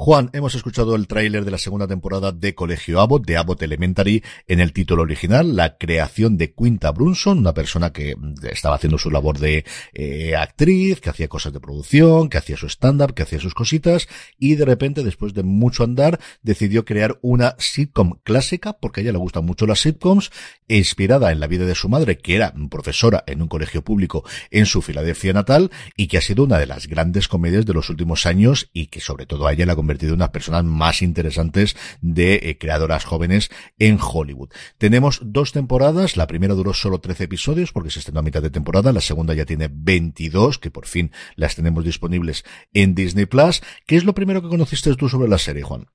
Juan, 0.00 0.30
hemos 0.32 0.54
escuchado 0.54 0.94
el 0.94 1.08
tráiler 1.08 1.44
de 1.44 1.50
la 1.50 1.58
segunda 1.58 1.88
temporada 1.88 2.30
de 2.30 2.54
Colegio 2.54 3.00
Abbott, 3.00 3.26
de 3.26 3.36
Abbott 3.36 3.62
Elementary, 3.62 4.22
en 4.46 4.60
el 4.60 4.72
título 4.72 5.02
original, 5.02 5.56
la 5.56 5.76
creación 5.76 6.36
de 6.38 6.54
Quinta 6.54 6.92
Brunson, 6.92 7.38
una 7.38 7.52
persona 7.52 7.92
que 7.92 8.14
mm, 8.14 8.34
estaba 8.48 8.76
haciendo 8.76 8.96
su 8.96 9.10
labor 9.10 9.40
de 9.40 9.64
eh, 9.92 10.36
actriz, 10.36 11.00
que 11.00 11.10
hacía 11.10 11.26
cosas 11.26 11.52
de 11.52 11.58
producción, 11.58 12.28
que 12.28 12.38
hacía 12.38 12.56
su 12.56 12.68
stand-up, 12.68 13.12
que 13.12 13.24
hacía 13.24 13.40
sus 13.40 13.54
cositas, 13.54 14.06
y 14.38 14.54
de 14.54 14.66
repente, 14.66 15.02
después 15.02 15.34
de 15.34 15.42
mucho 15.42 15.82
andar, 15.82 16.20
decidió 16.42 16.84
crear 16.84 17.18
una 17.20 17.56
sitcom 17.58 18.20
clásica, 18.22 18.74
porque 18.74 19.00
a 19.00 19.02
ella 19.02 19.12
le 19.12 19.18
gustan 19.18 19.46
mucho 19.46 19.66
las 19.66 19.80
sitcoms, 19.80 20.30
inspirada 20.68 21.32
en 21.32 21.40
la 21.40 21.48
vida 21.48 21.66
de 21.66 21.74
su 21.74 21.88
madre, 21.88 22.18
que 22.18 22.36
era 22.36 22.54
profesora 22.70 23.24
en 23.26 23.42
un 23.42 23.48
colegio 23.48 23.82
público 23.82 24.24
en 24.52 24.66
su 24.66 24.80
Filadelfia 24.80 25.32
natal, 25.32 25.72
y 25.96 26.06
que 26.06 26.18
ha 26.18 26.20
sido 26.20 26.44
una 26.44 26.60
de 26.60 26.66
las 26.66 26.86
grandes 26.86 27.26
comedias 27.26 27.66
de 27.66 27.74
los 27.74 27.90
últimos 27.90 28.26
años, 28.26 28.70
y 28.72 28.86
que 28.86 29.00
sobre 29.00 29.26
todo 29.26 29.48
a 29.48 29.52
ella 29.52 29.66
la 29.66 29.74
convertido 29.88 30.10
en 30.10 30.16
una 30.16 30.24
de 30.24 30.28
las 30.28 30.32
personas 30.32 30.64
más 30.64 31.00
interesantes 31.00 31.74
de 32.02 32.34
eh, 32.34 32.58
creadoras 32.58 33.06
jóvenes 33.06 33.50
en 33.78 33.98
Hollywood. 33.98 34.50
Tenemos 34.76 35.20
dos 35.24 35.52
temporadas, 35.52 36.18
la 36.18 36.26
primera 36.26 36.52
duró 36.52 36.74
solo 36.74 37.00
13 37.00 37.24
episodios 37.24 37.72
porque 37.72 37.90
se 37.90 38.00
estrenó 38.00 38.20
a 38.20 38.22
mitad 38.22 38.42
de 38.42 38.50
temporada, 38.50 38.92
la 38.92 39.00
segunda 39.00 39.32
ya 39.32 39.46
tiene 39.46 39.70
22, 39.72 40.58
que 40.58 40.70
por 40.70 40.84
fin 40.84 41.10
las 41.36 41.56
tenemos 41.56 41.86
disponibles 41.86 42.44
en 42.74 42.94
Disney 42.94 43.24
Plus. 43.24 43.62
¿Qué 43.86 43.96
es 43.96 44.04
lo 44.04 44.14
primero 44.14 44.42
que 44.42 44.48
conociste 44.48 44.94
tú 44.94 45.08
sobre 45.08 45.30
la 45.30 45.38
serie, 45.38 45.62
Juan? 45.62 45.86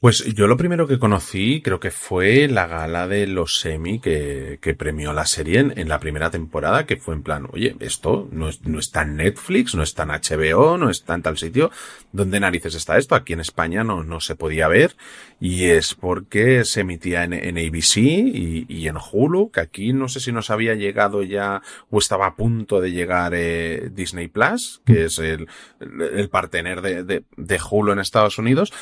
Pues 0.00 0.24
yo 0.34 0.46
lo 0.46 0.56
primero 0.56 0.86
que 0.86 0.98
conocí 0.98 1.60
creo 1.60 1.78
que 1.78 1.90
fue 1.90 2.48
la 2.48 2.66
gala 2.66 3.06
de 3.06 3.26
los 3.26 3.60
semi 3.60 4.00
que, 4.00 4.58
que 4.62 4.74
premió 4.74 5.12
la 5.12 5.26
serie 5.26 5.58
en, 5.58 5.78
en 5.78 5.90
la 5.90 6.00
primera 6.00 6.30
temporada, 6.30 6.86
que 6.86 6.96
fue 6.96 7.14
en 7.14 7.22
plan, 7.22 7.46
oye, 7.52 7.76
esto 7.80 8.26
no, 8.32 8.48
es, 8.48 8.62
no 8.62 8.78
está 8.78 9.02
en 9.02 9.16
Netflix, 9.16 9.74
no 9.74 9.82
está 9.82 10.04
en 10.04 10.08
HBO, 10.08 10.78
no 10.78 10.88
está 10.88 11.16
en 11.16 11.22
tal 11.22 11.36
sitio. 11.36 11.70
¿Dónde 12.12 12.40
narices 12.40 12.74
está 12.76 12.96
esto? 12.96 13.14
Aquí 13.14 13.34
en 13.34 13.40
España 13.40 13.84
no, 13.84 14.02
no 14.02 14.20
se 14.20 14.36
podía 14.36 14.68
ver 14.68 14.96
y 15.38 15.64
es 15.64 15.94
porque 15.94 16.64
se 16.64 16.80
emitía 16.80 17.24
en, 17.24 17.34
en 17.34 17.58
ABC 17.58 17.98
y, 17.98 18.64
y 18.70 18.88
en 18.88 18.96
Hulu, 18.96 19.50
que 19.50 19.60
aquí 19.60 19.92
no 19.92 20.08
sé 20.08 20.20
si 20.20 20.32
nos 20.32 20.48
había 20.48 20.74
llegado 20.76 21.22
ya 21.24 21.60
o 21.90 21.98
estaba 21.98 22.24
a 22.24 22.36
punto 22.36 22.80
de 22.80 22.92
llegar 22.92 23.34
eh, 23.34 23.90
Disney 23.92 24.28
Plus, 24.28 24.80
que 24.86 25.04
es 25.04 25.18
el, 25.18 25.46
el 25.78 26.30
partener 26.30 26.80
de, 26.80 27.04
de, 27.04 27.24
de 27.36 27.60
Hulu 27.70 27.92
en 27.92 27.98
Estados 27.98 28.38
Unidos. 28.38 28.72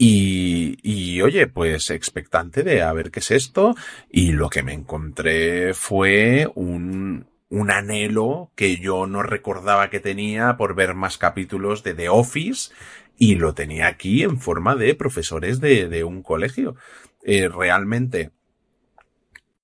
Y, 0.00 0.78
y 0.82 1.20
oye, 1.22 1.48
pues 1.48 1.90
expectante 1.90 2.62
de 2.62 2.82
a 2.82 2.92
ver 2.92 3.10
qué 3.10 3.18
es 3.18 3.32
esto. 3.32 3.74
Y 4.08 4.32
lo 4.32 4.48
que 4.48 4.62
me 4.62 4.72
encontré 4.72 5.74
fue 5.74 6.48
un, 6.54 7.26
un 7.50 7.70
anhelo 7.70 8.52
que 8.54 8.76
yo 8.76 9.06
no 9.06 9.22
recordaba 9.22 9.90
que 9.90 10.00
tenía 10.00 10.56
por 10.56 10.74
ver 10.76 10.94
más 10.94 11.18
capítulos 11.18 11.82
de 11.82 11.94
The 11.94 12.08
Office 12.10 12.72
y 13.16 13.34
lo 13.34 13.54
tenía 13.54 13.88
aquí 13.88 14.22
en 14.22 14.38
forma 14.38 14.76
de 14.76 14.94
profesores 14.94 15.60
de, 15.60 15.88
de 15.88 16.04
un 16.04 16.22
colegio. 16.22 16.76
Eh, 17.24 17.48
realmente 17.48 18.30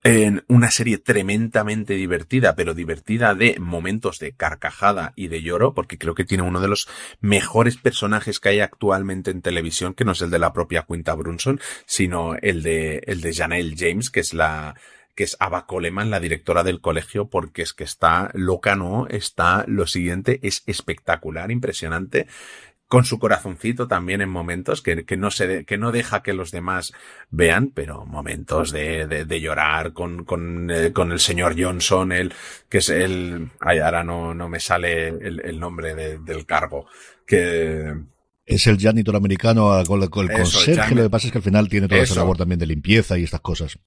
en 0.05 0.45
una 0.49 0.71
serie 0.71 0.99
tremendamente 0.99 1.95
divertida, 1.95 2.55
pero 2.55 2.75
divertida 2.75 3.35
de 3.35 3.59
momentos 3.59 4.19
de 4.19 4.33
carcajada 4.33 5.15
y 5.17 5.29
de 5.29 5.43
lloro, 5.43 5.73
porque 5.73 5.97
creo 5.97 6.15
que 6.15 6.27
tiene 6.27 6.43
uno 6.43 6.61
de 6.61 6.69
los 6.69 6.89
mejores 7.21 7.79
personajes 7.79 8.39
que 8.39 8.51
hay 8.51 8.61
actualmente 8.61 9.31
en 9.31 9.41
televisión, 9.41 9.95
que 9.95 10.05
no 10.05 10.13
es 10.13 10.21
el 10.21 10.31
de 10.31 10.39
la 10.39 10.53
propia 10.53 10.85
Quinta 10.87 11.15
Brunson, 11.15 11.59
sino 11.87 12.35
el 12.43 12.63
de, 12.63 13.03
el 13.07 13.23
de 13.23 13.35
Janelle 13.35 13.77
James, 13.79 14.11
que 14.11 14.21
es 14.21 14.35
la, 14.35 14.75
que 15.15 15.25
es 15.25 15.39
Ava 15.41 15.65
Coleman, 15.65 16.11
la 16.11 16.21
directora 16.21 16.65
del 16.65 16.83
colegio, 16.83 17.29
porque 17.29 17.63
es 17.63 17.73
que 17.73 17.85
está 17.85 18.31
loca, 18.35 18.77
¿no? 18.77 19.07
Está 19.09 19.65
lo 19.67 19.87
siguiente, 19.87 20.39
es 20.43 20.65
espectacular, 20.67 21.51
impresionante 21.51 22.27
con 22.89 23.05
su 23.05 23.19
corazoncito 23.19 23.89
también 23.89 24.21
en 24.21 24.29
momentos 24.29 24.83
que, 24.83 25.05
que 25.05 25.17
no 25.17 25.31
se 25.31 25.47
de, 25.47 25.65
que 25.65 25.79
no 25.79 25.91
deja 25.91 26.23
que 26.23 26.33
los 26.33 26.51
demás 26.51 26.93
vean, 27.31 27.69
pero 27.69 28.05
momentos 28.07 28.71
de, 28.71 29.07
de, 29.07 29.25
de 29.25 29.41
llorar 29.41 29.93
con, 29.93 30.25
con, 30.25 30.71
eh, 30.71 30.93
con 30.93 31.11
el 31.13 31.19
señor 31.19 31.55
Johnson, 31.59 32.13
el, 32.13 32.33
que 32.69 32.79
es 32.79 32.89
el, 32.91 33.51
ay, 33.61 33.79
ahora 33.79 34.05
no, 34.05 34.35
no 34.35 34.49
me 34.49 34.61
sale 34.61 35.09
el, 35.09 35.41
el 35.45 35.59
nombre 35.59 35.95
de, 35.95 36.19
del 36.19 36.47
cargo, 36.47 36.87
que, 37.27 37.95
es 38.47 38.67
el 38.67 38.79
janitor 38.79 39.17
americano 39.17 39.83
con, 39.87 40.07
con 40.09 40.31
el 40.31 40.37
conserje, 40.37 40.95
lo 40.95 41.03
que 41.05 41.11
pasa 41.11 41.29
es 41.29 41.33
que 41.33 41.39
al 41.39 41.45
final 41.45 41.69
tiene 41.69 41.89
toda 41.89 42.03
esa 42.03 42.17
labor 42.17 42.37
también 42.37 42.59
de 42.59 42.67
limpieza 42.67 43.19
y 43.19 43.25
estas 43.25 43.41
cosas. 43.41 43.79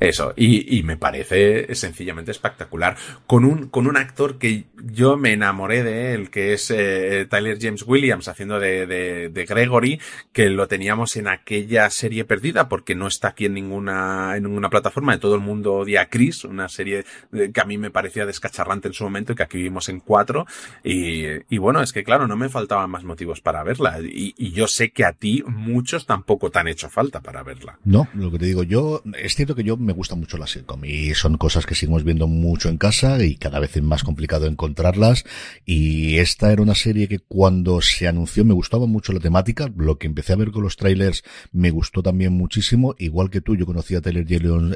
Eso, 0.00 0.34
y, 0.36 0.78
y 0.78 0.82
me 0.82 0.96
parece 0.96 1.74
sencillamente 1.74 2.30
espectacular. 2.30 2.96
Con 3.26 3.44
un, 3.44 3.68
con 3.68 3.86
un 3.86 3.96
actor 3.96 4.38
que 4.38 4.64
yo 4.82 5.16
me 5.16 5.32
enamoré 5.32 5.82
de 5.82 6.14
él, 6.14 6.30
que 6.30 6.52
es 6.52 6.70
eh, 6.70 7.26
Tyler 7.28 7.58
James 7.60 7.84
Williams, 7.86 8.28
haciendo 8.28 8.60
de, 8.60 8.86
de, 8.86 9.28
de 9.28 9.44
Gregory, 9.44 10.00
que 10.32 10.48
lo 10.48 10.68
teníamos 10.68 11.16
en 11.16 11.28
aquella 11.28 11.90
serie 11.90 12.24
perdida, 12.24 12.68
porque 12.68 12.94
no 12.94 13.06
está 13.06 13.28
aquí 13.28 13.46
en 13.46 13.54
ninguna, 13.54 14.36
en 14.36 14.44
ninguna 14.44 14.70
plataforma, 14.70 15.12
de 15.12 15.18
todo 15.18 15.34
el 15.34 15.40
mundo 15.40 15.74
odia 15.74 16.02
a 16.02 16.08
Chris, 16.08 16.44
una 16.44 16.68
serie 16.68 17.04
eh, 17.32 17.50
que 17.52 17.60
a 17.60 17.64
mí 17.64 17.78
me 17.78 17.90
parecía 17.90 18.26
descacharrante 18.26 18.88
en 18.88 18.94
su 18.94 19.04
momento 19.04 19.32
y 19.32 19.36
que 19.36 19.42
aquí 19.42 19.62
vimos 19.62 19.88
en 19.88 20.00
cuatro. 20.00 20.46
Y, 20.84 21.24
y 21.48 21.58
bueno, 21.58 21.82
es 21.82 21.92
que 21.92 22.04
claro, 22.04 22.26
no 22.26 22.36
me 22.36 22.48
faltaban 22.48 22.90
más 22.90 23.04
motivos 23.04 23.40
para 23.40 23.62
verla. 23.62 24.00
Y, 24.00 24.34
y 24.36 24.52
yo 24.52 24.66
sé 24.66 24.90
que 24.90 25.04
a 25.04 25.12
ti 25.12 25.42
muchos 25.46 26.06
tampoco 26.06 26.50
te 26.50 26.58
han 26.58 26.68
hecho 26.68 26.88
falta 26.88 27.20
para 27.20 27.42
verla. 27.42 27.78
No, 27.84 28.08
lo 28.14 28.30
que 28.30 28.38
te 28.38 28.46
digo 28.46 28.62
yo, 28.62 29.02
es 29.16 29.34
cierto 29.34 29.54
que 29.54 29.57
que 29.58 29.64
yo 29.64 29.76
me 29.76 29.92
gusta 29.92 30.14
mucho 30.14 30.38
la 30.38 30.46
sitcom 30.46 30.84
y 30.84 31.14
son 31.14 31.36
cosas 31.36 31.66
que 31.66 31.74
seguimos 31.74 32.04
viendo 32.04 32.28
mucho 32.28 32.68
en 32.68 32.78
casa 32.78 33.22
y 33.24 33.34
cada 33.34 33.58
vez 33.58 33.76
es 33.76 33.82
más 33.82 34.04
complicado 34.04 34.46
encontrarlas. 34.46 35.24
Y 35.66 36.18
esta 36.18 36.52
era 36.52 36.62
una 36.62 36.76
serie 36.76 37.08
que 37.08 37.18
cuando 37.18 37.80
se 37.80 38.06
anunció 38.06 38.44
me 38.44 38.54
gustaba 38.54 38.86
mucho 38.86 39.12
la 39.12 39.18
temática. 39.18 39.68
Lo 39.76 39.98
que 39.98 40.06
empecé 40.06 40.32
a 40.32 40.36
ver 40.36 40.52
con 40.52 40.62
los 40.62 40.76
trailers 40.76 41.24
me 41.50 41.70
gustó 41.70 42.02
también 42.02 42.32
muchísimo. 42.32 42.94
Igual 42.98 43.30
que 43.30 43.40
tú, 43.40 43.56
yo 43.56 43.66
conocía 43.66 43.98
a 43.98 44.00
Taylor 44.00 44.24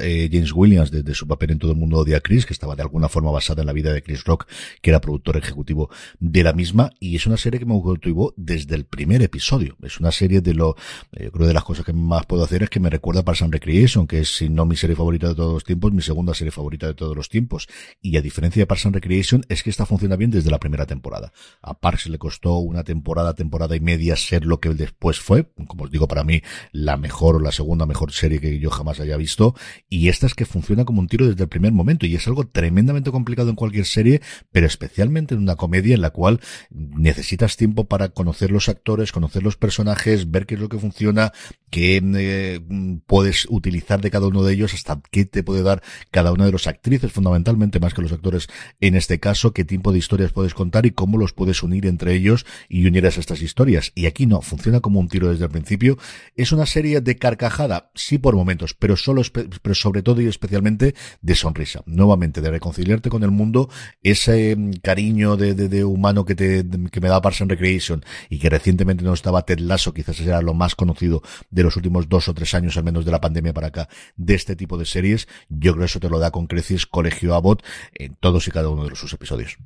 eh, 0.01 0.29
James 0.31 0.51
Williams 0.51 0.91
desde 0.91 1.13
su 1.13 1.27
papel 1.27 1.51
en 1.51 1.59
Todo 1.59 1.71
el 1.71 1.77
Mundo 1.77 1.99
Odia 1.99 2.17
a 2.17 2.21
Chris, 2.21 2.45
que 2.45 2.53
estaba 2.53 2.75
de 2.75 2.81
alguna 2.81 3.07
forma 3.07 3.31
basada 3.31 3.61
en 3.61 3.67
la 3.67 3.73
vida 3.73 3.93
de 3.93 4.03
Chris 4.03 4.25
Rock, 4.25 4.47
que 4.81 4.89
era 4.89 4.99
productor 4.99 5.37
ejecutivo 5.37 5.89
de 6.19 6.43
la 6.43 6.51
misma. 6.51 6.91
Y 6.99 7.15
es 7.15 7.25
una 7.25 7.37
serie 7.37 7.59
que 7.59 7.65
me 7.65 7.81
cautivó 7.81 8.33
desde 8.35 8.75
el 8.75 8.83
primer 8.83 9.21
episodio. 9.21 9.77
Es 9.81 9.99
una 10.01 10.11
serie 10.11 10.41
de 10.41 10.53
lo, 10.53 10.75
eh, 11.13 11.29
creo 11.31 11.47
de 11.47 11.53
las 11.53 11.63
cosas 11.63 11.85
que 11.85 11.93
más 11.93 12.25
puedo 12.25 12.43
hacer 12.43 12.63
es 12.63 12.69
que 12.69 12.81
me 12.81 12.89
recuerda 12.89 13.21
a 13.21 13.23
Parks 13.23 13.43
and 13.43 13.53
Recreation, 13.53 14.07
que 14.07 14.19
es, 14.19 14.35
si 14.35 14.49
no 14.49 14.65
mi 14.73 14.77
serie 14.77 14.95
favorita 14.95 15.27
de 15.27 15.35
todos 15.35 15.53
los 15.53 15.63
tiempos, 15.63 15.93
mi 15.93 16.01
segunda 16.01 16.33
serie 16.33 16.49
favorita 16.49 16.87
de 16.87 16.95
todos 16.95 17.15
los 17.15 17.29
tiempos. 17.29 17.67
Y 18.01 18.17
a 18.17 18.23
diferencia 18.23 18.59
de 18.59 18.65
Parks 18.65 18.87
and 18.87 18.95
Recreation, 18.95 19.45
es 19.47 19.61
que 19.61 19.69
esta 19.69 19.85
funciona 19.85 20.15
bien 20.15 20.31
desde 20.31 20.49
la 20.49 20.59
primera 20.59 20.87
temporada. 20.87 21.31
A 21.61 21.79
Parks 21.79 22.07
le 22.07 22.17
costó 22.17 22.57
una 22.57 22.83
temporada, 22.83 23.35
temporada 23.35 23.75
y 23.75 23.79
media 23.79 24.15
ser 24.15 24.45
lo 24.45 24.59
que 24.59 24.69
después 24.69 25.19
fue, 25.19 25.47
como 25.67 25.83
os 25.83 25.91
digo, 25.91 26.07
para 26.07 26.23
mí, 26.23 26.41
la 26.71 26.97
mejor 26.97 27.35
o 27.35 27.39
la 27.39 27.51
segunda 27.51 27.85
mejor 27.85 28.13
serie 28.13 28.39
que 28.39 28.57
yo 28.57 28.71
jamás 28.71 28.99
haya 28.99 29.15
visto. 29.15 29.53
Y 29.89 30.07
esta 30.07 30.25
es 30.25 30.33
que 30.33 30.45
funciona 30.45 30.85
como 30.85 31.01
un 31.01 31.07
tiro 31.07 31.27
desde 31.27 31.43
el 31.43 31.49
primer 31.49 31.71
momento. 31.71 32.07
Y 32.07 32.15
es 32.15 32.27
algo 32.27 32.47
tremendamente 32.47 33.11
complicado 33.11 33.51
en 33.51 33.55
cualquier 33.55 33.85
serie, 33.85 34.21
pero 34.51 34.65
especialmente 34.65 35.35
en 35.35 35.41
una 35.41 35.55
comedia 35.55 35.93
en 35.93 36.01
la 36.01 36.09
cual 36.09 36.39
necesitas 36.71 37.57
tiempo 37.57 37.83
para 37.83 38.09
conocer 38.09 38.49
los 38.49 38.69
actores, 38.69 39.11
conocer 39.11 39.43
los 39.43 39.55
personajes, 39.55 40.31
ver 40.31 40.47
qué 40.47 40.55
es 40.55 40.61
lo 40.61 40.69
que 40.69 40.79
funciona, 40.79 41.31
qué 41.69 42.01
eh, 42.15 42.59
puedes 43.05 43.45
utilizar 43.49 44.01
de 44.01 44.09
cada 44.09 44.27
uno 44.27 44.43
de 44.43 44.52
ellos, 44.53 44.73
hasta 44.73 45.01
qué 45.11 45.25
te 45.25 45.43
puede 45.43 45.63
dar 45.63 45.83
cada 46.11 46.31
una 46.31 46.45
de 46.45 46.51
las 46.51 46.67
actrices, 46.67 47.11
fundamentalmente 47.11 47.79
más 47.79 47.93
que 47.93 48.01
los 48.01 48.11
actores 48.11 48.47
en 48.81 48.95
este 48.95 49.19
caso, 49.19 49.53
qué 49.53 49.63
tipo 49.63 49.91
de 49.91 49.99
historias 49.99 50.31
puedes 50.31 50.53
contar 50.53 50.85
y 50.85 50.91
cómo 50.91 51.17
los 51.17 51.33
puedes 51.33 51.63
unir 51.63 51.85
entre 51.85 52.13
ellos 52.13 52.45
y 52.69 52.85
unir 52.85 53.05
a 53.05 53.09
estas 53.09 53.41
historias. 53.41 53.91
Y 53.95 54.05
aquí 54.05 54.25
no, 54.25 54.41
funciona 54.41 54.79
como 54.79 54.99
un 54.99 55.07
tiro 55.07 55.29
desde 55.29 55.45
el 55.45 55.51
principio. 55.51 55.97
Es 56.35 56.51
una 56.51 56.65
serie 56.65 57.01
de 57.01 57.17
carcajada, 57.17 57.91
sí 57.95 58.17
por 58.17 58.35
momentos, 58.35 58.73
pero 58.73 58.97
solo, 58.97 59.21
pero 59.31 59.75
sobre 59.75 60.01
todo 60.01 60.21
y 60.21 60.27
especialmente 60.27 60.95
de 61.21 61.35
sonrisa. 61.35 61.81
Nuevamente, 61.85 62.41
de 62.41 62.51
reconciliarte 62.51 63.09
con 63.09 63.23
el 63.23 63.31
mundo, 63.31 63.69
ese 64.01 64.55
mm, 64.55 64.73
cariño 64.81 65.37
de, 65.37 65.53
de, 65.53 65.83
humano 65.83 66.25
que 66.25 66.35
te, 66.35 66.65
que 66.91 67.01
me 67.01 67.09
da 67.09 67.21
Parks 67.21 67.41
and 67.41 67.51
Recreation 67.51 68.03
y 68.29 68.39
que 68.39 68.49
recientemente 68.49 69.03
no 69.03 69.13
estaba 69.13 69.45
Ted 69.45 69.59
Lasso, 69.59 69.93
quizás 69.93 70.19
era 70.19 70.41
lo 70.41 70.53
más 70.53 70.75
conocido 70.75 71.21
de 71.49 71.63
los 71.63 71.75
últimos 71.75 72.09
dos 72.09 72.27
o 72.27 72.33
tres 72.33 72.53
años, 72.53 72.77
al 72.77 72.83
menos 72.83 73.05
de 73.05 73.11
la 73.11 73.21
pandemia 73.21 73.53
para 73.53 73.67
acá, 73.67 73.89
de 74.15 74.33
este 74.43 74.55
tipo 74.55 74.77
de 74.77 74.85
series. 74.85 75.27
Yo 75.49 75.71
creo 75.71 75.81
que 75.81 75.85
eso 75.85 75.99
te 75.99 76.09
lo 76.09 76.19
da 76.19 76.31
con 76.31 76.47
creces 76.47 76.85
Colegio 76.85 77.33
Abbott 77.33 77.63
en 77.93 78.15
todos 78.15 78.47
y 78.47 78.51
cada 78.51 78.69
uno 78.69 78.87
de 78.87 78.95
sus 78.95 79.13
episodios. 79.13 79.57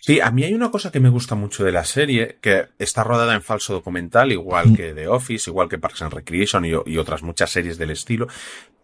Sí, 0.00 0.20
a 0.20 0.30
mí 0.30 0.44
hay 0.44 0.54
una 0.54 0.70
cosa 0.70 0.92
que 0.92 1.00
me 1.00 1.08
gusta 1.08 1.34
mucho 1.34 1.64
de 1.64 1.72
la 1.72 1.84
serie, 1.84 2.38
que 2.40 2.68
está 2.78 3.02
rodada 3.02 3.34
en 3.34 3.42
falso 3.42 3.74
documental, 3.74 4.30
igual 4.30 4.68
mm. 4.68 4.76
que 4.76 4.94
The 4.94 5.08
Office, 5.08 5.50
igual 5.50 5.68
que 5.68 5.78
Parks 5.78 6.02
and 6.02 6.14
Recreation 6.14 6.64
y, 6.64 6.70
y, 6.86 6.98
otras 6.98 7.22
muchas 7.22 7.50
series 7.50 7.78
del 7.78 7.90
estilo, 7.90 8.28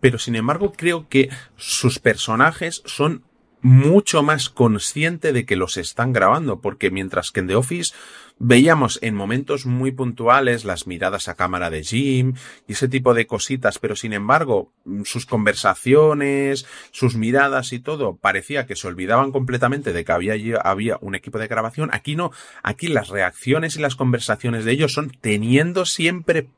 pero 0.00 0.18
sin 0.18 0.34
embargo 0.34 0.72
creo 0.72 1.08
que 1.08 1.30
sus 1.56 2.00
personajes 2.00 2.82
son 2.84 3.24
mucho 3.64 4.22
más 4.22 4.50
conscientes 4.50 5.34
de 5.34 5.44
que 5.46 5.56
los 5.56 5.78
están 5.78 6.12
grabando, 6.12 6.60
porque 6.60 6.90
mientras 6.90 7.32
que 7.32 7.40
en 7.40 7.48
The 7.48 7.56
Office 7.56 7.94
Veíamos 8.38 8.98
en 9.00 9.14
momentos 9.14 9.64
muy 9.64 9.92
puntuales 9.92 10.64
las 10.64 10.88
miradas 10.88 11.28
a 11.28 11.36
cámara 11.36 11.70
de 11.70 11.84
Jim 11.84 12.34
y 12.66 12.72
ese 12.72 12.88
tipo 12.88 13.14
de 13.14 13.28
cositas, 13.28 13.78
pero 13.78 13.94
sin 13.94 14.12
embargo, 14.12 14.72
sus 15.04 15.24
conversaciones, 15.24 16.66
sus 16.90 17.14
miradas 17.14 17.72
y 17.72 17.78
todo, 17.78 18.16
parecía 18.16 18.66
que 18.66 18.74
se 18.74 18.88
olvidaban 18.88 19.30
completamente 19.30 19.92
de 19.92 20.04
que 20.04 20.10
había, 20.10 20.34
había 20.62 20.98
un 21.00 21.14
equipo 21.14 21.38
de 21.38 21.46
grabación. 21.46 21.90
Aquí 21.92 22.16
no, 22.16 22.32
aquí 22.64 22.88
las 22.88 23.08
reacciones 23.08 23.76
y 23.76 23.80
las 23.80 23.94
conversaciones 23.94 24.64
de 24.64 24.72
ellos 24.72 24.92
son 24.92 25.10
teniendo 25.20 25.86
siempre 25.86 26.48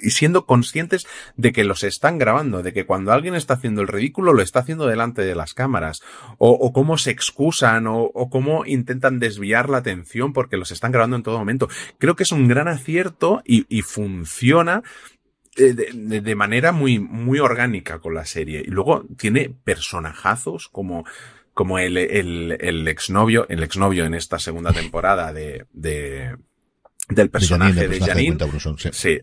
y 0.00 0.10
siendo 0.10 0.46
conscientes 0.46 1.06
de 1.36 1.52
que 1.52 1.64
los 1.64 1.82
están 1.82 2.18
grabando, 2.18 2.62
de 2.62 2.72
que 2.72 2.86
cuando 2.86 3.12
alguien 3.12 3.34
está 3.34 3.54
haciendo 3.54 3.82
el 3.82 3.88
ridículo 3.88 4.32
lo 4.32 4.42
está 4.42 4.60
haciendo 4.60 4.86
delante 4.86 5.22
de 5.22 5.34
las 5.34 5.54
cámaras, 5.54 6.00
o, 6.38 6.50
o 6.50 6.72
cómo 6.72 6.98
se 6.98 7.10
excusan, 7.10 7.86
o, 7.86 8.02
o, 8.02 8.30
cómo 8.30 8.64
intentan 8.66 9.18
desviar 9.18 9.68
la 9.68 9.78
atención 9.78 10.32
porque 10.32 10.56
los 10.56 10.70
están 10.70 10.92
grabando 10.92 11.16
en 11.16 11.22
todo 11.22 11.38
momento. 11.38 11.68
Creo 11.98 12.16
que 12.16 12.22
es 12.22 12.32
un 12.32 12.48
gran 12.48 12.68
acierto 12.68 13.42
y, 13.44 13.66
y 13.68 13.82
funciona 13.82 14.82
de, 15.56 15.74
de, 15.74 16.20
de, 16.20 16.34
manera 16.34 16.72
muy, 16.72 16.98
muy 16.98 17.40
orgánica 17.40 17.98
con 17.98 18.14
la 18.14 18.24
serie. 18.24 18.62
Y 18.64 18.70
luego 18.70 19.04
tiene 19.16 19.50
personajazos 19.64 20.68
como, 20.68 21.04
como 21.52 21.78
el, 21.78 21.96
el, 21.96 22.56
el 22.60 22.86
exnovio, 22.86 23.46
el 23.48 23.62
exnovio 23.62 24.04
en 24.04 24.14
esta 24.14 24.38
segunda 24.38 24.72
temporada 24.72 25.32
de, 25.32 25.66
de 25.72 26.36
del 27.08 27.30
personaje 27.30 27.88
de 27.88 28.00
Janine. 28.00 28.38
sí. 28.90 29.20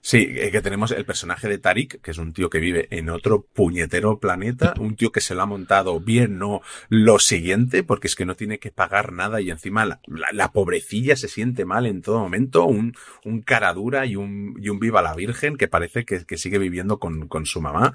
sí, 0.00 0.26
eh, 0.28 0.50
que 0.50 0.60
tenemos 0.60 0.90
el 0.90 1.04
personaje 1.04 1.48
de 1.48 1.58
Tarik, 1.58 2.00
que 2.00 2.10
es 2.10 2.18
un 2.18 2.32
tío 2.32 2.50
que 2.50 2.58
vive 2.58 2.88
en 2.90 3.08
otro 3.10 3.46
puñetero 3.52 4.18
planeta, 4.18 4.74
un 4.80 4.96
tío 4.96 5.12
que 5.12 5.20
se 5.20 5.34
lo 5.34 5.42
ha 5.42 5.46
montado 5.46 6.00
bien, 6.00 6.38
no 6.38 6.62
lo 6.88 7.18
siguiente, 7.18 7.84
porque 7.84 8.08
es 8.08 8.16
que 8.16 8.26
no 8.26 8.34
tiene 8.34 8.58
que 8.58 8.72
pagar 8.72 9.12
nada 9.12 9.40
y 9.40 9.50
encima 9.50 9.86
la, 9.86 10.00
la, 10.32 10.52
pobrecilla 10.52 11.14
se 11.14 11.28
siente 11.28 11.64
mal 11.64 11.86
en 11.86 12.02
todo 12.02 12.18
momento, 12.18 12.64
un, 12.64 12.94
un 13.24 13.42
cara 13.42 13.72
dura 13.72 14.06
y 14.06 14.16
un, 14.16 14.56
y 14.60 14.68
un 14.68 14.80
viva 14.80 15.02
la 15.02 15.14
virgen 15.14 15.56
que 15.56 15.68
parece 15.68 16.04
que, 16.04 16.24
que 16.24 16.38
sigue 16.38 16.58
viviendo 16.58 16.98
con, 16.98 17.28
con 17.28 17.46
su 17.46 17.60
mamá. 17.60 17.94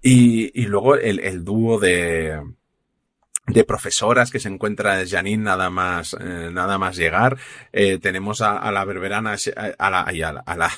Y, 0.00 0.52
y 0.60 0.66
luego 0.66 0.94
el, 0.94 1.18
el 1.18 1.42
dúo 1.42 1.80
de, 1.80 2.40
de 3.48 3.64
profesoras 3.64 4.30
que 4.30 4.40
se 4.40 4.48
encuentra 4.48 5.04
Janine 5.06 5.44
nada 5.44 5.70
más 5.70 6.16
eh, 6.20 6.50
nada 6.52 6.78
más 6.78 6.96
llegar. 6.96 7.36
Eh, 7.72 7.98
tenemos 7.98 8.40
a, 8.42 8.58
a, 8.58 8.70
la 8.72 8.84
berberana 8.84 9.36
a 9.78 9.90
la, 9.90 10.00
a 10.00 10.12
la, 10.12 10.42
la 10.56 10.70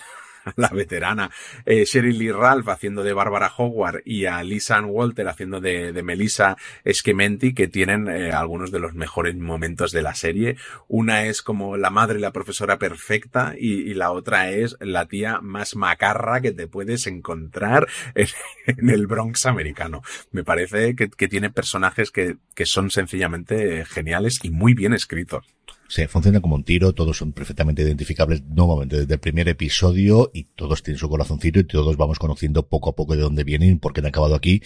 veterana 0.73 1.31
eh, 1.65 1.85
Sheryl 1.85 2.19
Lee 2.19 2.33
Ralph 2.33 2.69
haciendo 2.69 3.03
de 3.03 3.13
Bárbara 3.13 3.53
Howard 3.57 4.03
y 4.05 4.27
a 4.27 4.43
Lisa 4.43 4.81
Walter 4.81 5.29
haciendo 5.29 5.61
de, 5.61 5.93
de 5.93 6.03
Melissa 6.03 6.57
Schementi 6.87 7.55
que 7.55 7.69
tienen 7.69 8.09
eh, 8.09 8.33
algunos 8.33 8.71
de 8.71 8.81
los 8.81 8.95
mejores 8.95 9.37
momentos 9.37 9.93
de 9.93 10.03
la 10.03 10.15
serie. 10.15 10.57
Una 10.89 11.27
es 11.27 11.43
como 11.43 11.77
la 11.77 11.91
madre 11.91 12.19
y 12.19 12.23
la 12.23 12.33
profesora 12.33 12.79
perfecta 12.79 13.55
y, 13.59 13.91
y 13.91 13.95
la 13.95 14.13
otra 14.13 14.51
es 14.51 14.77
la 14.81 15.07
tía 15.07 15.41
más 15.41 15.77
macarra 15.77 16.41
que 16.41 16.53
te 16.53 16.67
puedes 16.67 17.07
encontrar 17.07 17.89
en, 18.15 18.29
en 18.67 18.91
el 18.91 19.07
Bronx 19.07 19.47
americano. 19.47 20.03
Me 20.31 20.45
parece 20.45 20.95
que, 20.95 21.11
que 21.11 21.29
tiene 21.29 21.51
personajes 21.51 22.11
que, 22.11 22.37
que 22.55 22.67
son 22.67 22.91
sencillamente 22.91 23.85
geniales 23.85 24.41
y 24.43 24.51
muy 24.51 24.75
bien 24.75 24.93
escritos. 24.93 25.47
Se 25.91 26.07
funciona 26.07 26.41
como 26.41 26.55
un 26.55 26.63
tiro, 26.63 26.93
todos 26.93 27.17
son 27.17 27.33
perfectamente 27.33 27.83
identificables 27.83 28.45
nuevamente 28.45 29.01
desde 29.01 29.15
el 29.15 29.19
primer 29.19 29.49
episodio 29.49 30.31
y 30.33 30.45
todos 30.45 30.85
tienen 30.85 31.01
su 31.01 31.09
corazoncito 31.09 31.59
y 31.59 31.65
todos 31.65 31.97
vamos 31.97 32.21
conociendo 32.21 32.69
poco 32.69 32.91
a 32.91 32.95
poco 32.95 33.17
de 33.17 33.23
dónde 33.23 33.43
vienen, 33.43 33.81
por 33.81 33.93
qué 33.93 33.99
han 33.99 34.07
acabado 34.07 34.37
aquí 34.37 34.63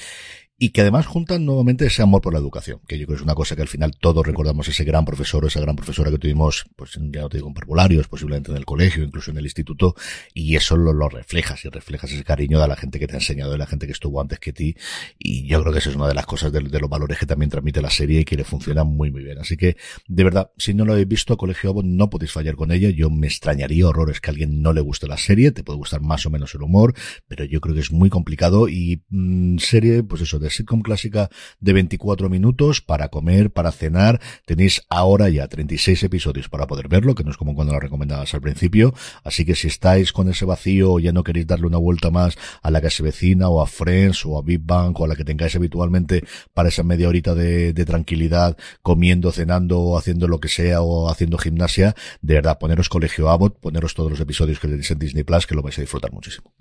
y 0.56 0.70
que 0.70 0.82
además 0.82 1.06
juntan 1.06 1.44
nuevamente 1.44 1.86
ese 1.86 2.02
amor 2.02 2.22
por 2.22 2.32
la 2.32 2.38
educación, 2.38 2.80
que 2.86 2.96
yo 2.96 3.06
creo 3.06 3.16
que 3.16 3.20
es 3.20 3.24
una 3.24 3.34
cosa 3.34 3.56
que 3.56 3.62
al 3.62 3.68
final 3.68 3.92
todos 3.98 4.24
recordamos 4.24 4.68
ese 4.68 4.84
gran 4.84 5.04
profesor 5.04 5.44
o 5.44 5.48
esa 5.48 5.60
gran 5.60 5.74
profesora 5.74 6.10
que 6.12 6.18
tuvimos, 6.18 6.64
pues 6.76 6.92
ya 6.92 7.22
no 7.22 7.28
te 7.28 7.38
digo 7.38 7.48
en 7.48 7.54
parvularios, 7.54 8.06
posiblemente 8.06 8.52
en 8.52 8.56
el 8.56 8.64
colegio, 8.64 9.02
incluso 9.02 9.32
en 9.32 9.38
el 9.38 9.44
instituto, 9.44 9.96
y 10.32 10.54
eso 10.54 10.76
lo, 10.76 10.92
lo 10.92 11.08
reflejas 11.08 11.64
y 11.64 11.68
reflejas 11.68 12.12
ese 12.12 12.22
cariño 12.22 12.60
de 12.60 12.68
la 12.68 12.76
gente 12.76 13.00
que 13.00 13.08
te 13.08 13.14
ha 13.14 13.16
enseñado, 13.16 13.50
de 13.50 13.58
la 13.58 13.66
gente 13.66 13.86
que 13.86 13.92
estuvo 13.92 14.20
antes 14.20 14.38
que 14.38 14.52
ti, 14.52 14.76
y 15.18 15.46
yo 15.46 15.60
creo 15.60 15.72
que 15.72 15.80
eso 15.80 15.90
es 15.90 15.96
una 15.96 16.06
de 16.06 16.14
las 16.14 16.26
cosas 16.26 16.52
de, 16.52 16.60
los 16.60 16.90
valores 16.90 17.18
que 17.18 17.26
también 17.26 17.50
transmite 17.50 17.82
la 17.82 17.90
serie 17.90 18.20
y 18.20 18.24
que 18.24 18.36
le 18.36 18.44
funciona 18.44 18.84
muy 18.84 19.10
muy 19.10 19.24
bien. 19.24 19.38
Así 19.38 19.56
que, 19.56 19.76
de 20.06 20.24
verdad, 20.24 20.50
si 20.56 20.72
no 20.72 20.84
lo 20.84 20.92
habéis 20.92 21.08
visto, 21.08 21.36
Colegio 21.36 21.70
Abo, 21.70 21.82
no 21.82 22.10
podéis 22.10 22.32
fallar 22.32 22.54
con 22.54 22.70
ella, 22.70 22.90
yo 22.90 23.10
me 23.10 23.26
extrañaría 23.26 23.88
horrores 23.88 24.20
que 24.20 24.30
a 24.30 24.32
alguien 24.32 24.62
no 24.62 24.72
le 24.72 24.80
guste 24.80 25.08
la 25.08 25.16
serie, 25.16 25.50
te 25.50 25.64
puede 25.64 25.78
gustar 25.78 26.00
más 26.00 26.26
o 26.26 26.30
menos 26.30 26.54
el 26.54 26.62
humor, 26.62 26.94
pero 27.26 27.44
yo 27.44 27.60
creo 27.60 27.74
que 27.74 27.80
es 27.80 27.90
muy 27.90 28.08
complicado 28.08 28.68
y 28.68 29.02
mmm, 29.08 29.58
serie, 29.58 30.02
pues 30.04 30.22
eso, 30.22 30.38
de 30.44 30.50
sitcom 30.50 30.82
clásica 30.82 31.30
de 31.60 31.72
24 31.72 32.28
minutos 32.28 32.80
para 32.80 33.08
comer, 33.08 33.50
para 33.50 33.72
cenar. 33.72 34.20
Tenéis 34.46 34.82
ahora 34.88 35.28
ya 35.28 35.48
36 35.48 36.02
episodios 36.04 36.48
para 36.48 36.66
poder 36.66 36.88
verlo, 36.88 37.14
que 37.14 37.24
no 37.24 37.30
es 37.30 37.36
como 37.36 37.54
cuando 37.54 37.72
lo 37.72 37.80
recomendabas 37.80 38.34
al 38.34 38.40
principio. 38.40 38.94
Así 39.22 39.44
que 39.44 39.54
si 39.54 39.68
estáis 39.68 40.12
con 40.12 40.28
ese 40.28 40.44
vacío 40.44 40.92
o 40.92 41.00
ya 41.00 41.12
no 41.12 41.24
queréis 41.24 41.46
darle 41.46 41.66
una 41.66 41.78
vuelta 41.78 42.10
más 42.10 42.36
a 42.62 42.70
la 42.70 42.80
que 42.80 42.90
se 42.90 43.02
vecina 43.02 43.48
o 43.48 43.60
a 43.60 43.66
Friends 43.66 44.24
o 44.26 44.38
a 44.38 44.42
Big 44.42 44.60
Bang 44.62 44.98
o 45.00 45.04
a 45.04 45.08
la 45.08 45.16
que 45.16 45.24
tengáis 45.24 45.56
habitualmente 45.56 46.24
para 46.52 46.68
esa 46.68 46.82
media 46.82 47.08
horita 47.08 47.34
de, 47.34 47.72
de 47.72 47.84
tranquilidad, 47.84 48.56
comiendo, 48.82 49.32
cenando 49.32 49.80
o 49.80 49.98
haciendo 49.98 50.28
lo 50.28 50.40
que 50.40 50.48
sea 50.48 50.82
o 50.82 51.08
haciendo 51.08 51.38
gimnasia, 51.38 51.94
de 52.20 52.34
verdad, 52.34 52.58
poneros 52.58 52.88
Colegio 52.88 53.28
Abbott, 53.30 53.58
poneros 53.58 53.94
todos 53.94 54.10
los 54.10 54.20
episodios 54.20 54.60
que 54.60 54.68
tenéis 54.68 54.90
en 54.90 54.98
Disney 54.98 55.24
Plus, 55.24 55.46
que 55.46 55.54
lo 55.54 55.62
vais 55.62 55.78
a 55.78 55.82
disfrutar 55.82 56.12
muchísimo. 56.12 56.52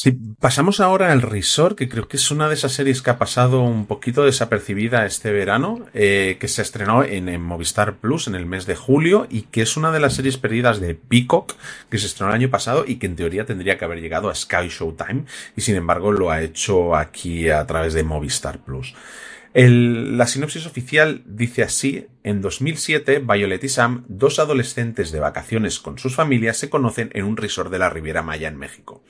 Sí, 0.00 0.16
pasamos 0.38 0.78
ahora 0.78 1.10
al 1.10 1.22
Resort, 1.22 1.76
que 1.76 1.88
creo 1.88 2.06
que 2.06 2.18
es 2.18 2.30
una 2.30 2.46
de 2.46 2.54
esas 2.54 2.70
series 2.70 3.02
que 3.02 3.10
ha 3.10 3.18
pasado 3.18 3.62
un 3.62 3.86
poquito 3.86 4.24
desapercibida 4.24 5.04
este 5.04 5.32
verano, 5.32 5.86
eh, 5.92 6.36
que 6.38 6.46
se 6.46 6.62
estrenó 6.62 7.02
en, 7.02 7.42
Movistar 7.42 7.96
Plus 7.96 8.28
en 8.28 8.36
el 8.36 8.46
mes 8.46 8.64
de 8.66 8.76
julio 8.76 9.26
y 9.28 9.42
que 9.42 9.62
es 9.62 9.76
una 9.76 9.90
de 9.90 9.98
las 9.98 10.14
series 10.14 10.38
perdidas 10.38 10.78
de 10.78 10.94
Peacock, 10.94 11.56
que 11.90 11.98
se 11.98 12.06
estrenó 12.06 12.30
el 12.30 12.36
año 12.36 12.48
pasado 12.48 12.84
y 12.86 13.00
que 13.00 13.06
en 13.06 13.16
teoría 13.16 13.44
tendría 13.44 13.76
que 13.76 13.86
haber 13.86 14.00
llegado 14.00 14.30
a 14.30 14.36
Sky 14.36 14.68
Showtime 14.68 15.24
y 15.56 15.62
sin 15.62 15.74
embargo 15.74 16.12
lo 16.12 16.30
ha 16.30 16.42
hecho 16.42 16.94
aquí 16.94 17.50
a 17.50 17.66
través 17.66 17.92
de 17.92 18.04
Movistar 18.04 18.60
Plus. 18.60 18.94
La 19.54 20.26
sinopsis 20.26 20.66
oficial 20.66 21.22
dice 21.26 21.62
así, 21.64 22.06
en 22.22 22.42
2007, 22.42 23.20
Violet 23.20 23.64
y 23.64 23.68
Sam, 23.68 24.04
dos 24.06 24.38
adolescentes 24.38 25.10
de 25.10 25.18
vacaciones 25.20 25.80
con 25.80 25.98
sus 25.98 26.14
familias, 26.14 26.58
se 26.58 26.68
conocen 26.68 27.10
en 27.14 27.24
un 27.24 27.36
resort 27.36 27.72
de 27.72 27.78
la 27.78 27.90
Riviera 27.90 28.22
Maya 28.22 28.46
en 28.46 28.56
México, 28.56 29.02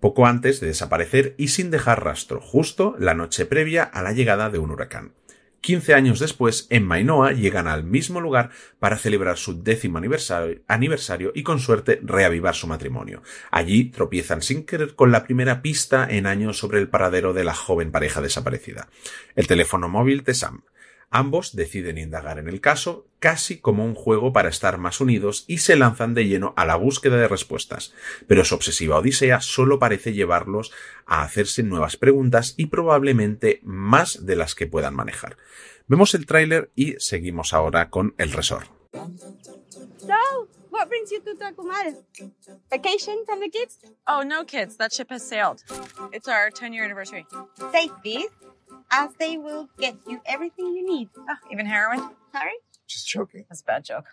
poco 0.00 0.26
antes 0.26 0.60
de 0.60 0.68
desaparecer 0.68 1.34
y 1.38 1.48
sin 1.48 1.70
dejar 1.70 2.04
rastro, 2.04 2.40
justo 2.40 2.94
la 2.98 3.14
noche 3.14 3.46
previa 3.46 3.82
a 3.82 4.02
la 4.02 4.12
llegada 4.12 4.50
de 4.50 4.58
un 4.58 4.70
huracán. 4.70 5.12
15 5.60 5.94
años 5.94 6.20
después, 6.20 6.66
en 6.70 6.86
Mainoa 6.86 7.32
llegan 7.32 7.66
al 7.66 7.82
mismo 7.82 8.20
lugar 8.20 8.50
para 8.78 8.96
celebrar 8.96 9.36
su 9.38 9.62
décimo 9.62 9.98
aniversario, 9.98 11.32
y 11.34 11.42
con 11.42 11.58
suerte 11.58 12.00
reavivar 12.02 12.54
su 12.54 12.68
matrimonio. 12.68 13.22
Allí 13.50 13.86
tropiezan 13.86 14.40
sin 14.40 14.64
querer 14.64 14.94
con 14.94 15.10
la 15.10 15.24
primera 15.24 15.60
pista 15.60 16.06
en 16.08 16.26
años 16.26 16.58
sobre 16.58 16.78
el 16.78 16.88
paradero 16.88 17.32
de 17.32 17.44
la 17.44 17.54
joven 17.54 17.90
pareja 17.90 18.20
desaparecida. 18.20 18.88
El 19.34 19.46
teléfono 19.46 19.88
móvil 19.88 20.22
de 20.22 20.34
Sam. 20.34 20.62
Ambos 21.10 21.56
deciden 21.56 21.96
indagar 21.96 22.38
en 22.38 22.48
el 22.48 22.60
caso, 22.60 23.06
casi 23.18 23.58
como 23.58 23.84
un 23.84 23.94
juego 23.94 24.32
para 24.32 24.50
estar 24.50 24.76
más 24.78 25.00
unidos, 25.00 25.44
y 25.46 25.58
se 25.58 25.76
lanzan 25.76 26.14
de 26.14 26.26
lleno 26.26 26.52
a 26.56 26.66
la 26.66 26.76
búsqueda 26.76 27.16
de 27.16 27.28
respuestas. 27.28 27.94
Pero 28.26 28.44
su 28.44 28.54
obsesiva 28.54 28.98
odisea 28.98 29.40
solo 29.40 29.78
parece 29.78 30.12
llevarlos 30.12 30.70
a 31.06 31.22
hacerse 31.22 31.62
nuevas 31.62 31.96
preguntas 31.96 32.54
y 32.56 32.66
probablemente 32.66 33.60
más 33.62 34.26
de 34.26 34.36
las 34.36 34.54
que 34.54 34.66
puedan 34.66 34.94
manejar. 34.94 35.36
Vemos 35.86 36.14
el 36.14 36.26
tráiler 36.26 36.70
y 36.74 36.96
seguimos 36.98 37.54
ahora 37.54 37.88
con 37.88 38.14
el 38.18 38.32
resort. 38.32 38.68
So, 39.98 40.48
what 40.70 40.88
brings 40.88 41.10
you 41.10 41.20
to? 41.20 41.34
Vacation 42.70 43.24
from 43.26 43.40
the 43.40 43.48
kids? 43.48 43.78
Oh, 44.06 44.22
no 44.22 44.44
kids. 44.44 44.76
That 44.76 44.92
ship 44.92 45.10
has 45.10 45.22
sailed. 45.22 45.62
It's 46.12 46.28
our 46.28 46.50
10 46.50 46.72
year 46.72 46.84
anniversary. 46.84 47.26
This, 47.72 48.26
as 48.90 49.10
they 49.18 49.36
will 49.38 49.68
get 49.78 49.96
you 50.06 50.20
everything 50.26 50.66
you 50.74 50.86
need. 50.86 51.08
Oh, 51.16 51.34
even 51.50 51.66
heroin? 51.66 52.10
Sorry? 52.32 52.52
Just 52.88 53.08
joking. 53.08 53.44
That's 53.48 53.60
a 53.60 53.64
bad 53.64 53.84
joke. 53.84 54.06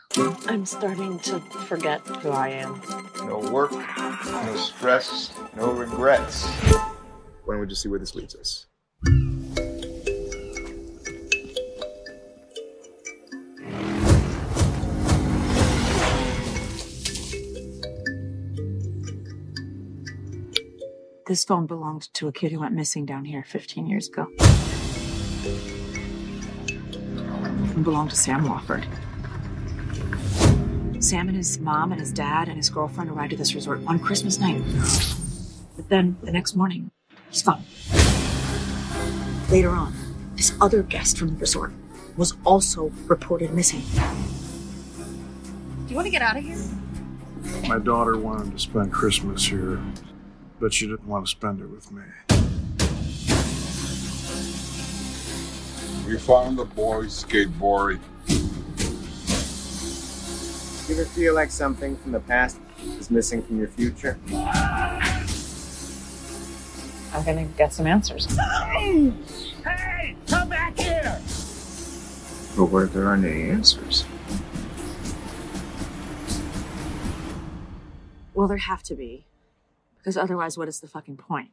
I'm 0.47 0.65
starting 0.65 1.19
to 1.19 1.39
forget 1.39 2.01
who 2.01 2.31
I 2.31 2.49
am. 2.49 2.81
No 3.19 3.39
work, 3.51 3.71
no 3.71 4.55
stress, 4.57 5.33
no 5.55 5.71
regrets. 5.71 6.45
Why 7.45 7.53
don't 7.53 7.61
we 7.61 7.67
just 7.67 7.81
see 7.81 7.89
where 7.89 7.99
this 7.99 8.15
leads 8.15 8.35
us? 8.35 8.65
This 21.27 21.43
phone 21.43 21.65
belonged 21.65 22.13
to 22.13 22.27
a 22.27 22.31
kid 22.31 22.51
who 22.51 22.59
went 22.59 22.75
missing 22.75 23.03
down 23.03 23.25
here 23.25 23.43
15 23.43 23.87
years 23.87 24.07
ago. 24.07 24.27
It 26.67 27.83
belonged 27.83 28.11
to 28.11 28.15
Sam 28.15 28.45
Wofford. 28.45 28.85
Sam 31.03 31.27
and 31.27 31.35
his 31.35 31.57
mom 31.59 31.91
and 31.91 31.99
his 31.99 32.11
dad 32.11 32.47
and 32.47 32.57
his 32.57 32.69
girlfriend 32.69 33.09
arrived 33.09 33.33
at 33.33 33.39
this 33.39 33.55
resort 33.55 33.81
on 33.87 33.97
Christmas 33.97 34.39
night. 34.39 34.61
But 35.75 35.89
then 35.89 36.15
the 36.21 36.31
next 36.31 36.55
morning, 36.55 36.91
he's 37.31 37.41
gone. 37.41 37.63
Later 39.49 39.71
on, 39.71 39.95
this 40.35 40.53
other 40.61 40.83
guest 40.83 41.17
from 41.17 41.29
the 41.29 41.37
resort 41.37 41.71
was 42.17 42.35
also 42.45 42.91
reported 43.07 43.51
missing. 43.51 43.81
Do 45.87 45.89
you 45.89 45.95
want 45.95 46.05
to 46.05 46.11
get 46.11 46.21
out 46.21 46.37
of 46.37 46.43
here? 46.43 46.59
My 47.67 47.79
daughter 47.79 48.15
wanted 48.15 48.51
to 48.51 48.59
spend 48.59 48.93
Christmas 48.93 49.43
here, 49.47 49.79
but 50.59 50.73
she 50.73 50.87
didn't 50.87 51.07
want 51.07 51.25
to 51.25 51.31
spend 51.31 51.61
it 51.61 51.67
with 51.67 51.91
me. 51.91 52.03
We 56.07 56.17
found 56.19 56.57
the 56.57 56.65
boy 56.65 57.05
skateboarding. 57.05 57.99
Do 60.87 60.93
you 60.93 60.99
ever 60.99 61.09
feel 61.09 61.33
like 61.33 61.49
something 61.49 61.97
from 61.97 62.11
the 62.11 62.19
past 62.19 62.59
is 62.99 63.09
missing 63.09 63.41
from 63.41 63.57
your 63.57 63.69
future? 63.69 64.19
I'm 67.13 67.23
gonna 67.23 67.45
get 67.57 67.73
some 67.73 67.87
answers. 67.87 68.27
Hey, 69.65 70.15
come 70.27 70.47
back 70.47 70.77
here! 70.77 71.19
But 72.55 72.65
what 72.65 72.83
if 72.83 72.93
there 72.93 73.07
aren't 73.07 73.25
any 73.25 73.49
answers? 73.49 74.05
Well, 78.35 78.47
there 78.47 78.57
have 78.57 78.83
to 78.83 78.93
be. 78.95 79.25
Because 80.05 80.21
otherwise, 80.21 80.55
what 80.55 80.67
is 80.67 80.81
the 80.81 80.87
fucking 80.87 81.17
point? 81.17 81.49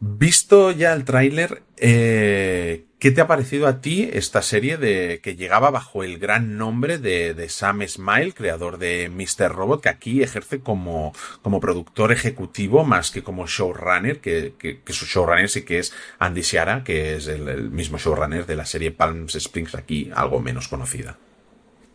Visto 0.00 0.72
ya 0.72 0.94
el 0.94 1.04
tráiler, 1.04 1.62
eh, 1.76 2.86
¿qué 2.98 3.10
te 3.10 3.20
ha 3.20 3.26
parecido 3.26 3.66
a 3.66 3.80
ti 3.80 4.08
esta 4.12 4.42
serie 4.42 4.76
de 4.76 5.20
que 5.22 5.36
llegaba 5.36 5.70
bajo 5.70 6.02
el 6.02 6.18
gran 6.18 6.56
nombre 6.56 6.98
de, 6.98 7.34
de, 7.34 7.48
Sam 7.48 7.86
Smile, 7.86 8.32
creador 8.32 8.78
de 8.78 9.10
Mr. 9.10 9.52
Robot, 9.52 9.82
que 9.82 9.88
aquí 9.88 10.22
ejerce 10.22 10.60
como, 10.60 11.12
como 11.42 11.60
productor 11.60 12.12
ejecutivo 12.12 12.84
más 12.84 13.10
que 13.10 13.22
como 13.22 13.46
showrunner, 13.46 14.20
que, 14.20 14.54
que, 14.58 14.80
que 14.80 14.92
su 14.92 15.06
showrunner 15.06 15.48
sí 15.48 15.62
que 15.62 15.78
es 15.78 15.92
Andy 16.18 16.42
Siara, 16.42 16.84
que 16.84 17.16
es 17.16 17.26
el, 17.26 17.48
el 17.48 17.70
mismo 17.70 17.98
showrunner 17.98 18.46
de 18.46 18.56
la 18.56 18.66
serie 18.66 18.90
Palm 18.90 19.26
Springs, 19.28 19.74
aquí 19.74 20.10
algo 20.14 20.40
menos 20.40 20.68
conocida. 20.68 21.18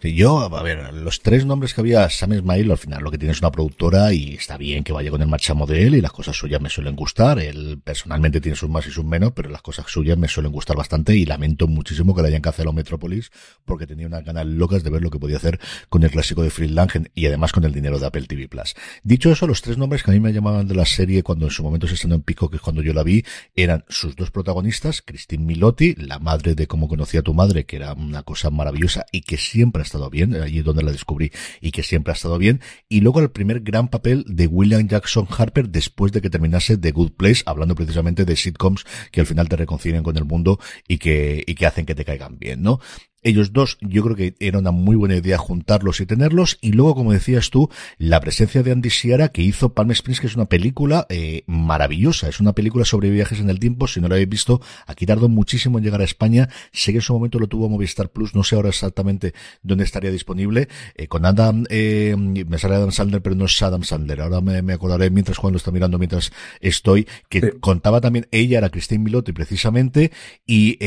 Yo, 0.03 0.39
a 0.39 0.63
ver, 0.63 0.93
los 0.93 1.21
tres 1.21 1.45
nombres 1.45 1.73
que 1.73 1.81
había, 1.81 2.09
Sam 2.09 2.33
Smile, 2.33 2.71
al 2.71 2.77
final 2.77 3.03
lo 3.03 3.11
que 3.11 3.19
tiene 3.19 3.33
es 3.33 3.39
una 3.39 3.51
productora 3.51 4.11
y 4.13 4.33
está 4.33 4.57
bien 4.57 4.83
que 4.83 4.93
vaya 4.93 5.11
con 5.11 5.21
el 5.21 5.27
marchamo 5.27 5.67
de 5.67 5.85
él 5.85 5.95
y 5.95 6.01
las 6.01 6.11
cosas 6.11 6.35
suyas 6.35 6.59
me 6.59 6.69
suelen 6.69 6.95
gustar. 6.95 7.37
Él 7.39 7.79
personalmente 7.83 8.41
tiene 8.41 8.55
sus 8.55 8.69
más 8.69 8.87
y 8.87 8.91
sus 8.91 9.05
menos, 9.05 9.33
pero 9.33 9.49
las 9.49 9.61
cosas 9.61 9.85
suyas 9.87 10.17
me 10.17 10.27
suelen 10.27 10.51
gustar 10.51 10.75
bastante 10.75 11.15
y 11.15 11.25
lamento 11.25 11.67
muchísimo 11.67 12.15
que 12.15 12.23
le 12.23 12.29
hayan 12.29 12.41
cancelado 12.41 12.73
Metropolis 12.73 13.31
porque 13.63 13.85
tenía 13.85 14.07
unas 14.07 14.25
ganas 14.25 14.45
locas 14.47 14.83
de 14.83 14.89
ver 14.89 15.03
lo 15.03 15.11
que 15.11 15.19
podía 15.19 15.37
hacer 15.37 15.59
con 15.89 16.03
el 16.03 16.09
clásico 16.09 16.41
de 16.41 16.49
Fritz 16.49 16.71
Langen 16.71 17.11
y 17.13 17.27
además 17.27 17.51
con 17.51 17.63
el 17.63 17.71
dinero 17.71 17.99
de 17.99 18.07
Apple 18.07 18.23
TV 18.23 18.47
Plus. 18.47 18.73
Dicho 19.03 19.31
eso, 19.31 19.45
los 19.45 19.61
tres 19.61 19.77
nombres 19.77 20.01
que 20.01 20.11
a 20.11 20.13
mí 20.15 20.19
me 20.19 20.33
llamaban 20.33 20.67
de 20.67 20.73
la 20.73 20.85
serie 20.85 21.21
cuando 21.21 21.45
en 21.45 21.51
su 21.51 21.61
momento 21.61 21.87
se 21.87 21.93
estrenó 21.93 22.15
en 22.15 22.23
Pico, 22.23 22.49
que 22.49 22.55
es 22.55 22.61
cuando 22.61 22.81
yo 22.81 22.93
la 22.93 23.03
vi, 23.03 23.23
eran 23.55 23.85
sus 23.87 24.15
dos 24.15 24.31
protagonistas, 24.31 25.03
Christine 25.03 25.45
Milotti, 25.45 25.93
la 25.95 26.17
madre 26.17 26.55
de 26.55 26.65
cómo 26.65 26.87
conocía 26.87 27.19
a 27.19 27.23
tu 27.23 27.35
madre, 27.35 27.65
que 27.65 27.75
era 27.75 27.93
una 27.93 28.23
cosa 28.23 28.49
maravillosa 28.49 29.05
y 29.11 29.21
que 29.21 29.37
siempre 29.37 29.83
estado 29.91 30.09
bien, 30.09 30.35
allí 30.35 30.59
es 30.59 30.65
donde 30.65 30.83
la 30.83 30.91
descubrí 30.91 31.31
y 31.59 31.71
que 31.71 31.83
siempre 31.83 32.11
ha 32.11 32.15
estado 32.15 32.37
bien, 32.37 32.61
y 32.89 33.01
luego 33.01 33.19
el 33.19 33.29
primer 33.29 33.61
gran 33.61 33.89
papel 33.89 34.23
de 34.27 34.47
William 34.47 34.87
Jackson 34.87 35.27
Harper 35.29 35.69
después 35.69 36.11
de 36.11 36.21
que 36.21 36.29
terminase 36.29 36.77
The 36.77 36.91
Good 36.91 37.11
Place, 37.11 37.43
hablando 37.45 37.75
precisamente 37.75 38.25
de 38.25 38.35
sitcoms 38.35 38.85
que 39.11 39.21
al 39.21 39.27
final 39.27 39.49
te 39.49 39.57
reconcilian 39.57 40.03
con 40.03 40.17
el 40.17 40.25
mundo 40.25 40.59
y 40.87 40.97
que, 40.97 41.43
y 41.45 41.55
que 41.55 41.65
hacen 41.65 41.85
que 41.85 41.95
te 41.95 42.05
caigan 42.05 42.39
bien, 42.39 42.61
¿no? 42.61 42.79
Ellos 43.23 43.53
dos, 43.53 43.77
yo 43.81 44.03
creo 44.03 44.15
que 44.15 44.35
era 44.39 44.57
una 44.57 44.71
muy 44.71 44.95
buena 44.95 45.15
idea 45.15 45.37
juntarlos 45.37 46.01
y 46.01 46.07
tenerlos. 46.07 46.57
Y 46.59 46.71
luego, 46.71 46.95
como 46.95 47.13
decías 47.13 47.51
tú, 47.51 47.69
la 47.99 48.19
presencia 48.19 48.63
de 48.63 48.71
Andy 48.71 48.89
Siara, 48.89 49.29
que 49.29 49.43
hizo 49.43 49.73
Palm 49.73 49.91
Springs, 49.91 50.19
que 50.19 50.27
es 50.27 50.35
una 50.35 50.45
película 50.45 51.05
eh, 51.09 51.43
maravillosa. 51.45 52.29
Es 52.29 52.39
una 52.39 52.53
película 52.53 52.83
sobre 52.83 53.11
viajes 53.11 53.39
en 53.39 53.49
el 53.51 53.59
tiempo. 53.59 53.87
Si 53.87 54.01
no 54.01 54.07
la 54.07 54.15
habéis 54.15 54.29
visto, 54.29 54.61
aquí 54.87 55.05
tardó 55.05 55.29
muchísimo 55.29 55.77
en 55.77 55.83
llegar 55.83 56.01
a 56.01 56.03
España. 56.03 56.49
Sé 56.71 56.93
que 56.93 56.97
en 56.97 57.03
su 57.03 57.13
momento 57.13 57.37
lo 57.37 57.47
tuvo 57.47 57.69
Movistar 57.69 58.09
Plus. 58.09 58.33
No 58.33 58.43
sé 58.43 58.55
ahora 58.55 58.69
exactamente 58.69 59.33
dónde 59.61 59.83
estaría 59.83 60.09
disponible. 60.09 60.67
Eh, 60.95 61.07
con 61.07 61.23
Adam, 61.25 61.65
eh, 61.69 62.15
me 62.17 62.57
sale 62.57 62.75
Adam 62.75 62.91
Sandler, 62.91 63.21
pero 63.21 63.35
no 63.35 63.45
es 63.45 63.61
Adam 63.61 63.83
Sandler. 63.83 64.21
Ahora 64.21 64.41
me, 64.41 64.63
me 64.63 64.73
acordaré 64.73 65.11
mientras 65.11 65.37
Juan 65.37 65.53
lo 65.53 65.57
está 65.57 65.69
mirando, 65.69 65.99
mientras 65.99 66.31
estoy, 66.59 67.07
que 67.29 67.41
sí. 67.41 67.47
contaba 67.59 68.01
también, 68.01 68.27
ella 68.31 68.57
era 68.57 68.69
Christine 68.69 69.03
Milotti 69.03 69.31
precisamente. 69.31 70.11
Y 70.47 70.79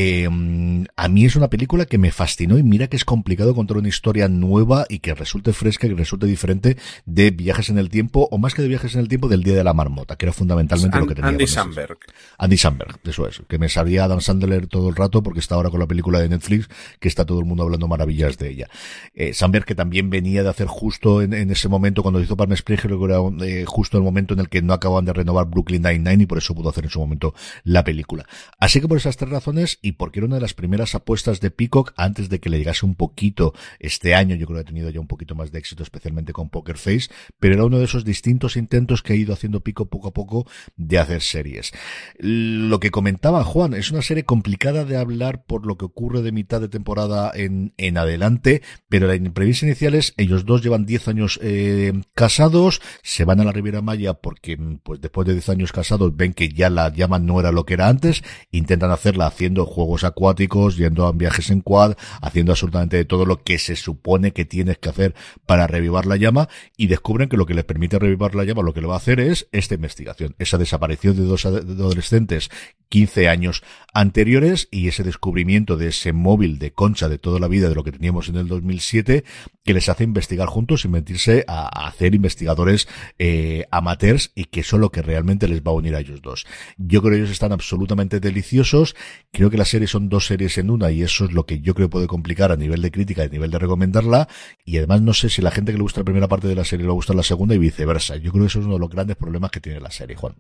a 0.97 1.09
mí 1.09 1.25
es 1.25 1.37
una 1.37 1.49
película 1.49 1.87
que 1.87 1.99
me 1.99 2.11
fascinó 2.25 2.57
y 2.57 2.63
mira 2.63 2.87
que 2.87 2.97
es 2.97 3.05
complicado 3.05 3.55
contar 3.55 3.77
una 3.77 3.89
historia 3.89 4.29
nueva 4.29 4.87
y 4.89 5.01
que 5.01 5.13
resulte 5.13 5.53
fresca, 5.53 5.87
que 5.87 5.95
resulte 5.95 6.25
diferente 6.25 6.79
de 7.05 7.31
viajes 7.31 7.69
en 7.69 7.77
el 7.77 7.91
tiempo 7.91 8.29
o 8.31 8.39
más 8.39 8.55
que 8.55 8.63
de 8.63 8.69
viajes 8.69 8.95
en 8.95 9.01
el 9.01 9.09
tiempo 9.09 9.29
del 9.29 9.43
Día 9.43 9.55
de 9.55 9.63
la 9.63 9.75
Marmota, 9.75 10.17
que 10.17 10.25
era 10.25 10.33
fundamentalmente 10.33 10.97
And, 10.97 11.05
lo 11.05 11.09
que 11.09 11.17
tenía. 11.17 11.29
Andy 11.29 11.47
Samberg. 11.47 11.99
Andy 12.39 12.57
Samberg, 12.57 12.99
eso 13.05 13.29
es, 13.29 13.43
que 13.47 13.59
me 13.59 13.69
sabía 13.69 14.05
Adam 14.05 14.23
Sandler 14.23 14.69
todo 14.69 14.89
el 14.89 14.97
rato 14.97 15.23
porque 15.23 15.41
está 15.41 15.57
ahora 15.57 15.69
con 15.69 15.81
la 15.81 15.87
película 15.87 16.19
de 16.19 16.31
Netflix 16.31 16.71
que 16.99 17.09
está 17.09 17.27
todo 17.27 17.41
el 17.41 17.45
mundo 17.45 17.63
hablando 17.63 17.89
maravillas 17.89 18.39
de 18.39 18.49
ella. 18.49 18.71
Eh, 19.13 19.35
Samberg 19.35 19.67
que 19.67 19.75
también 19.75 20.09
venía 20.09 20.43
de 20.43 20.49
hacer 20.49 20.67
justo 20.67 21.21
en, 21.21 21.35
en 21.35 21.51
ese 21.51 21.69
momento 21.69 22.01
cuando 22.01 22.23
hizo 22.23 22.39
Palm 22.39 22.53
Springs, 22.55 22.85
creo 22.85 22.99
que 22.99 23.05
era 23.05 23.47
eh, 23.47 23.65
justo 23.67 23.99
el 23.99 24.03
momento 24.03 24.33
en 24.33 24.41
el 24.41 24.49
que 24.49 24.63
no 24.63 24.73
acababan 24.73 25.05
de 25.05 25.13
renovar 25.13 25.45
Brooklyn 25.45 25.83
Nine-Nine 25.83 26.23
y 26.23 26.27
por 26.27 26.39
eso 26.39 26.55
pudo 26.55 26.71
hacer 26.71 26.85
en 26.85 26.91
su 26.91 27.01
momento 27.01 27.35
la 27.65 27.85
película. 27.85 28.27
Así 28.59 28.81
que 28.81 28.89
por 28.89 28.97
esas 28.97 29.19
tres 29.19 29.31
razones 29.31 29.79
y 29.83 29.93
porque 29.93 30.21
era 30.21 30.27
una 30.27 30.37
de 30.37 30.41
las 30.41 30.55
primeras 30.55 30.95
apuestas 30.95 31.41
de 31.41 31.51
Peacock 31.51 31.93
antes 31.97 32.14
de 32.15 32.41
que 32.41 32.49
le 32.49 32.59
llegase 32.59 32.87
un 32.87 32.95
poquito 32.95 33.55
este 33.79 34.15
año. 34.15 34.37
Yo 34.37 34.47
creo 34.47 34.59
que 34.59 34.63
ha 34.63 34.73
tenido 34.73 34.91
ya 34.91 35.01
un 35.01 35.07
poquito 35.07 35.35
más 35.35 35.53
de 35.53 35.59
éxito, 35.59 35.83
especialmente 35.83 36.33
con 36.33 36.51
Poker 36.51 36.79
Face, 36.79 37.09
pero 37.39 37.55
era 37.55 37.65
uno 37.65 37.79
de 37.79 37.85
esos 37.85 38.05
distintos 38.05 38.57
intentos 38.57 39.03
que 39.03 39.13
ha 39.13 39.17
ido 39.17 39.33
haciendo 39.33 39.61
pico 39.61 39.87
poco 39.87 40.09
a 40.09 40.13
poco 40.13 40.47
de 40.77 40.99
hacer 40.99 41.21
series. 41.21 41.73
Lo 42.19 42.81
que 42.81 42.91
comentaba 42.91 43.45
Juan, 43.45 43.75
es 43.75 43.91
una 43.91 44.03
serie 44.03 44.25
complicada 44.25 44.85
de 44.85 44.97
hablar 44.97 45.45
por 45.45 45.67
lo 45.67 45.77
que 45.77 45.85
ocurre 45.85 46.23
de 46.23 46.33
mitad 46.33 46.61
de 46.61 46.69
temporada 46.69 47.33
en, 47.35 47.75
en 47.77 47.99
adelante, 47.99 48.63
pero 48.89 49.07
la 49.07 49.31
premisa 49.33 49.67
inicial 49.67 49.95
es, 49.95 50.15
ellos 50.17 50.45
dos 50.45 50.63
llevan 50.63 50.87
10 50.87 51.09
años 51.09 51.39
eh, 51.43 51.93
casados, 52.15 52.81
se 53.03 53.25
van 53.25 53.41
a 53.41 53.45
la 53.45 53.53
Riviera 53.53 53.83
Maya 53.83 54.15
porque 54.15 54.59
pues 54.83 55.01
después 55.01 55.27
de 55.27 55.35
10 55.35 55.49
años 55.51 55.73
casados 55.73 56.17
ven 56.17 56.35
que 56.35 56.49
ya 56.49 56.71
la 56.71 56.93
llama 56.93 57.19
no 57.19 57.41
era 57.41 57.53
lo 57.53 57.65
que 57.65 57.75
era 57.75 57.89
antes, 57.89 58.23
intentan 58.51 58.91
hacerla 58.91 59.27
haciendo 59.27 59.67
juegos 59.67 60.05
acuáticos, 60.05 60.77
yendo 60.77 61.07
a 61.07 61.13
viajes 61.13 61.51
en 61.51 61.61
quad, 61.61 61.95
haciendo 62.21 62.53
absolutamente 62.53 63.05
todo 63.05 63.27
lo 63.27 63.43
que 63.43 63.59
se 63.59 63.77
supone 63.77 64.33
que 64.33 64.45
tienes 64.45 64.79
que 64.79 64.89
hacer 64.89 65.15
para 65.47 65.67
revivar 65.67 66.07
la 66.07 66.17
llama 66.17 66.49
y 66.77 66.87
descubren 66.87 67.29
que 67.29 67.37
lo 67.37 67.47
que 67.47 67.55
les 67.55 67.65
permite 67.65 67.99
revivir 67.99 68.35
la 68.35 68.45
llama 68.45 68.63
lo 68.63 68.73
que 68.73 68.81
le 68.81 68.87
va 68.87 68.95
a 68.95 68.99
hacer 68.99 69.21
es 69.21 69.49
esta 69.53 69.75
investigación, 69.75 70.35
esa 70.39 70.59
desaparición 70.59 71.17
de 71.17 71.25
dos 71.25 71.45
adolescentes 71.47 72.51
15 72.89 73.29
años 73.29 73.63
anteriores 73.93 74.69
y 74.71 74.89
ese 74.89 75.03
descubrimiento 75.03 75.77
de 75.77 75.89
ese 75.89 76.13
móvil 76.13 76.59
de 76.59 76.73
concha 76.73 77.09
de 77.09 77.19
toda 77.19 77.41
la 77.41 77.49
vida 77.49 77.69
de 77.69 77.75
lo 77.75 77.83
que 77.83 77.91
teníamos 77.91 78.29
en 78.29 78.37
el 78.37 78.47
2007 78.47 79.25
que 79.65 79.75
les 79.75 79.89
hace 79.89 80.05
investigar 80.05 80.47
juntos 80.47 80.85
y 80.85 80.89
meterse 80.89 81.45
a, 81.49 81.89
hacer 81.89 82.15
investigadores 82.15 82.87
eh, 83.19 83.67
amateurs 83.71 84.31
y 84.35 84.45
que 84.45 84.61
eso 84.61 84.77
es 84.77 84.81
lo 84.81 84.91
que 84.91 85.03
realmente 85.03 85.49
les 85.49 85.63
va 85.63 85.73
a 85.73 85.75
unir 85.75 85.97
a 85.97 86.01
ellos 86.01 86.23
dos. 86.23 86.47
Yo 86.77 87.01
creo 87.01 87.13
que 87.13 87.19
ellos 87.19 87.31
están 87.31 87.53
absolutamente 87.53 88.21
deliciosos. 88.21 88.95
Creo 89.33 89.51
que 89.51 89.59
la 89.59 89.65
serie 89.65 89.89
son 89.89 90.09
dos 90.09 90.27
series 90.27 90.59
en 90.59 90.71
una 90.71 90.91
y 90.91 91.03
eso 91.03 91.25
es 91.25 91.33
lo 91.33 91.47
que 91.47 91.61
yo 91.61 91.75
creo 91.75 91.91
puede 91.95 92.09
complicar 92.09 92.51
a 92.51 92.57
nivel 92.57 92.83
de 92.83 92.91
crítica 92.91 93.23
y 93.23 93.27
a 93.27 93.29
nivel 93.29 93.53
de 93.53 93.59
recomendarla. 93.61 94.27
Y 94.65 94.79
además 94.79 95.01
no 95.01 95.15
sé 95.15 95.29
si 95.29 95.43
la 95.43 95.53
gente 95.53 95.71
que 95.71 95.79
le 95.79 95.83
gusta 95.83 96.01
la 96.01 96.05
primera 96.05 96.27
parte 96.27 96.49
de 96.49 96.57
la 96.57 96.65
serie 96.65 96.87
le 96.87 96.93
gusta 96.93 97.15
la 97.15 97.23
segunda 97.23 97.55
y 97.55 97.59
viceversa. 97.59 98.17
Yo 98.17 98.33
creo 98.33 98.43
que 98.43 98.49
eso 98.49 98.59
es 98.59 98.65
uno 98.65 98.75
de 98.75 98.81
los 98.81 98.91
grandes 98.91 99.17
problemas 99.17 99.53
que 99.53 99.61
tiene 99.61 99.79
la 99.79 99.93
serie, 99.93 100.17
Juan. 100.17 100.35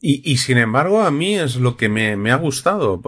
Y, 0.00 0.22
y 0.30 0.36
sin 0.36 0.58
embargo, 0.58 1.02
a 1.02 1.10
mí 1.10 1.34
es 1.34 1.56
lo 1.56 1.76
que 1.76 1.88
me, 1.88 2.16
me 2.16 2.30
ha 2.30 2.36
gustado. 2.36 3.02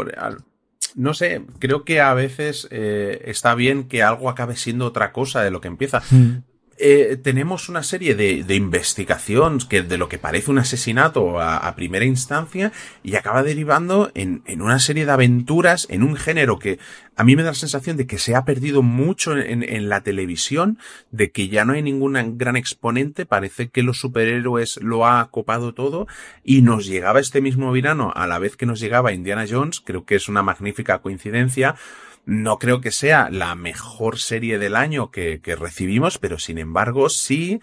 No 0.96 1.14
sé, 1.14 1.42
creo 1.60 1.84
que 1.84 2.00
a 2.00 2.12
veces 2.12 2.66
eh, 2.72 3.22
está 3.26 3.54
bien 3.54 3.86
que 3.86 4.02
algo 4.02 4.28
acabe 4.28 4.56
siendo 4.56 4.84
otra 4.84 5.12
cosa 5.12 5.44
de 5.44 5.52
lo 5.52 5.60
que 5.60 5.68
empieza. 5.68 6.02
Mm. 6.10 6.42
Eh, 6.78 7.16
tenemos 7.22 7.68
una 7.68 7.82
serie 7.82 8.14
de, 8.14 8.42
de, 8.42 8.54
investigación 8.56 9.58
que 9.68 9.82
de 9.82 9.96
lo 9.96 10.08
que 10.08 10.18
parece 10.18 10.50
un 10.50 10.58
asesinato 10.58 11.40
a, 11.40 11.72
primera 11.76 12.04
instancia 12.04 12.72
y 13.02 13.14
acaba 13.14 13.42
derivando 13.44 14.10
en, 14.14 14.42
en, 14.46 14.60
una 14.60 14.80
serie 14.80 15.06
de 15.06 15.12
aventuras 15.12 15.86
en 15.88 16.02
un 16.02 16.16
género 16.16 16.58
que 16.58 16.78
a 17.16 17.22
mí 17.22 17.36
me 17.36 17.44
da 17.44 17.50
la 17.50 17.54
sensación 17.54 17.96
de 17.96 18.06
que 18.06 18.18
se 18.18 18.34
ha 18.34 18.44
perdido 18.44 18.82
mucho 18.82 19.36
en, 19.36 19.62
en 19.62 19.88
la 19.88 20.00
televisión, 20.00 20.78
de 21.12 21.30
que 21.30 21.48
ya 21.48 21.64
no 21.64 21.74
hay 21.74 21.82
ningún 21.82 22.38
gran 22.38 22.56
exponente, 22.56 23.24
parece 23.24 23.68
que 23.68 23.84
los 23.84 23.98
superhéroes 23.98 24.78
lo 24.82 25.06
ha 25.06 25.30
copado 25.30 25.74
todo 25.74 26.08
y 26.42 26.62
nos 26.62 26.86
llegaba 26.86 27.20
este 27.20 27.40
mismo 27.40 27.70
verano 27.70 28.12
a 28.16 28.26
la 28.26 28.40
vez 28.40 28.56
que 28.56 28.66
nos 28.66 28.80
llegaba 28.80 29.12
Indiana 29.12 29.44
Jones, 29.48 29.80
creo 29.80 30.04
que 30.04 30.16
es 30.16 30.28
una 30.28 30.42
magnífica 30.42 30.98
coincidencia, 30.98 31.76
no 32.26 32.58
creo 32.58 32.80
que 32.80 32.90
sea 32.90 33.28
la 33.30 33.54
mejor 33.54 34.18
serie 34.18 34.58
del 34.58 34.76
año 34.76 35.10
que, 35.10 35.40
que 35.40 35.56
recibimos, 35.56 36.18
pero 36.18 36.38
sin 36.38 36.58
embargo 36.58 37.08
sí 37.08 37.60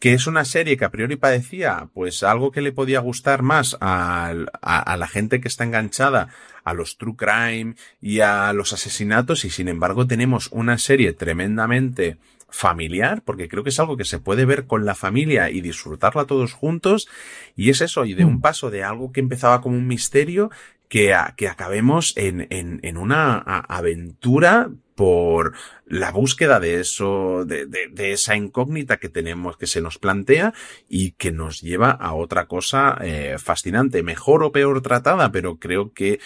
que 0.00 0.14
es 0.14 0.26
una 0.26 0.46
serie 0.46 0.78
que 0.78 0.86
a 0.86 0.90
priori 0.90 1.16
parecía 1.16 1.90
pues 1.92 2.22
algo 2.22 2.50
que 2.50 2.62
le 2.62 2.72
podía 2.72 3.00
gustar 3.00 3.42
más 3.42 3.76
a, 3.80 4.32
a, 4.62 4.96
la 4.96 5.06
gente 5.06 5.42
que 5.42 5.48
está 5.48 5.64
enganchada 5.64 6.28
a 6.64 6.72
los 6.72 6.96
true 6.96 7.16
crime 7.16 7.74
y 8.00 8.20
a 8.20 8.52
los 8.54 8.72
asesinatos 8.72 9.44
y 9.44 9.50
sin 9.50 9.68
embargo 9.68 10.06
tenemos 10.06 10.48
una 10.52 10.78
serie 10.78 11.12
tremendamente 11.12 12.16
familiar, 12.50 13.22
porque 13.24 13.48
creo 13.48 13.62
que 13.62 13.70
es 13.70 13.78
algo 13.78 13.96
que 13.96 14.04
se 14.04 14.18
puede 14.18 14.44
ver 14.44 14.66
con 14.66 14.84
la 14.84 14.94
familia 14.94 15.50
y 15.50 15.60
disfrutarla 15.60 16.24
todos 16.24 16.52
juntos, 16.52 17.08
y 17.56 17.70
es 17.70 17.80
eso, 17.80 18.04
y 18.04 18.14
de 18.14 18.24
un 18.24 18.34
mm. 18.34 18.40
paso 18.40 18.70
de 18.70 18.82
algo 18.82 19.12
que 19.12 19.20
empezaba 19.20 19.60
como 19.60 19.76
un 19.76 19.86
misterio, 19.86 20.50
que, 20.90 21.16
que 21.36 21.48
acabemos 21.48 22.12
en, 22.16 22.48
en, 22.50 22.80
en 22.82 22.98
una 22.98 23.38
aventura 23.38 24.70
por 24.96 25.54
la 25.86 26.10
búsqueda 26.10 26.58
de 26.58 26.80
eso, 26.80 27.44
de, 27.46 27.64
de, 27.64 27.88
de, 27.90 28.12
esa 28.12 28.36
incógnita 28.36 28.98
que 28.98 29.08
tenemos, 29.08 29.56
que 29.56 29.68
se 29.68 29.80
nos 29.80 29.98
plantea 29.98 30.52
y 30.88 31.12
que 31.12 31.30
nos 31.30 31.62
lleva 31.62 31.92
a 31.92 32.12
otra 32.12 32.46
cosa 32.46 32.98
eh, 33.00 33.36
fascinante, 33.38 34.02
mejor 34.02 34.42
o 34.42 34.52
peor 34.52 34.82
tratada, 34.82 35.30
pero 35.30 35.58
creo 35.58 35.92
que, 35.92 36.18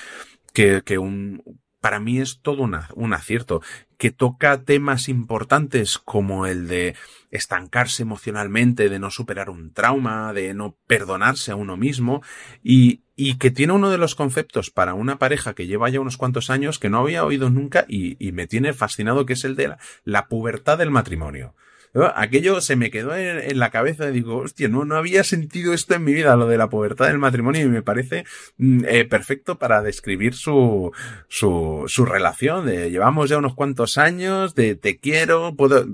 que, 0.55 0.83
que 0.83 0.97
un, 0.97 1.43
para 1.81 2.01
mí 2.01 2.19
es 2.19 2.41
todo 2.41 2.63
un 2.63 3.13
acierto, 3.13 3.61
que 3.99 4.11
toca 4.11 4.63
temas 4.63 5.11
importantes 5.11 5.99
como 5.99 6.47
el 6.47 6.69
de 6.69 6.97
estancarse 7.31 8.03
emocionalmente, 8.03 8.89
de 8.89 8.99
no 8.99 9.11
superar 9.11 9.51
un 9.51 9.75
trauma, 9.75 10.33
de 10.33 10.55
no 10.55 10.79
perdonarse 10.87 11.53
a 11.53 11.57
uno 11.57 11.77
mismo, 11.77 12.23
y, 12.63 13.04
y 13.17 13.39
que 13.39 13.51
tiene 13.51 13.73
uno 13.73 13.91
de 13.91 13.99
los 13.99 14.15
conceptos 14.15 14.71
para 14.71 14.95
una 14.95 15.19
pareja 15.19 15.55
que 15.55 15.67
lleva 15.67 15.89
ya 15.89 16.01
unos 16.01 16.17
cuantos 16.17 16.51
años 16.51 16.79
que 16.79 16.91
no 16.91 16.99
había 16.99 17.25
oído 17.25 17.51
nunca 17.51 17.85
y, 17.89 18.17
me 18.33 18.47
tiene 18.47 18.73
fascinado, 18.73 19.27
que 19.27 19.35
es 19.35 19.45
el 19.45 19.55
de 19.57 19.77
la 20.05 20.27
pubertad 20.27 20.79
del 20.79 20.91
matrimonio. 20.91 21.55
Aquello 21.95 22.61
se 22.61 22.75
me 22.75 22.91
quedó 22.91 23.15
en, 23.15 23.59
la 23.59 23.71
cabeza 23.71 24.09
y 24.09 24.13
digo, 24.13 24.39
hostia, 24.39 24.69
no, 24.69 24.85
no 24.85 24.97
había 24.97 25.23
sentido 25.23 25.73
esto 25.73 25.95
en 25.95 26.03
mi 26.03 26.13
vida, 26.13 26.35
lo 26.35 26.49
de 26.49 26.59
la 26.59 26.69
pubertad 26.69 27.07
del 27.07 27.19
matrimonio, 27.19 27.63
y 27.63 27.69
me 27.69 27.83
parece 27.83 28.25
mm, 28.59 28.85
eh, 28.89 29.05
perfecto 29.05 29.59
para 29.59 29.81
describir 29.81 30.35
su, 30.35 30.91
su, 31.29 31.85
su 31.87 32.05
relación. 32.05 32.67
De, 32.67 32.91
llevamos 32.91 33.31
ya 33.31 33.39
unos 33.39 33.55
cuantos 33.55 33.97
años, 33.97 34.57
de 34.57 34.75
te 34.75 34.99
quiero, 34.99 35.55
puedo, 35.55 35.87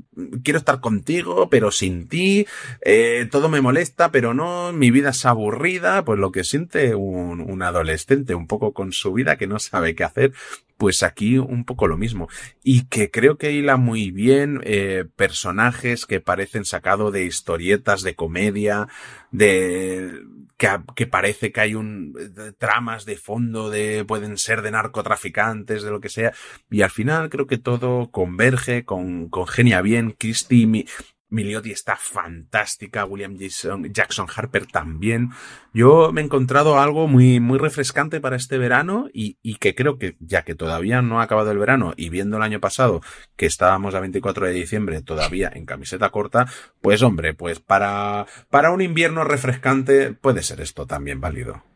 quiero 0.42 0.59
estar 0.59 0.80
contigo, 0.80 1.51
pero 1.51 1.70
sin 1.70 2.09
ti, 2.09 2.46
eh, 2.80 3.28
todo 3.30 3.51
me 3.51 3.61
molesta, 3.61 4.11
pero 4.11 4.32
no, 4.32 4.72
mi 4.72 4.90
vida 4.90 5.11
es 5.11 5.26
aburrida, 5.26 6.05
pues 6.05 6.18
lo 6.18 6.32
que 6.32 6.44
siente 6.44 6.94
un, 6.94 7.42
un 7.42 7.62
adolescente 7.62 8.34
un 8.34 8.46
poco 8.46 8.72
con 8.72 8.92
su 8.92 9.12
vida 9.12 9.36
que 9.36 9.46
no 9.46 9.59
sabe 9.59 9.94
qué 9.94 10.05
hacer, 10.05 10.32
pues 10.80 11.02
aquí 11.02 11.36
un 11.36 11.66
poco 11.66 11.86
lo 11.86 11.98
mismo. 11.98 12.30
Y 12.64 12.86
que 12.86 13.10
creo 13.10 13.36
que 13.36 13.52
hila 13.52 13.76
muy 13.76 14.10
bien 14.10 14.62
eh, 14.64 15.04
personajes 15.14 16.06
que 16.06 16.22
parecen 16.22 16.64
sacado 16.64 17.10
de 17.10 17.26
historietas 17.26 18.00
de 18.00 18.14
comedia, 18.14 18.88
de 19.30 20.10
que, 20.56 20.68
que, 20.96 21.06
parece 21.06 21.52
que 21.52 21.60
hay 21.60 21.74
un 21.74 22.14
tramas 22.56 23.04
de 23.04 23.18
fondo 23.18 23.68
de 23.68 24.06
pueden 24.06 24.38
ser 24.38 24.62
de 24.62 24.70
narcotraficantes, 24.70 25.82
de 25.82 25.90
lo 25.90 26.00
que 26.00 26.08
sea. 26.08 26.32
Y 26.70 26.80
al 26.80 26.90
final 26.90 27.28
creo 27.28 27.46
que 27.46 27.58
todo 27.58 28.10
converge, 28.10 28.86
con, 28.86 29.28
congenia 29.28 29.82
bien. 29.82 30.12
Christie 30.18 30.86
Miliotti 31.30 31.70
está 31.70 31.96
fantástica, 31.96 33.04
William 33.04 33.36
Jackson, 33.38 34.26
Harper 34.34 34.66
también. 34.66 35.30
Yo 35.72 36.12
me 36.12 36.20
he 36.20 36.24
encontrado 36.24 36.78
algo 36.78 37.06
muy, 37.06 37.40
muy 37.40 37.58
refrescante 37.58 38.20
para 38.20 38.36
este 38.36 38.58
verano 38.58 39.08
y, 39.12 39.38
y, 39.42 39.56
que 39.56 39.74
creo 39.74 39.98
que, 39.98 40.16
ya 40.18 40.42
que 40.42 40.54
todavía 40.54 41.02
no 41.02 41.20
ha 41.20 41.24
acabado 41.24 41.50
el 41.50 41.58
verano 41.58 41.94
y 41.96 42.08
viendo 42.08 42.36
el 42.36 42.42
año 42.42 42.60
pasado 42.60 43.00
que 43.36 43.46
estábamos 43.46 43.94
a 43.94 44.00
24 44.00 44.46
de 44.46 44.52
diciembre 44.52 45.02
todavía 45.02 45.50
en 45.54 45.66
camiseta 45.66 46.10
corta, 46.10 46.46
pues 46.80 47.02
hombre, 47.02 47.34
pues 47.34 47.60
para, 47.60 48.26
para 48.50 48.72
un 48.72 48.80
invierno 48.82 49.24
refrescante 49.24 50.12
puede 50.12 50.42
ser 50.42 50.60
esto 50.60 50.86
también 50.86 51.20
válido. 51.20 51.69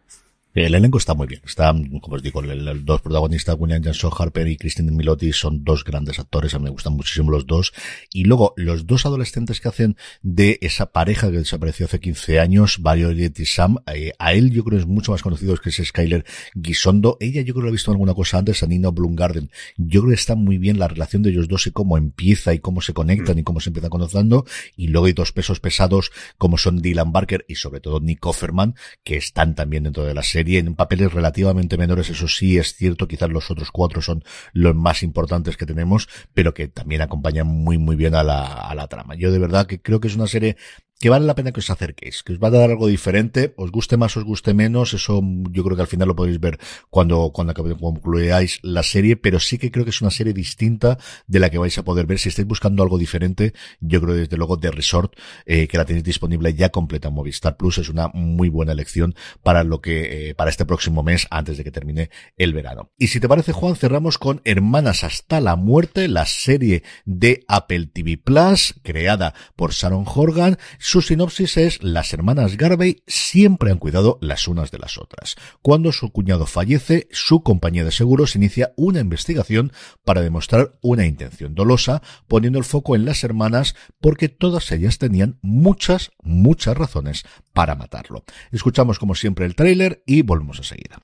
El 0.54 0.72
elenco 0.76 0.98
está 0.98 1.14
muy 1.14 1.26
bien. 1.26 1.40
Está, 1.44 1.74
como 2.00 2.14
os 2.14 2.22
digo, 2.22 2.40
los 2.40 2.84
dos 2.84 3.00
protagonistas, 3.00 3.56
William 3.58 3.82
Jackson 3.82 4.12
Harper 4.16 4.46
y 4.46 4.56
Christine 4.56 4.92
Milotti, 4.92 5.32
son 5.32 5.64
dos 5.64 5.82
grandes 5.82 6.20
actores. 6.20 6.54
A 6.54 6.60
mí 6.60 6.66
me 6.66 6.70
gustan 6.70 6.92
muchísimo 6.92 7.32
los 7.32 7.44
dos. 7.44 7.72
Y 8.12 8.22
luego, 8.22 8.54
los 8.56 8.86
dos 8.86 9.04
adolescentes 9.04 9.60
que 9.60 9.66
hacen 9.66 9.96
de 10.22 10.58
esa 10.60 10.92
pareja 10.92 11.28
que 11.32 11.38
desapareció 11.38 11.86
hace 11.86 11.98
15 11.98 12.38
años, 12.38 12.80
Violet 12.80 13.36
y 13.40 13.46
Sam, 13.46 13.78
eh, 13.92 14.12
a 14.20 14.32
él 14.32 14.52
yo 14.52 14.62
creo 14.62 14.78
es 14.78 14.86
mucho 14.86 15.10
más 15.10 15.22
conocido 15.22 15.56
que 15.56 15.70
es 15.70 15.82
Skyler 15.84 16.24
Gisondo. 16.62 17.16
Ella 17.18 17.42
yo 17.42 17.52
creo 17.52 17.62
que 17.62 17.62
lo 17.62 17.68
he 17.70 17.72
visto 17.72 17.90
en 17.90 17.96
alguna 17.96 18.14
cosa 18.14 18.38
antes, 18.38 18.62
a 18.62 18.68
Nina 18.68 18.90
Blumgarden. 18.90 19.50
Yo 19.76 20.02
creo 20.02 20.10
que 20.10 20.14
está 20.14 20.36
muy 20.36 20.58
bien 20.58 20.78
la 20.78 20.86
relación 20.86 21.24
de 21.24 21.30
ellos 21.30 21.48
dos 21.48 21.66
y 21.66 21.72
cómo 21.72 21.98
empieza 21.98 22.54
y 22.54 22.60
cómo 22.60 22.80
se 22.80 22.92
conectan 22.92 23.40
y 23.40 23.42
cómo 23.42 23.58
se 23.58 23.70
empiezan 23.70 23.90
conociendo. 23.90 24.46
Y 24.76 24.86
luego 24.86 25.06
hay 25.06 25.14
dos 25.14 25.32
pesos 25.32 25.58
pesados 25.58 26.12
como 26.38 26.58
son 26.58 26.80
Dylan 26.80 27.10
Barker 27.10 27.44
y 27.48 27.56
sobre 27.56 27.80
todo 27.80 27.98
Nick 27.98 28.24
Offerman, 28.24 28.76
que 29.02 29.16
están 29.16 29.56
también 29.56 29.82
dentro 29.82 30.04
de 30.04 30.14
la 30.14 30.22
serie 30.22 30.43
en 30.48 30.74
papeles 30.74 31.12
relativamente 31.12 31.76
menores, 31.76 32.10
eso 32.10 32.28
sí 32.28 32.58
es 32.58 32.74
cierto, 32.74 33.08
quizás 33.08 33.30
los 33.30 33.50
otros 33.50 33.70
cuatro 33.70 34.02
son 34.02 34.24
los 34.52 34.74
más 34.74 35.02
importantes 35.02 35.56
que 35.56 35.66
tenemos, 35.66 36.08
pero 36.32 36.54
que 36.54 36.68
también 36.68 37.02
acompañan 37.02 37.46
muy 37.46 37.78
muy 37.78 37.96
bien 37.96 38.14
a 38.14 38.22
la, 38.22 38.44
a 38.44 38.74
la 38.74 38.86
trama. 38.86 39.14
Yo 39.14 39.32
de 39.32 39.38
verdad 39.38 39.66
que 39.66 39.80
creo 39.80 40.00
que 40.00 40.08
es 40.08 40.16
una 40.16 40.26
serie 40.26 40.56
que 41.04 41.10
vale 41.10 41.26
la 41.26 41.34
pena 41.34 41.52
que 41.52 41.60
os 41.60 41.68
acerquéis, 41.68 42.22
que 42.22 42.32
os 42.32 42.38
va 42.40 42.48
a 42.48 42.50
dar 42.50 42.70
algo 42.70 42.86
diferente, 42.86 43.52
os 43.58 43.70
guste 43.70 43.98
más, 43.98 44.16
os 44.16 44.24
guste 44.24 44.54
menos, 44.54 44.94
eso 44.94 45.20
yo 45.50 45.62
creo 45.62 45.76
que 45.76 45.82
al 45.82 45.86
final 45.86 46.08
lo 46.08 46.16
podéis 46.16 46.40
ver 46.40 46.58
cuando, 46.88 47.30
cuando 47.30 47.52
concluyáis 47.52 48.58
la 48.62 48.82
serie, 48.82 49.14
pero 49.18 49.38
sí 49.38 49.58
que 49.58 49.70
creo 49.70 49.84
que 49.84 49.90
es 49.90 50.00
una 50.00 50.10
serie 50.10 50.32
distinta 50.32 50.96
de 51.26 51.40
la 51.40 51.50
que 51.50 51.58
vais 51.58 51.76
a 51.76 51.84
poder 51.84 52.06
ver. 52.06 52.18
Si 52.18 52.30
estáis 52.30 52.48
buscando 52.48 52.82
algo 52.82 52.96
diferente, 52.96 53.52
yo 53.80 54.00
creo 54.00 54.14
desde 54.14 54.38
luego 54.38 54.58
The 54.58 54.70
Resort, 54.70 55.12
eh, 55.44 55.68
que 55.68 55.76
la 55.76 55.84
tenéis 55.84 56.04
disponible 56.04 56.54
ya 56.54 56.70
completa 56.70 57.08
en 57.08 57.14
Movistar 57.16 57.58
Plus, 57.58 57.76
es 57.76 57.90
una 57.90 58.08
muy 58.08 58.48
buena 58.48 58.72
elección 58.72 59.14
para 59.42 59.62
lo 59.62 59.82
que, 59.82 60.30
eh, 60.30 60.34
para 60.34 60.48
este 60.48 60.64
próximo 60.64 61.02
mes 61.02 61.26
antes 61.30 61.58
de 61.58 61.64
que 61.64 61.70
termine 61.70 62.08
el 62.38 62.54
verano. 62.54 62.92
Y 62.96 63.08
si 63.08 63.20
te 63.20 63.28
parece, 63.28 63.52
Juan, 63.52 63.76
cerramos 63.76 64.16
con 64.16 64.40
Hermanas 64.46 65.04
hasta 65.04 65.42
la 65.42 65.56
muerte, 65.56 66.08
la 66.08 66.24
serie 66.24 66.82
de 67.04 67.44
Apple 67.46 67.90
TV 67.92 68.16
Plus, 68.16 68.76
creada 68.82 69.34
por 69.54 69.72
Sharon 69.72 70.06
Horgan. 70.06 70.56
Su 70.94 71.02
sinopsis 71.02 71.56
es 71.56 71.82
las 71.82 72.14
hermanas 72.14 72.56
Garvey 72.56 73.02
siempre 73.08 73.72
han 73.72 73.78
cuidado 73.78 74.16
las 74.20 74.46
unas 74.46 74.70
de 74.70 74.78
las 74.78 74.96
otras. 74.96 75.34
Cuando 75.60 75.90
su 75.90 76.12
cuñado 76.12 76.46
fallece, 76.46 77.08
su 77.10 77.42
compañía 77.42 77.82
de 77.82 77.90
seguros 77.90 78.36
inicia 78.36 78.72
una 78.76 79.00
investigación 79.00 79.72
para 80.04 80.20
demostrar 80.20 80.78
una 80.82 81.04
intención 81.04 81.56
dolosa, 81.56 82.00
poniendo 82.28 82.60
el 82.60 82.64
foco 82.64 82.94
en 82.94 83.06
las 83.06 83.24
hermanas 83.24 83.74
porque 84.00 84.28
todas 84.28 84.70
ellas 84.70 84.98
tenían 84.98 85.40
muchas, 85.42 86.12
muchas 86.22 86.76
razones 86.76 87.24
para 87.52 87.74
matarlo. 87.74 88.22
Escuchamos 88.52 89.00
como 89.00 89.16
siempre 89.16 89.46
el 89.46 89.56
tráiler 89.56 90.04
y 90.06 90.22
volvemos 90.22 90.58
enseguida. 90.58 91.02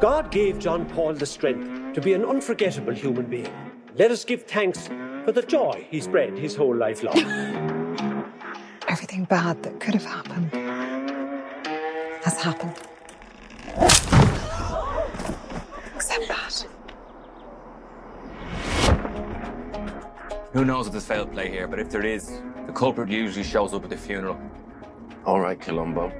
God 0.00 0.30
gave 0.30 0.56
John 0.64 0.86
Paul 0.86 1.14
the 1.18 1.26
strength 1.26 1.92
to 1.92 2.00
be 2.00 2.14
an 2.14 2.24
unforgettable 2.24 2.94
human 2.94 3.28
being. 3.28 3.52
Let 3.98 4.10
us 4.10 4.24
give 4.26 4.46
thanks 4.46 4.88
for 5.26 5.32
the 5.32 5.42
joy 5.42 5.84
he 5.90 6.00
spread 6.00 6.38
his 6.38 6.54
whole 6.54 6.76
life 6.76 7.02
long. 7.02 7.18
Everything 8.88 9.24
bad 9.24 9.60
that 9.64 9.80
could 9.80 9.94
have 9.94 10.04
happened 10.04 10.52
has 12.22 12.40
happened. 12.40 12.76
Except 15.96 16.28
that. 16.28 16.66
Who 20.52 20.64
knows 20.64 20.86
if 20.86 20.92
there's 20.92 21.04
foul 21.04 21.26
play 21.26 21.50
here, 21.50 21.66
but 21.66 21.80
if 21.80 21.90
there 21.90 22.06
is, 22.06 22.40
the 22.66 22.72
culprit 22.72 23.10
usually 23.10 23.42
shows 23.42 23.74
up 23.74 23.82
at 23.82 23.90
the 23.90 23.96
funeral. 23.96 24.40
All 25.24 25.40
right, 25.40 25.60
Columbo. 25.60 26.12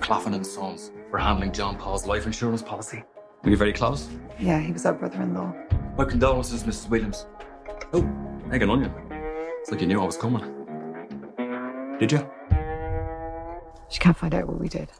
Claffin 0.00 0.34
and 0.34 0.44
Sons. 0.44 0.90
We're 1.12 1.20
handling 1.20 1.52
John 1.52 1.76
Paul's 1.76 2.04
life 2.04 2.26
insurance 2.26 2.62
policy. 2.62 3.04
Were 3.44 3.50
you 3.50 3.56
very 3.56 3.72
close? 3.72 4.08
Yeah, 4.40 4.58
he 4.58 4.72
was 4.72 4.84
our 4.86 4.94
brother-in-law. 4.94 5.54
My 5.96 6.04
condolences, 6.04 6.64
Mrs. 6.64 6.88
Williams. 6.88 7.26
Oh, 7.92 8.29
egg 8.52 8.62
and 8.62 8.70
onion. 8.70 8.92
It's 9.60 9.70
like 9.70 9.80
you 9.80 9.86
knew 9.86 10.00
I 10.00 10.04
was 10.04 10.16
coming. 10.16 10.42
Did 11.98 12.12
you? 12.12 12.28
She 13.88 13.98
can't 13.98 14.16
find 14.16 14.34
out 14.34 14.46
what 14.46 14.58
we 14.58 14.68
did. 14.68 14.90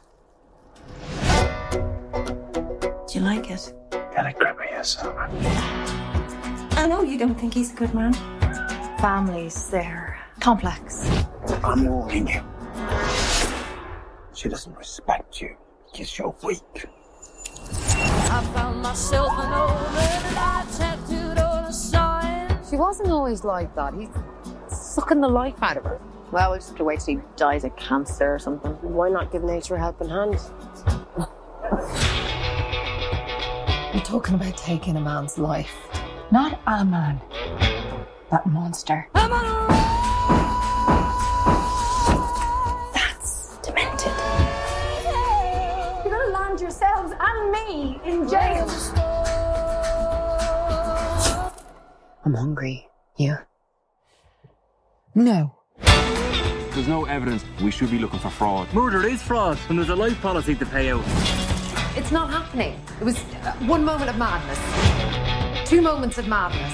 Do 3.07 3.19
you 3.19 3.21
like 3.21 3.49
it? 3.51 3.73
Can 4.13 4.25
I 4.25 4.33
grab 4.33 4.57
you 4.59 4.83
some? 4.83 5.13
I 5.17 6.87
know 6.87 7.01
you 7.03 7.17
don't 7.17 7.35
think 7.35 7.53
he's 7.53 7.73
a 7.73 7.75
good 7.75 7.93
man. 7.93 8.13
Families, 8.99 9.69
they're 9.69 10.17
complex. 10.39 11.09
I'm 11.63 11.87
warning 11.87 12.27
you. 12.27 12.41
She 14.33 14.47
doesn't 14.49 14.77
respect 14.77 15.41
you 15.41 15.55
because 15.91 16.17
you're 16.17 16.35
weak. 16.43 16.85
I 18.33 18.41
found 18.53 18.81
myself 18.81 19.31
an 19.33 19.53
old 19.53 19.71
red 19.93 20.23
light 20.35 20.67
tattooed 20.77 21.01
on 21.01 21.01
a 21.01 21.11
sign. 21.11 21.20
She 22.71 22.77
wasn't 22.77 23.11
always 23.11 23.43
like 23.43 23.75
that. 23.75 23.93
He's 23.93 24.07
sucking 24.69 25.19
the 25.19 25.27
life 25.27 25.61
out 25.61 25.75
of 25.75 25.83
her. 25.83 25.99
Well, 26.31 26.51
we'll 26.51 26.59
just 26.59 26.69
have 26.69 26.77
to 26.77 26.85
wait 26.85 27.01
till 27.01 27.15
he 27.17 27.21
dies 27.35 27.65
of 27.65 27.75
cancer 27.75 28.33
or 28.33 28.39
something. 28.39 28.71
Why 28.81 29.09
not 29.09 29.29
give 29.29 29.43
nature 29.43 29.75
a 29.75 29.79
helping 29.79 30.07
hand? 30.07 30.39
You're 33.93 34.03
talking 34.03 34.35
about 34.35 34.55
taking 34.55 34.95
a 34.95 35.01
man's 35.01 35.37
life. 35.37 35.75
Not 36.31 36.61
a 36.65 36.85
man. 36.85 37.19
That 38.29 38.45
monster. 38.45 39.09
I'm 52.31 52.37
hungry. 52.37 52.87
You? 53.17 53.35
No. 55.15 55.53
There's 55.81 56.87
no 56.87 57.03
evidence. 57.03 57.43
We 57.61 57.71
should 57.71 57.91
be 57.91 57.99
looking 57.99 58.19
for 58.19 58.29
fraud. 58.29 58.73
Murder 58.73 59.05
is 59.05 59.21
fraud, 59.21 59.57
and 59.67 59.77
there's 59.77 59.89
a 59.89 59.95
life 59.97 60.21
policy 60.21 60.55
to 60.55 60.65
pay 60.65 60.91
out. 60.91 61.03
It's 61.97 62.09
not 62.09 62.29
happening. 62.29 62.79
It 63.01 63.03
was 63.03 63.17
uh, 63.17 63.51
one 63.67 63.83
moment 63.83 64.09
of 64.09 64.17
madness. 64.17 65.69
Two 65.69 65.81
moments 65.81 66.19
of 66.19 66.29
madness. 66.29 66.71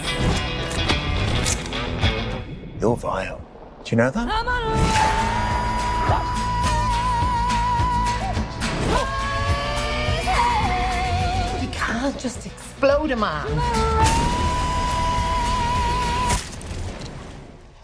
You're 2.80 2.95
vile. 2.95 3.41
Do 3.84 3.95
you 3.95 3.97
know 3.97 4.12
that? 4.12 4.28
You 11.64 11.70
can't 11.70 12.20
just 12.20 12.45
explode 12.45 13.10
a 13.10 13.16
man. 13.16 14.26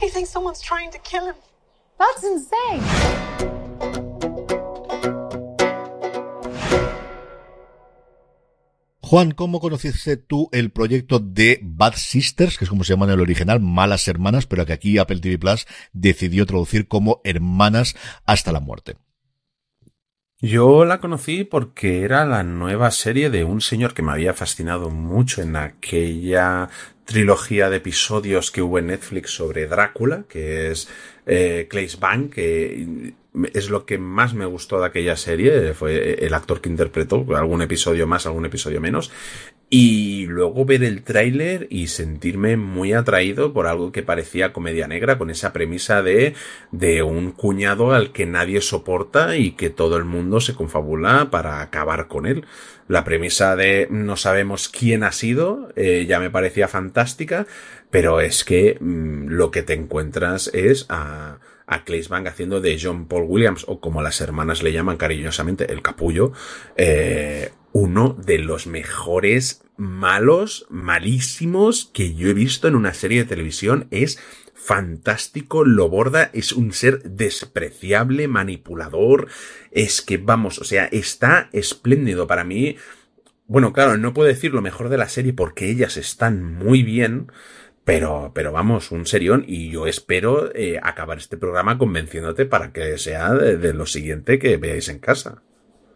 He 0.03 0.09
thinks 0.09 0.31
someone's 0.31 0.59
trying 0.59 0.91
to 0.91 0.99
kill 0.99 1.25
him. 1.25 1.35
That's 1.97 2.23
insane. 2.25 2.83
Juan, 8.99 9.31
¿cómo 9.31 9.61
conociste 9.61 10.17
tú 10.17 10.49
el 10.51 10.71
proyecto 10.71 11.19
de 11.19 11.59
Bad 11.61 11.93
Sisters, 11.95 12.57
que 12.57 12.65
es 12.65 12.69
como 12.69 12.83
se 12.83 12.93
llama 12.93 13.05
en 13.05 13.11
el 13.11 13.21
original, 13.21 13.61
Malas 13.61 14.05
Hermanas, 14.09 14.45
pero 14.45 14.65
que 14.65 14.73
aquí 14.73 14.97
Apple 14.97 15.21
TV 15.21 15.37
Plus 15.37 15.67
decidió 15.93 16.45
traducir 16.45 16.89
como 16.89 17.21
Hermanas 17.23 17.95
hasta 18.25 18.51
la 18.51 18.59
muerte? 18.59 18.97
Yo 20.45 20.83
la 20.83 20.99
conocí 20.99 21.45
porque 21.45 22.01
era 22.01 22.25
la 22.25 22.43
nueva 22.43 22.91
serie 22.91 23.29
de 23.29 23.45
un 23.45 23.61
señor 23.61 23.93
que 23.93 24.01
me 24.01 24.11
había 24.11 24.33
fascinado 24.33 24.89
mucho 24.89 25.41
en 25.41 25.55
aquella 25.55 26.67
trilogía 27.05 27.69
de 27.69 27.77
episodios 27.77 28.51
que 28.51 28.61
hubo 28.61 28.77
en 28.77 28.87
Netflix 28.87 29.31
sobre 29.31 29.67
Drácula, 29.67 30.25
que 30.27 30.69
es 30.69 30.89
eh, 31.25 31.69
Bang, 31.97 32.29
que 32.29 33.13
es 33.53 33.69
lo 33.69 33.85
que 33.85 33.97
más 33.97 34.33
me 34.33 34.45
gustó 34.45 34.81
de 34.81 34.87
aquella 34.87 35.15
serie, 35.15 35.73
fue 35.73 36.25
el 36.25 36.33
actor 36.33 36.59
que 36.59 36.67
interpretó, 36.67 37.25
algún 37.37 37.61
episodio 37.61 38.05
más, 38.05 38.25
algún 38.25 38.45
episodio 38.45 38.81
menos, 38.81 39.11
y 39.75 40.27
luego 40.27 40.65
ver 40.65 40.83
el 40.83 41.01
tráiler 41.01 41.65
y 41.71 41.87
sentirme 41.87 42.57
muy 42.57 42.93
atraído 42.93 43.53
por 43.53 43.65
algo 43.65 43.91
que 43.91 44.03
parecía 44.03 44.53
comedia 44.53 44.87
negra, 44.87 45.17
con 45.17 45.31
esa 45.31 45.51
premisa 45.51 46.03
de, 46.03 46.35
de 46.69 47.01
un 47.01 47.31
cuñado 47.31 47.91
al 47.91 48.11
que 48.11 48.27
nadie 48.27 48.61
soporta 48.61 49.35
y 49.35 49.53
que 49.53 49.71
todo 49.71 49.97
el 49.97 50.03
mundo 50.03 50.41
se 50.41 50.53
confabula 50.53 51.31
para 51.31 51.59
acabar 51.59 52.07
con 52.07 52.27
él. 52.27 52.45
La 52.87 53.03
premisa 53.03 53.55
de 53.55 53.87
no 53.89 54.15
sabemos 54.15 54.69
quién 54.69 55.01
ha 55.01 55.11
sido, 55.11 55.73
eh, 55.75 56.05
ya 56.07 56.19
me 56.19 56.29
parecía 56.29 56.67
fantástica, 56.67 57.47
pero 57.89 58.21
es 58.21 58.43
que 58.43 58.77
mmm, 58.79 59.29
lo 59.29 59.49
que 59.49 59.63
te 59.63 59.73
encuentras 59.73 60.51
es 60.53 60.85
a, 60.89 61.39
a 61.65 61.83
Claes 61.83 62.09
Bang 62.09 62.27
haciendo 62.27 62.61
de 62.61 62.77
John 62.79 63.07
Paul 63.07 63.25
Williams, 63.27 63.65
o 63.67 63.79
como 63.79 64.03
las 64.03 64.21
hermanas 64.21 64.61
le 64.61 64.71
llaman 64.71 64.97
cariñosamente, 64.97 65.73
el 65.73 65.81
capullo, 65.81 66.31
eh, 66.77 67.49
uno 67.73 68.15
de 68.23 68.37
los 68.37 68.67
mejores 68.67 69.63
malos, 69.77 70.67
malísimos 70.69 71.89
que 71.91 72.13
yo 72.13 72.29
he 72.29 72.33
visto 72.33 72.67
en 72.67 72.75
una 72.75 72.93
serie 72.93 73.23
de 73.23 73.29
televisión. 73.29 73.87
Es 73.89 74.19
fantástico, 74.53 75.65
lo 75.65 75.89
borda, 75.89 76.29
es 76.33 76.53
un 76.53 76.71
ser 76.71 77.01
despreciable, 77.01 78.27
manipulador. 78.27 79.27
Es 79.71 80.01
que, 80.01 80.17
vamos, 80.17 80.59
o 80.59 80.63
sea, 80.63 80.85
está 80.85 81.49
espléndido 81.51 82.27
para 82.27 82.43
mí. 82.43 82.77
Bueno, 83.47 83.73
claro, 83.73 83.97
no 83.97 84.13
puedo 84.13 84.27
decir 84.27 84.53
lo 84.53 84.61
mejor 84.61 84.89
de 84.89 84.97
la 84.97 85.09
serie 85.09 85.33
porque 85.33 85.69
ellas 85.69 85.97
están 85.97 86.43
muy 86.43 86.83
bien. 86.83 87.31
Pero, 87.83 88.31
pero 88.33 88.53
vamos, 88.53 88.91
un 88.91 89.05
serión 89.05 89.43
y 89.45 89.69
yo 89.69 89.87
espero 89.87 90.55
eh, 90.55 90.79
acabar 90.81 91.17
este 91.17 91.35
programa 91.35 91.77
convenciéndote 91.77 92.45
para 92.45 92.71
que 92.71 92.97
sea 92.97 93.33
de, 93.33 93.57
de 93.57 93.73
lo 93.73 93.85
siguiente 93.85 94.39
que 94.39 94.55
veáis 94.55 94.87
en 94.87 94.99
casa. 94.99 95.41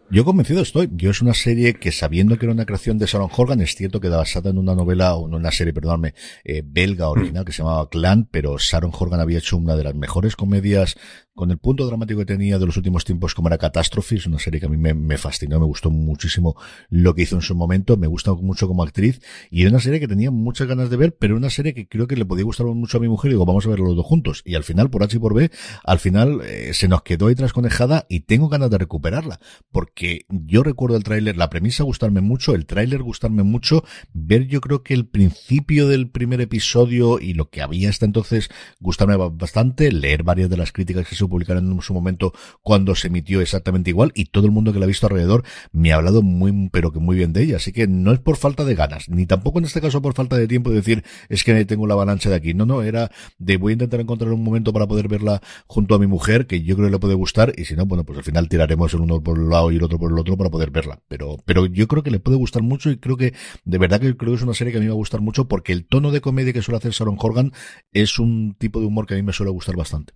Yo 0.09 0.23
convencido 0.23 0.61
estoy. 0.61 0.89
Yo 0.93 1.11
es 1.11 1.21
una 1.21 1.33
serie 1.33 1.73
que 1.73 1.91
sabiendo 1.91 2.37
que 2.37 2.45
era 2.45 2.53
una 2.53 2.65
creación 2.65 2.97
de 2.97 3.07
Sharon 3.07 3.29
Horgan, 3.35 3.59
es 3.59 3.75
cierto 3.75 3.99
que 3.99 4.07
basada 4.07 4.51
en 4.51 4.57
una 4.57 4.73
novela, 4.73 5.15
o 5.15 5.27
en 5.27 5.33
una 5.33 5.51
serie, 5.51 5.73
perdóname, 5.73 6.13
eh, 6.45 6.63
belga 6.65 7.09
original 7.09 7.43
que 7.43 7.51
se 7.51 7.61
llamaba 7.61 7.89
Clan, 7.89 8.25
pero 8.31 8.57
Sharon 8.57 8.91
Horgan 8.97 9.19
había 9.19 9.39
hecho 9.39 9.57
una 9.57 9.75
de 9.75 9.83
las 9.83 9.95
mejores 9.95 10.37
comedias 10.37 10.95
con 11.37 11.51
el 11.51 11.59
punto 11.59 11.85
dramático 11.85 12.19
que 12.19 12.25
tenía 12.25 12.57
de 12.57 12.65
los 12.65 12.75
últimos 12.77 13.05
tiempos 13.05 13.35
como 13.35 13.47
era 13.47 13.59
Catastrophe, 13.59 14.15
es 14.15 14.25
una 14.25 14.39
serie 14.39 14.59
que 14.59 14.65
a 14.65 14.69
mí 14.69 14.75
me, 14.75 14.95
me 14.95 15.19
fascinó, 15.19 15.59
me 15.59 15.67
gustó 15.67 15.91
muchísimo 15.91 16.55
lo 16.89 17.13
que 17.13 17.21
hizo 17.21 17.35
en 17.35 17.43
su 17.43 17.53
momento, 17.53 17.95
me 17.95 18.07
gusta 18.07 18.33
mucho 18.33 18.67
como 18.67 18.81
actriz 18.81 19.21
y 19.51 19.61
era 19.61 19.69
una 19.69 19.79
serie 19.79 19.99
que 19.99 20.07
tenía 20.07 20.31
muchas 20.31 20.67
ganas 20.67 20.89
de 20.89 20.97
ver, 20.97 21.15
pero 21.15 21.37
una 21.37 21.51
serie 21.51 21.75
que 21.75 21.87
creo 21.87 22.07
que 22.07 22.15
le 22.15 22.25
podía 22.25 22.43
gustar 22.43 22.65
mucho 22.65 22.97
a 22.97 23.01
mi 23.01 23.07
mujer 23.07 23.29
y 23.29 23.33
digo, 23.35 23.45
vamos 23.45 23.67
a 23.67 23.69
verlo 23.69 23.85
los 23.85 23.95
dos 23.95 24.05
juntos. 24.05 24.41
Y 24.45 24.55
al 24.55 24.63
final, 24.63 24.89
por 24.89 25.03
H 25.03 25.15
y 25.15 25.19
por 25.19 25.35
B, 25.35 25.51
al 25.83 25.99
final 25.99 26.41
eh, 26.43 26.73
se 26.73 26.87
nos 26.87 27.03
quedó 27.03 27.27
ahí 27.27 27.35
trasconejada 27.35 28.07
y 28.09 28.21
tengo 28.21 28.49
ganas 28.49 28.71
de 28.71 28.79
recuperarla, 28.79 29.39
porque 29.71 30.25
yo 30.29 30.63
recuerdo 30.63 30.97
el 30.97 31.03
tráiler, 31.03 31.37
la 31.37 31.51
premisa 31.51 31.83
gustarme 31.83 32.21
mucho, 32.21 32.55
el 32.55 32.65
tráiler 32.65 33.03
gustarme 33.03 33.43
mucho, 33.43 33.83
ver 34.11 34.47
yo 34.47 34.59
creo 34.59 34.81
que 34.81 34.95
el 34.95 35.07
principio 35.07 35.87
del 35.87 36.09
primer 36.09 36.41
episodio 36.41 37.19
y 37.19 37.35
lo 37.35 37.51
que 37.51 37.61
había 37.61 37.91
hasta 37.91 38.05
entonces 38.05 38.49
gustarme 38.79 39.15
bastante, 39.15 39.91
leer 39.91 40.23
varias 40.23 40.49
de 40.49 40.57
las 40.57 40.71
críticas 40.71 41.07
que 41.07 41.15
se 41.15 41.26
publicaron 41.27 41.71
en 41.71 41.81
su 41.81 41.93
momento 41.93 42.33
cuando 42.61 42.95
se 42.95 43.07
emitió 43.07 43.41
exactamente 43.41 43.89
igual 43.89 44.11
y 44.15 44.25
todo 44.25 44.45
el 44.45 44.51
mundo 44.51 44.73
que 44.73 44.79
la 44.79 44.85
ha 44.85 44.87
visto 44.87 45.07
alrededor 45.07 45.43
me 45.71 45.91
ha 45.91 45.95
hablado 45.95 46.21
muy, 46.21 46.69
pero 46.71 46.91
que 46.91 46.99
muy 46.99 47.15
bien 47.15 47.33
de 47.33 47.43
ella. 47.43 47.57
Así 47.57 47.71
que 47.71 47.87
no 47.87 48.11
es 48.11 48.19
por 48.19 48.37
falta 48.37 48.65
de 48.65 48.75
ganas, 48.75 49.09
ni 49.09 49.25
tampoco 49.25 49.59
en 49.59 49.65
este 49.65 49.81
caso 49.81 50.01
por 50.01 50.13
falta 50.13 50.37
de 50.37 50.47
tiempo 50.47 50.69
de 50.69 50.77
decir 50.77 51.03
es 51.29 51.43
que 51.43 51.65
tengo 51.65 51.87
la 51.87 51.93
avalancha 51.93 52.29
de 52.29 52.35
aquí. 52.35 52.53
No, 52.53 52.65
no, 52.65 52.81
era 52.81 53.11
de 53.37 53.57
voy 53.57 53.71
a 53.71 53.73
intentar 53.73 53.99
encontrar 53.99 54.31
un 54.31 54.43
momento 54.43 54.73
para 54.73 54.87
poder 54.87 55.07
verla 55.07 55.41
junto 55.67 55.95
a 55.95 55.99
mi 55.99 56.07
mujer 56.07 56.47
que 56.47 56.63
yo 56.63 56.75
creo 56.75 56.87
que 56.87 56.93
le 56.93 56.99
puede 56.99 57.15
gustar 57.15 57.53
y 57.55 57.65
si 57.65 57.75
no, 57.75 57.85
bueno, 57.85 58.03
pues 58.03 58.17
al 58.17 58.23
final 58.23 58.49
tiraremos 58.49 58.93
el 58.93 59.01
uno 59.01 59.21
por 59.21 59.39
un 59.39 59.49
lado 59.49 59.71
y 59.71 59.77
el 59.77 59.83
otro 59.83 59.99
por 59.99 60.11
el 60.11 60.17
otro 60.17 60.37
para 60.37 60.49
poder 60.49 60.71
verla. 60.71 61.01
Pero, 61.07 61.37
pero 61.45 61.65
yo 61.65 61.87
creo 61.87 62.03
que 62.03 62.11
le 62.11 62.19
puede 62.19 62.37
gustar 62.37 62.63
mucho 62.63 62.89
y 62.89 62.97
creo 62.97 63.17
que 63.17 63.33
de 63.65 63.77
verdad 63.77 63.99
que 63.99 64.15
creo 64.15 64.31
que 64.31 64.37
es 64.37 64.43
una 64.43 64.53
serie 64.53 64.71
que 64.71 64.77
a 64.77 64.81
mí 64.81 64.85
me 64.85 64.91
va 64.91 64.95
a 64.95 64.97
gustar 64.97 65.21
mucho 65.21 65.47
porque 65.47 65.73
el 65.73 65.85
tono 65.85 66.11
de 66.11 66.21
comedia 66.21 66.53
que 66.53 66.61
suele 66.61 66.77
hacer 66.77 66.91
Sharon 66.91 67.17
Horgan 67.19 67.51
es 67.93 68.19
un 68.19 68.55
tipo 68.57 68.79
de 68.79 68.87
humor 68.87 69.05
que 69.05 69.13
a 69.13 69.17
mí 69.17 69.23
me 69.23 69.33
suele 69.33 69.51
gustar 69.51 69.75
bastante. 69.75 70.13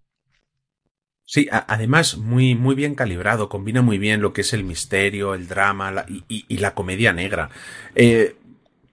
Sí, 1.33 1.47
además 1.49 2.17
muy, 2.17 2.55
muy 2.55 2.75
bien 2.75 2.93
calibrado, 2.93 3.47
combina 3.47 3.81
muy 3.81 3.97
bien 3.97 4.19
lo 4.19 4.33
que 4.33 4.41
es 4.41 4.51
el 4.51 4.65
misterio, 4.65 5.33
el 5.33 5.47
drama 5.47 6.05
y, 6.27 6.57
la 6.57 6.73
comedia 6.73 7.13
negra. 7.13 7.49
Eh, 7.95 8.35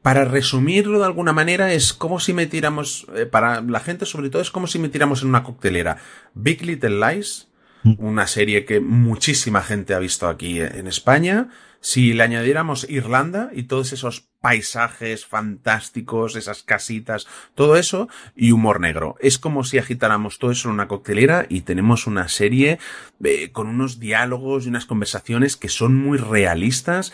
para 0.02 0.24
resumirlo 0.24 1.00
de 1.00 1.06
alguna 1.06 1.32
manera, 1.32 1.72
es 1.72 1.92
como 1.92 2.20
si 2.20 2.32
metiéramos, 2.32 3.08
eh, 3.16 3.26
para 3.26 3.60
la 3.60 3.80
gente 3.80 4.06
sobre 4.06 4.30
todo, 4.30 4.40
es 4.40 4.52
como 4.52 4.68
si 4.68 4.78
metiéramos 4.78 5.22
en 5.22 5.30
una 5.30 5.42
coctelera 5.42 5.96
Big 6.34 6.64
Little 6.64 7.00
Lies, 7.00 7.48
mm. 7.82 7.94
una 7.98 8.28
serie 8.28 8.64
que 8.64 8.78
muchísima 8.78 9.60
gente 9.60 9.92
ha 9.94 9.98
visto 9.98 10.28
aquí 10.28 10.60
en 10.60 10.86
España, 10.86 11.48
si 11.80 12.12
le 12.12 12.22
añadiéramos 12.22 12.88
Irlanda 12.88 13.50
y 13.52 13.64
todos 13.64 13.92
esos 13.92 14.28
paisajes 14.40 15.26
fantásticos, 15.26 16.36
esas 16.36 16.62
casitas, 16.62 17.26
todo 17.54 17.76
eso 17.76 18.08
y 18.36 18.52
humor 18.52 18.80
negro. 18.80 19.16
Es 19.20 19.38
como 19.38 19.64
si 19.64 19.78
agitáramos 19.78 20.38
todo 20.38 20.50
eso 20.50 20.68
en 20.68 20.74
una 20.74 20.88
coctelera 20.88 21.46
y 21.48 21.62
tenemos 21.62 22.06
una 22.06 22.28
serie 22.28 22.78
eh, 23.24 23.50
con 23.50 23.68
unos 23.68 23.98
diálogos 23.98 24.64
y 24.64 24.68
unas 24.68 24.86
conversaciones 24.86 25.56
que 25.56 25.68
son 25.68 25.96
muy 25.96 26.18
realistas 26.18 27.12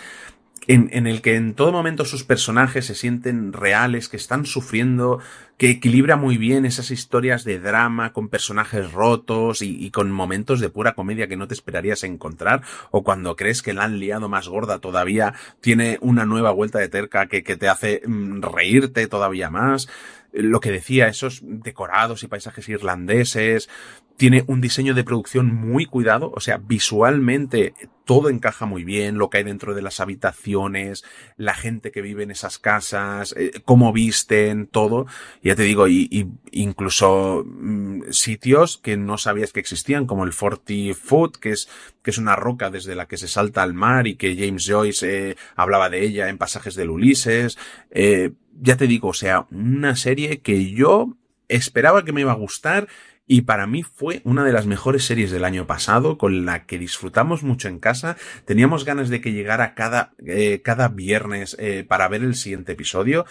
en, 0.67 0.89
en, 0.93 1.07
el 1.07 1.23
que 1.23 1.37
en 1.37 1.55
todo 1.55 1.73
momento 1.73 2.05
sus 2.05 2.25
personajes 2.25 2.87
se 2.87 2.95
sienten 2.95 3.53
reales, 3.53 4.09
que 4.09 4.17
están 4.17 4.47
sufriendo, 4.47 5.21
que 5.57 5.71
equilibra 5.71 6.17
muy 6.17 6.37
bien 6.37 6.65
esas 6.65 6.91
historias 6.91 7.45
de 7.45 7.61
drama 7.61 8.12
con 8.12 8.29
personajes 8.29 8.93
rotos 8.93 9.62
y, 9.62 9.85
y, 9.85 9.91
con 9.91 10.11
momentos 10.11 10.61
de 10.61 10.69
pura 10.69 10.95
comedia 10.95 11.29
que 11.29 11.37
no 11.37 11.47
te 11.47 11.55
esperarías 11.55 12.03
encontrar, 12.05 12.62
o 12.91 13.05
cuando 13.05 13.37
crees 13.37 13.62
que 13.62 13.75
la 13.75 13.85
han 13.85 13.99
liado 13.99 14.29
más 14.29 14.49
gorda 14.49 14.79
todavía, 14.79 15.35
tiene 15.61 15.99
una 16.01 16.25
nueva 16.25 16.51
vuelta 16.51 16.79
de 16.79 16.89
terca 16.89 17.27
que, 17.27 17.43
que 17.43 17.57
te 17.57 17.69
hace 17.69 18.03
mm, 18.07 18.43
reírte 18.43 19.07
todavía 19.07 19.51
más 19.51 19.89
lo 20.35 20.61
que 20.61 20.72
decía, 20.72 21.09
esos 21.09 21.41
decorados 21.43 22.22
y 22.22 22.28
paisajes 22.28 22.68
irlandeses, 22.68 23.68
tiene 24.16 24.45
un 24.47 24.61
diseño 24.61 24.95
de 24.95 25.05
producción 25.05 25.53
muy 25.53 25.87
cuidado, 25.87 26.32
o 26.35 26.41
sea, 26.41 26.59
visualmente 26.59 27.74
todo 28.05 28.28
encaja 28.28 28.66
muy 28.66 28.85
bien, 28.85 29.18
lo 29.18 29.30
que 29.30 29.39
hay 29.39 29.45
dentro 29.45 29.74
de 29.74 29.82
las 29.82 29.99
habitaciones, 29.99 31.05
la 31.37 31.55
gente 31.55 31.91
que 31.91 32.03
vive 32.03 32.22
en 32.22 32.30
esas 32.30 32.59
casas, 32.59 33.35
eh, 33.37 33.62
cómo 33.64 33.93
visten, 33.93 34.66
todo. 34.66 35.07
Ya 35.43 35.57
te 35.57 35.62
digo, 35.62 35.89
y, 35.89 36.28
incluso 36.53 37.45
mm, 37.47 38.11
sitios 38.11 38.78
que 38.78 38.97
no 38.97 39.18
sabías 39.18 39.53
que 39.53 39.61
existían, 39.61 40.07
como 40.07 40.24
el 40.24 40.32
Forty 40.32 40.93
Foot, 40.93 41.39
que 41.39 41.51
es, 41.51 41.68
que 42.03 42.11
es 42.11 42.18
una 42.18 42.37
roca 42.37 42.70
desde 42.70 42.95
la 42.95 43.07
que 43.07 43.16
se 43.16 43.26
salta 43.26 43.62
al 43.62 43.74
mar 43.74 44.07
y 44.07 44.16
que 44.16 44.37
James 44.37 44.66
Joyce 44.68 45.30
eh, 45.30 45.37
hablaba 45.57 45.89
de 45.89 46.05
ella 46.05 46.28
en 46.28 46.39
pasajes 46.39 46.74
del 46.74 46.91
Ulises. 46.91 47.59
Eh, 47.91 48.32
ya 48.61 48.77
te 48.77 48.87
digo, 48.87 49.09
o 49.09 49.15
sea, 49.15 49.47
una 49.51 49.97
serie 49.97 50.41
que 50.41 50.71
yo 50.73 51.17
esperaba 51.49 52.05
que 52.05 52.13
me 52.13 52.23
iba 52.23 52.33
a 52.33 52.37
gustar 52.37 52.89
y 53.27 53.43
para 53.43 53.67
mí 53.67 53.83
fue 53.83 54.21
una 54.25 54.45
de 54.45 54.53
las 54.53 54.67
mejores 54.67 55.05
series 55.05 55.31
del 55.31 55.45
año 55.45 55.67
pasado, 55.67 56.19
con 56.19 56.45
la 56.45 56.67
que 56.67 56.79
disfrutamos 56.79 57.43
mucho 57.43 57.69
en 57.69 57.79
casa. 57.79 58.17
Teníamos 58.45 58.85
ganas 58.85 59.09
de 59.09 59.21
que 59.21 59.33
llegara 59.33 59.75
cada, 59.75 60.13
eh, 60.27 60.61
cada 60.63 60.89
viernes 60.89 61.57
eh, 61.59 61.85
para 61.89 62.09
ver 62.09 62.23
el 62.23 62.35
siguiente 62.35 62.73
episodio 62.73 63.25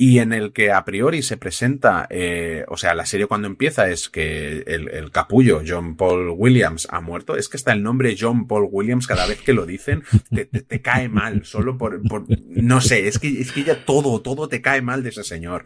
y 0.00 0.20
en 0.20 0.32
el 0.32 0.52
que 0.52 0.70
a 0.70 0.84
priori 0.84 1.22
se 1.22 1.36
presenta, 1.36 2.06
eh, 2.08 2.64
o 2.68 2.76
sea, 2.76 2.94
la 2.94 3.04
serie 3.04 3.26
cuando 3.26 3.48
empieza 3.48 3.90
es 3.90 4.08
que 4.08 4.58
el, 4.60 4.88
el, 4.90 5.10
capullo 5.10 5.60
John 5.66 5.96
Paul 5.96 6.32
Williams 6.36 6.86
ha 6.92 7.00
muerto, 7.00 7.36
es 7.36 7.48
que 7.48 7.56
está 7.56 7.72
el 7.72 7.82
nombre 7.82 8.16
John 8.18 8.46
Paul 8.46 8.68
Williams 8.70 9.08
cada 9.08 9.26
vez 9.26 9.42
que 9.42 9.52
lo 9.52 9.66
dicen, 9.66 10.04
te, 10.30 10.44
te, 10.44 10.62
te 10.62 10.80
cae 10.82 11.08
mal, 11.08 11.44
solo 11.44 11.76
por, 11.76 12.00
por, 12.06 12.26
no 12.48 12.80
sé, 12.80 13.08
es 13.08 13.18
que, 13.18 13.40
es 13.40 13.50
que 13.50 13.64
ya 13.64 13.84
todo, 13.84 14.22
todo 14.22 14.48
te 14.48 14.62
cae 14.62 14.82
mal 14.82 15.02
de 15.02 15.08
ese 15.08 15.24
señor. 15.24 15.64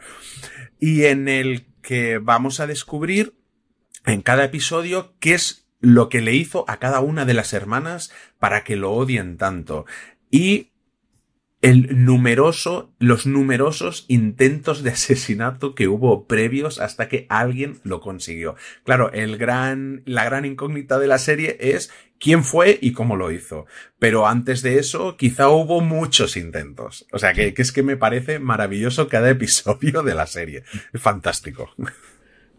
Y 0.81 1.05
en 1.05 1.29
el 1.29 1.67
que 1.83 2.17
vamos 2.17 2.59
a 2.59 2.67
descubrir 2.67 3.35
en 4.07 4.23
cada 4.23 4.45
episodio 4.45 5.15
qué 5.21 5.35
es 5.35 5.69
lo 5.81 6.09
que 6.09 6.23
le 6.23 6.35
hizo 6.35 6.65
a 6.69 6.79
cada 6.79 7.01
una 7.01 7.27
de 7.27 7.35
las 7.35 7.53
hermanas 7.53 8.11
para 8.39 8.65
que 8.65 8.77
lo 8.77 8.93
odien 8.93 9.37
tanto. 9.37 9.85
Y 10.31 10.72
el 11.63 12.05
numeroso, 12.05 12.93
los 12.99 13.25
numerosos 13.25 14.05
intentos 14.09 14.83
de 14.83 14.91
asesinato 14.91 15.75
que 15.75 15.87
hubo 15.87 16.27
previos 16.27 16.81
hasta 16.81 17.09
que 17.09 17.27
alguien 17.29 17.81
lo 17.85 18.01
consiguió. 18.01 18.57
Claro, 18.85 19.13
el 19.13 19.39
gran, 19.39 20.03
la 20.05 20.25
gran 20.25 20.45
incógnita 20.45 20.99
de 20.99 21.07
la 21.07 21.19
serie 21.19 21.57
es 21.61 21.93
quién 22.19 22.43
fue 22.43 22.79
y 22.83 22.93
cómo 22.93 23.17
lo 23.17 23.31
hizo. 23.31 23.67
Pero 24.01 24.27
antes 24.27 24.63
de 24.63 24.79
eso, 24.79 25.17
quizá 25.17 25.49
hubo 25.49 25.81
muchos 25.81 26.37
intentos. 26.37 27.07
O 27.13 27.19
sea, 27.19 27.33
que, 27.33 27.55
que 27.55 27.63
es 27.63 27.71
que 27.71 27.85
me 27.85 27.97
parece 27.97 28.41
maravilloso 28.41 29.09
cada 29.09 29.31
episodio 29.31 30.03
de 30.03 30.15
la 30.15 30.27
serie. 30.27 30.65
Fantástico. 30.95 31.71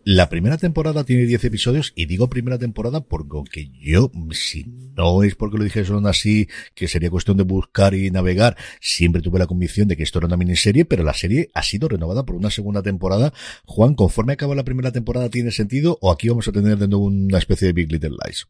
La 0.05 0.27
primera 0.27 0.57
temporada 0.57 1.05
tiene 1.05 1.25
10 1.25 1.45
episodios 1.45 1.93
y 1.95 2.07
digo 2.07 2.29
primera 2.29 2.57
temporada 2.57 3.05
porque 3.05 3.71
yo, 3.79 4.11
si 4.31 4.65
no 4.97 5.23
es 5.23 5.35
porque 5.35 5.57
lo 5.57 5.63
dijeron 5.63 6.07
así, 6.07 6.49
que 6.75 6.89
sería 6.89 7.09
cuestión 7.09 7.37
de 7.37 7.43
buscar 7.43 7.93
y 7.93 8.11
navegar, 8.11 8.57
siempre 8.81 9.21
tuve 9.21 9.39
la 9.39 9.47
convicción 9.47 9.87
de 9.87 9.95
que 9.95 10.03
esto 10.03 10.19
era 10.19 10.27
una 10.27 10.35
miniserie, 10.35 10.83
pero 10.83 11.03
la 11.03 11.13
serie 11.13 11.49
ha 11.53 11.63
sido 11.63 11.87
renovada 11.87 12.25
por 12.25 12.35
una 12.35 12.49
segunda 12.49 12.81
temporada. 12.81 13.33
Juan, 13.63 13.95
conforme 13.95 14.33
acaba 14.33 14.55
la 14.55 14.65
primera 14.65 14.91
temporada, 14.91 15.29
¿tiene 15.29 15.51
sentido 15.51 15.97
o 16.01 16.11
aquí 16.11 16.27
vamos 16.27 16.49
a 16.49 16.51
tener 16.51 16.77
de 16.77 16.89
nuevo 16.89 17.05
una 17.05 17.37
especie 17.37 17.67
de 17.67 17.73
Big 17.73 17.89
Little 17.89 18.17
Lies? 18.25 18.47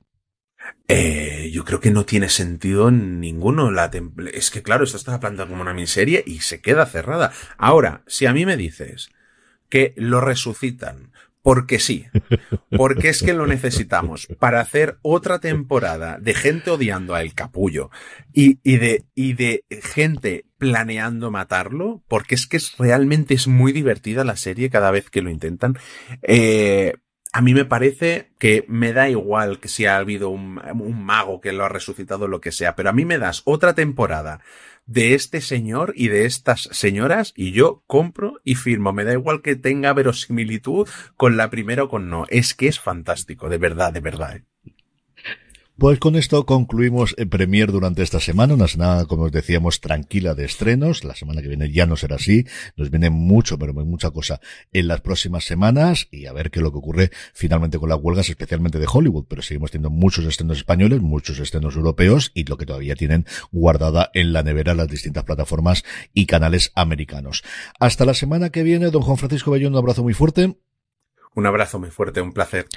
Eh, 0.88 1.52
yo 1.54 1.66
creo 1.66 1.80
que 1.80 1.92
no 1.92 2.04
tiene 2.04 2.30
sentido 2.30 2.90
ninguno. 2.90 3.70
La 3.70 3.92
es 4.34 4.50
que 4.50 4.64
claro, 4.64 4.86
esto 4.86 4.98
está 4.98 5.20
planteado 5.20 5.52
como 5.52 5.62
una 5.62 5.76
miniserie 5.76 6.24
y 6.26 6.40
se 6.40 6.62
queda 6.62 6.88
cerrada. 6.88 7.32
Ahora, 7.60 8.04
si 8.08 8.26
a 8.26 8.34
mí 8.34 8.44
me 8.44 8.58
dices 8.58 9.12
que 9.70 9.94
lo 9.98 10.20
resucitan, 10.20 11.13
porque 11.44 11.78
sí, 11.78 12.06
porque 12.76 13.10
es 13.10 13.22
que 13.22 13.34
lo 13.34 13.46
necesitamos 13.46 14.28
para 14.40 14.62
hacer 14.62 14.98
otra 15.02 15.40
temporada 15.40 16.18
de 16.20 16.34
gente 16.34 16.72
odiando 16.72 17.14
a 17.14 17.22
El 17.22 17.34
Capullo 17.34 17.92
y, 18.32 18.60
y, 18.64 18.78
de, 18.78 19.04
y 19.14 19.34
de 19.34 19.66
gente 19.82 20.46
planeando 20.58 21.32
matarlo, 21.32 22.02
porque 22.08 22.36
es 22.36 22.48
que 22.48 22.58
es, 22.58 22.78
realmente 22.78 23.34
es 23.34 23.50
muy 23.50 23.74
divertida 23.74 24.24
la 24.24 24.38
serie 24.38 24.70
cada 24.70 24.90
vez 24.90 25.10
que 25.10 25.22
lo 25.22 25.30
intentan. 25.30 25.78
Eh, 26.22 26.94
a 27.34 27.42
mí 27.42 27.54
me 27.54 27.66
parece 27.66 28.32
que 28.40 28.64
me 28.70 28.94
da 28.94 29.10
igual 29.10 29.60
que 29.60 29.68
si 29.68 29.86
ha 29.86 29.98
habido 29.98 30.30
un, 30.30 30.62
un 30.80 31.04
mago 31.04 31.42
que 31.42 31.52
lo 31.52 31.66
ha 31.66 31.70
resucitado 31.70 32.26
o 32.26 32.28
lo 32.30 32.40
que 32.40 32.54
sea, 32.54 32.76
pero 32.76 32.90
a 32.90 32.94
mí 32.94 33.04
me 33.04 33.18
das 33.18 33.42
otra 33.44 33.74
temporada 33.74 34.40
de 34.86 35.14
este 35.14 35.42
señor 35.42 35.94
y 35.96 36.08
de 36.10 36.26
estas 36.26 36.70
señoras 36.72 37.34
y 37.36 37.52
yo 37.52 37.84
compro 37.88 38.42
y 38.44 38.56
firmo. 38.56 38.94
Me 38.94 39.04
da 39.04 39.14
igual 39.14 39.42
que 39.42 39.56
tenga 39.56 39.94
verosimilitud 39.94 40.88
con 41.16 41.38
la 41.38 41.50
primera 41.50 41.84
o 41.84 41.90
con 41.90 42.10
no. 42.10 42.26
Es 42.30 42.54
que 42.54 42.68
es 42.68 42.80
fantástico, 42.80 43.50
de 43.50 43.58
verdad, 43.58 43.94
de 43.94 44.02
verdad. 44.02 44.38
¿eh? 44.38 44.44
Pues 45.76 45.98
con 45.98 46.16
esto 46.16 46.46
concluimos 46.46 47.16
el 47.18 47.28
Premier 47.28 47.72
durante 47.72 48.04
esta 48.04 48.20
semana, 48.20 48.54
una 48.54 48.68
semana, 48.68 49.06
como 49.06 49.24
os 49.24 49.32
decíamos, 49.32 49.82
tranquila 49.82 50.36
de 50.36 50.46
estrenos. 50.46 51.04
La 51.04 51.16
semana 51.16 51.42
que 51.42 51.48
viene 51.48 51.72
ya 51.72 51.88
no 51.88 51.96
será 51.96 52.18
así. 52.18 52.46
Nos 52.78 52.92
viene 52.92 53.10
mucho, 53.10 53.58
pero 53.58 53.74
mucha 53.74 54.12
cosa 54.12 54.40
en 54.72 54.88
las 54.88 55.02
próximas 55.02 55.46
semanas 55.46 56.08
y 56.12 56.28
a 56.28 56.32
ver 56.32 56.52
qué 56.52 56.60
es 56.60 56.64
lo 56.64 56.72
que 56.72 56.78
ocurre 56.78 57.12
finalmente 57.34 57.80
con 57.80 57.90
las 57.90 57.98
huelgas, 58.00 58.30
especialmente 58.30 58.78
de 58.78 58.86
Hollywood. 58.88 59.26
Pero 59.28 59.42
seguimos 59.42 59.72
teniendo 59.72 59.90
muchos 59.90 60.26
estrenos 60.26 60.58
españoles, 60.58 61.02
muchos 61.02 61.40
estrenos 61.40 61.76
europeos 61.76 62.32
y 62.36 62.44
lo 62.44 62.56
que 62.58 62.68
todavía 62.68 62.96
tienen 62.96 63.26
guardada 63.52 64.12
en 64.14 64.32
la 64.32 64.44
nevera 64.44 64.76
las 64.76 64.90
distintas 64.90 65.24
plataformas 65.24 65.84
y 66.14 66.28
canales 66.28 66.72
americanos. 66.76 67.44
Hasta 67.80 68.06
la 68.06 68.14
semana 68.14 68.52
que 68.52 68.62
viene, 68.62 68.92
don 68.92 69.02
Juan 69.02 69.18
Francisco 69.18 69.50
Bellón, 69.50 69.74
un 69.74 69.80
abrazo 69.80 70.04
muy 70.04 70.14
fuerte. 70.14 70.56
Un 71.34 71.48
abrazo 71.48 71.80
muy 71.80 71.90
fuerte, 71.90 72.22
un 72.22 72.32
placer. 72.32 72.68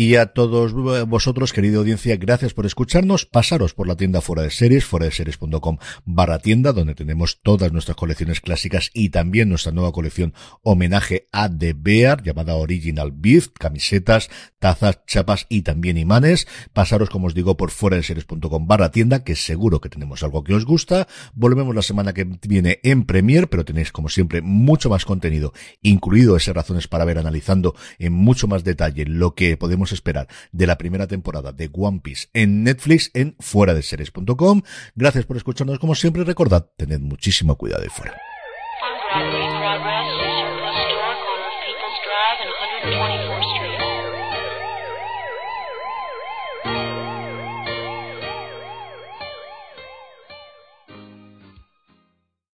Y 0.00 0.16
a 0.16 0.32
todos 0.32 0.72
vosotros, 0.72 1.52
querida 1.52 1.76
audiencia, 1.76 2.16
gracias 2.16 2.54
por 2.54 2.64
escucharnos. 2.64 3.26
Pasaros 3.26 3.74
por 3.74 3.86
la 3.86 3.98
tienda 3.98 4.22
fuera 4.22 4.40
de 4.40 4.50
series, 4.50 4.86
fuera 4.86 5.04
de 5.04 5.12
series.com 5.12 5.76
barra 6.06 6.38
tienda, 6.38 6.72
donde 6.72 6.94
tenemos 6.94 7.42
todas 7.42 7.70
nuestras 7.70 7.98
colecciones 7.98 8.40
clásicas 8.40 8.90
y 8.94 9.10
también 9.10 9.50
nuestra 9.50 9.72
nueva 9.72 9.92
colección 9.92 10.32
homenaje 10.62 11.26
a 11.32 11.50
The 11.54 11.74
Bear, 11.76 12.22
llamada 12.22 12.54
Original 12.54 13.12
Beef, 13.14 13.48
camisetas, 13.48 14.30
tazas, 14.58 15.04
chapas 15.04 15.44
y 15.50 15.60
también 15.60 15.98
imanes. 15.98 16.48
Pasaros, 16.72 17.10
como 17.10 17.26
os 17.26 17.34
digo, 17.34 17.58
por 17.58 17.70
fuera 17.70 17.98
de 17.98 18.02
series.com 18.02 18.66
barra 18.66 18.92
tienda, 18.92 19.22
que 19.22 19.36
seguro 19.36 19.82
que 19.82 19.90
tenemos 19.90 20.22
algo 20.22 20.44
que 20.44 20.54
os 20.54 20.64
gusta. 20.64 21.08
Volvemos 21.34 21.74
la 21.74 21.82
semana 21.82 22.14
que 22.14 22.24
viene 22.24 22.80
en 22.84 23.04
Premier, 23.04 23.50
pero 23.50 23.66
tenéis, 23.66 23.92
como 23.92 24.08
siempre, 24.08 24.40
mucho 24.40 24.88
más 24.88 25.04
contenido, 25.04 25.52
incluido 25.82 26.36
ese 26.36 26.54
razones 26.54 26.88
para 26.88 27.04
ver, 27.04 27.18
analizando 27.18 27.74
en 27.98 28.14
mucho 28.14 28.48
más 28.48 28.64
detalle 28.64 29.04
lo 29.04 29.34
que 29.34 29.58
esperar 29.94 30.28
de 30.52 30.66
la 30.66 30.78
primera 30.78 31.06
temporada 31.06 31.52
de 31.52 31.70
One 31.72 32.00
Piece 32.02 32.28
en 32.32 32.64
Netflix 32.64 33.10
en 33.14 33.36
fuera 33.38 33.74
de 33.74 33.82
series.com. 33.82 34.62
Gracias 34.94 35.26
por 35.26 35.36
escucharnos 35.36 35.78
como 35.78 35.94
siempre. 35.94 36.24
Recordad, 36.24 36.66
tened 36.76 37.00
muchísimo 37.00 37.56
cuidado 37.56 37.82
de 37.82 37.90
fuera. 37.90 38.16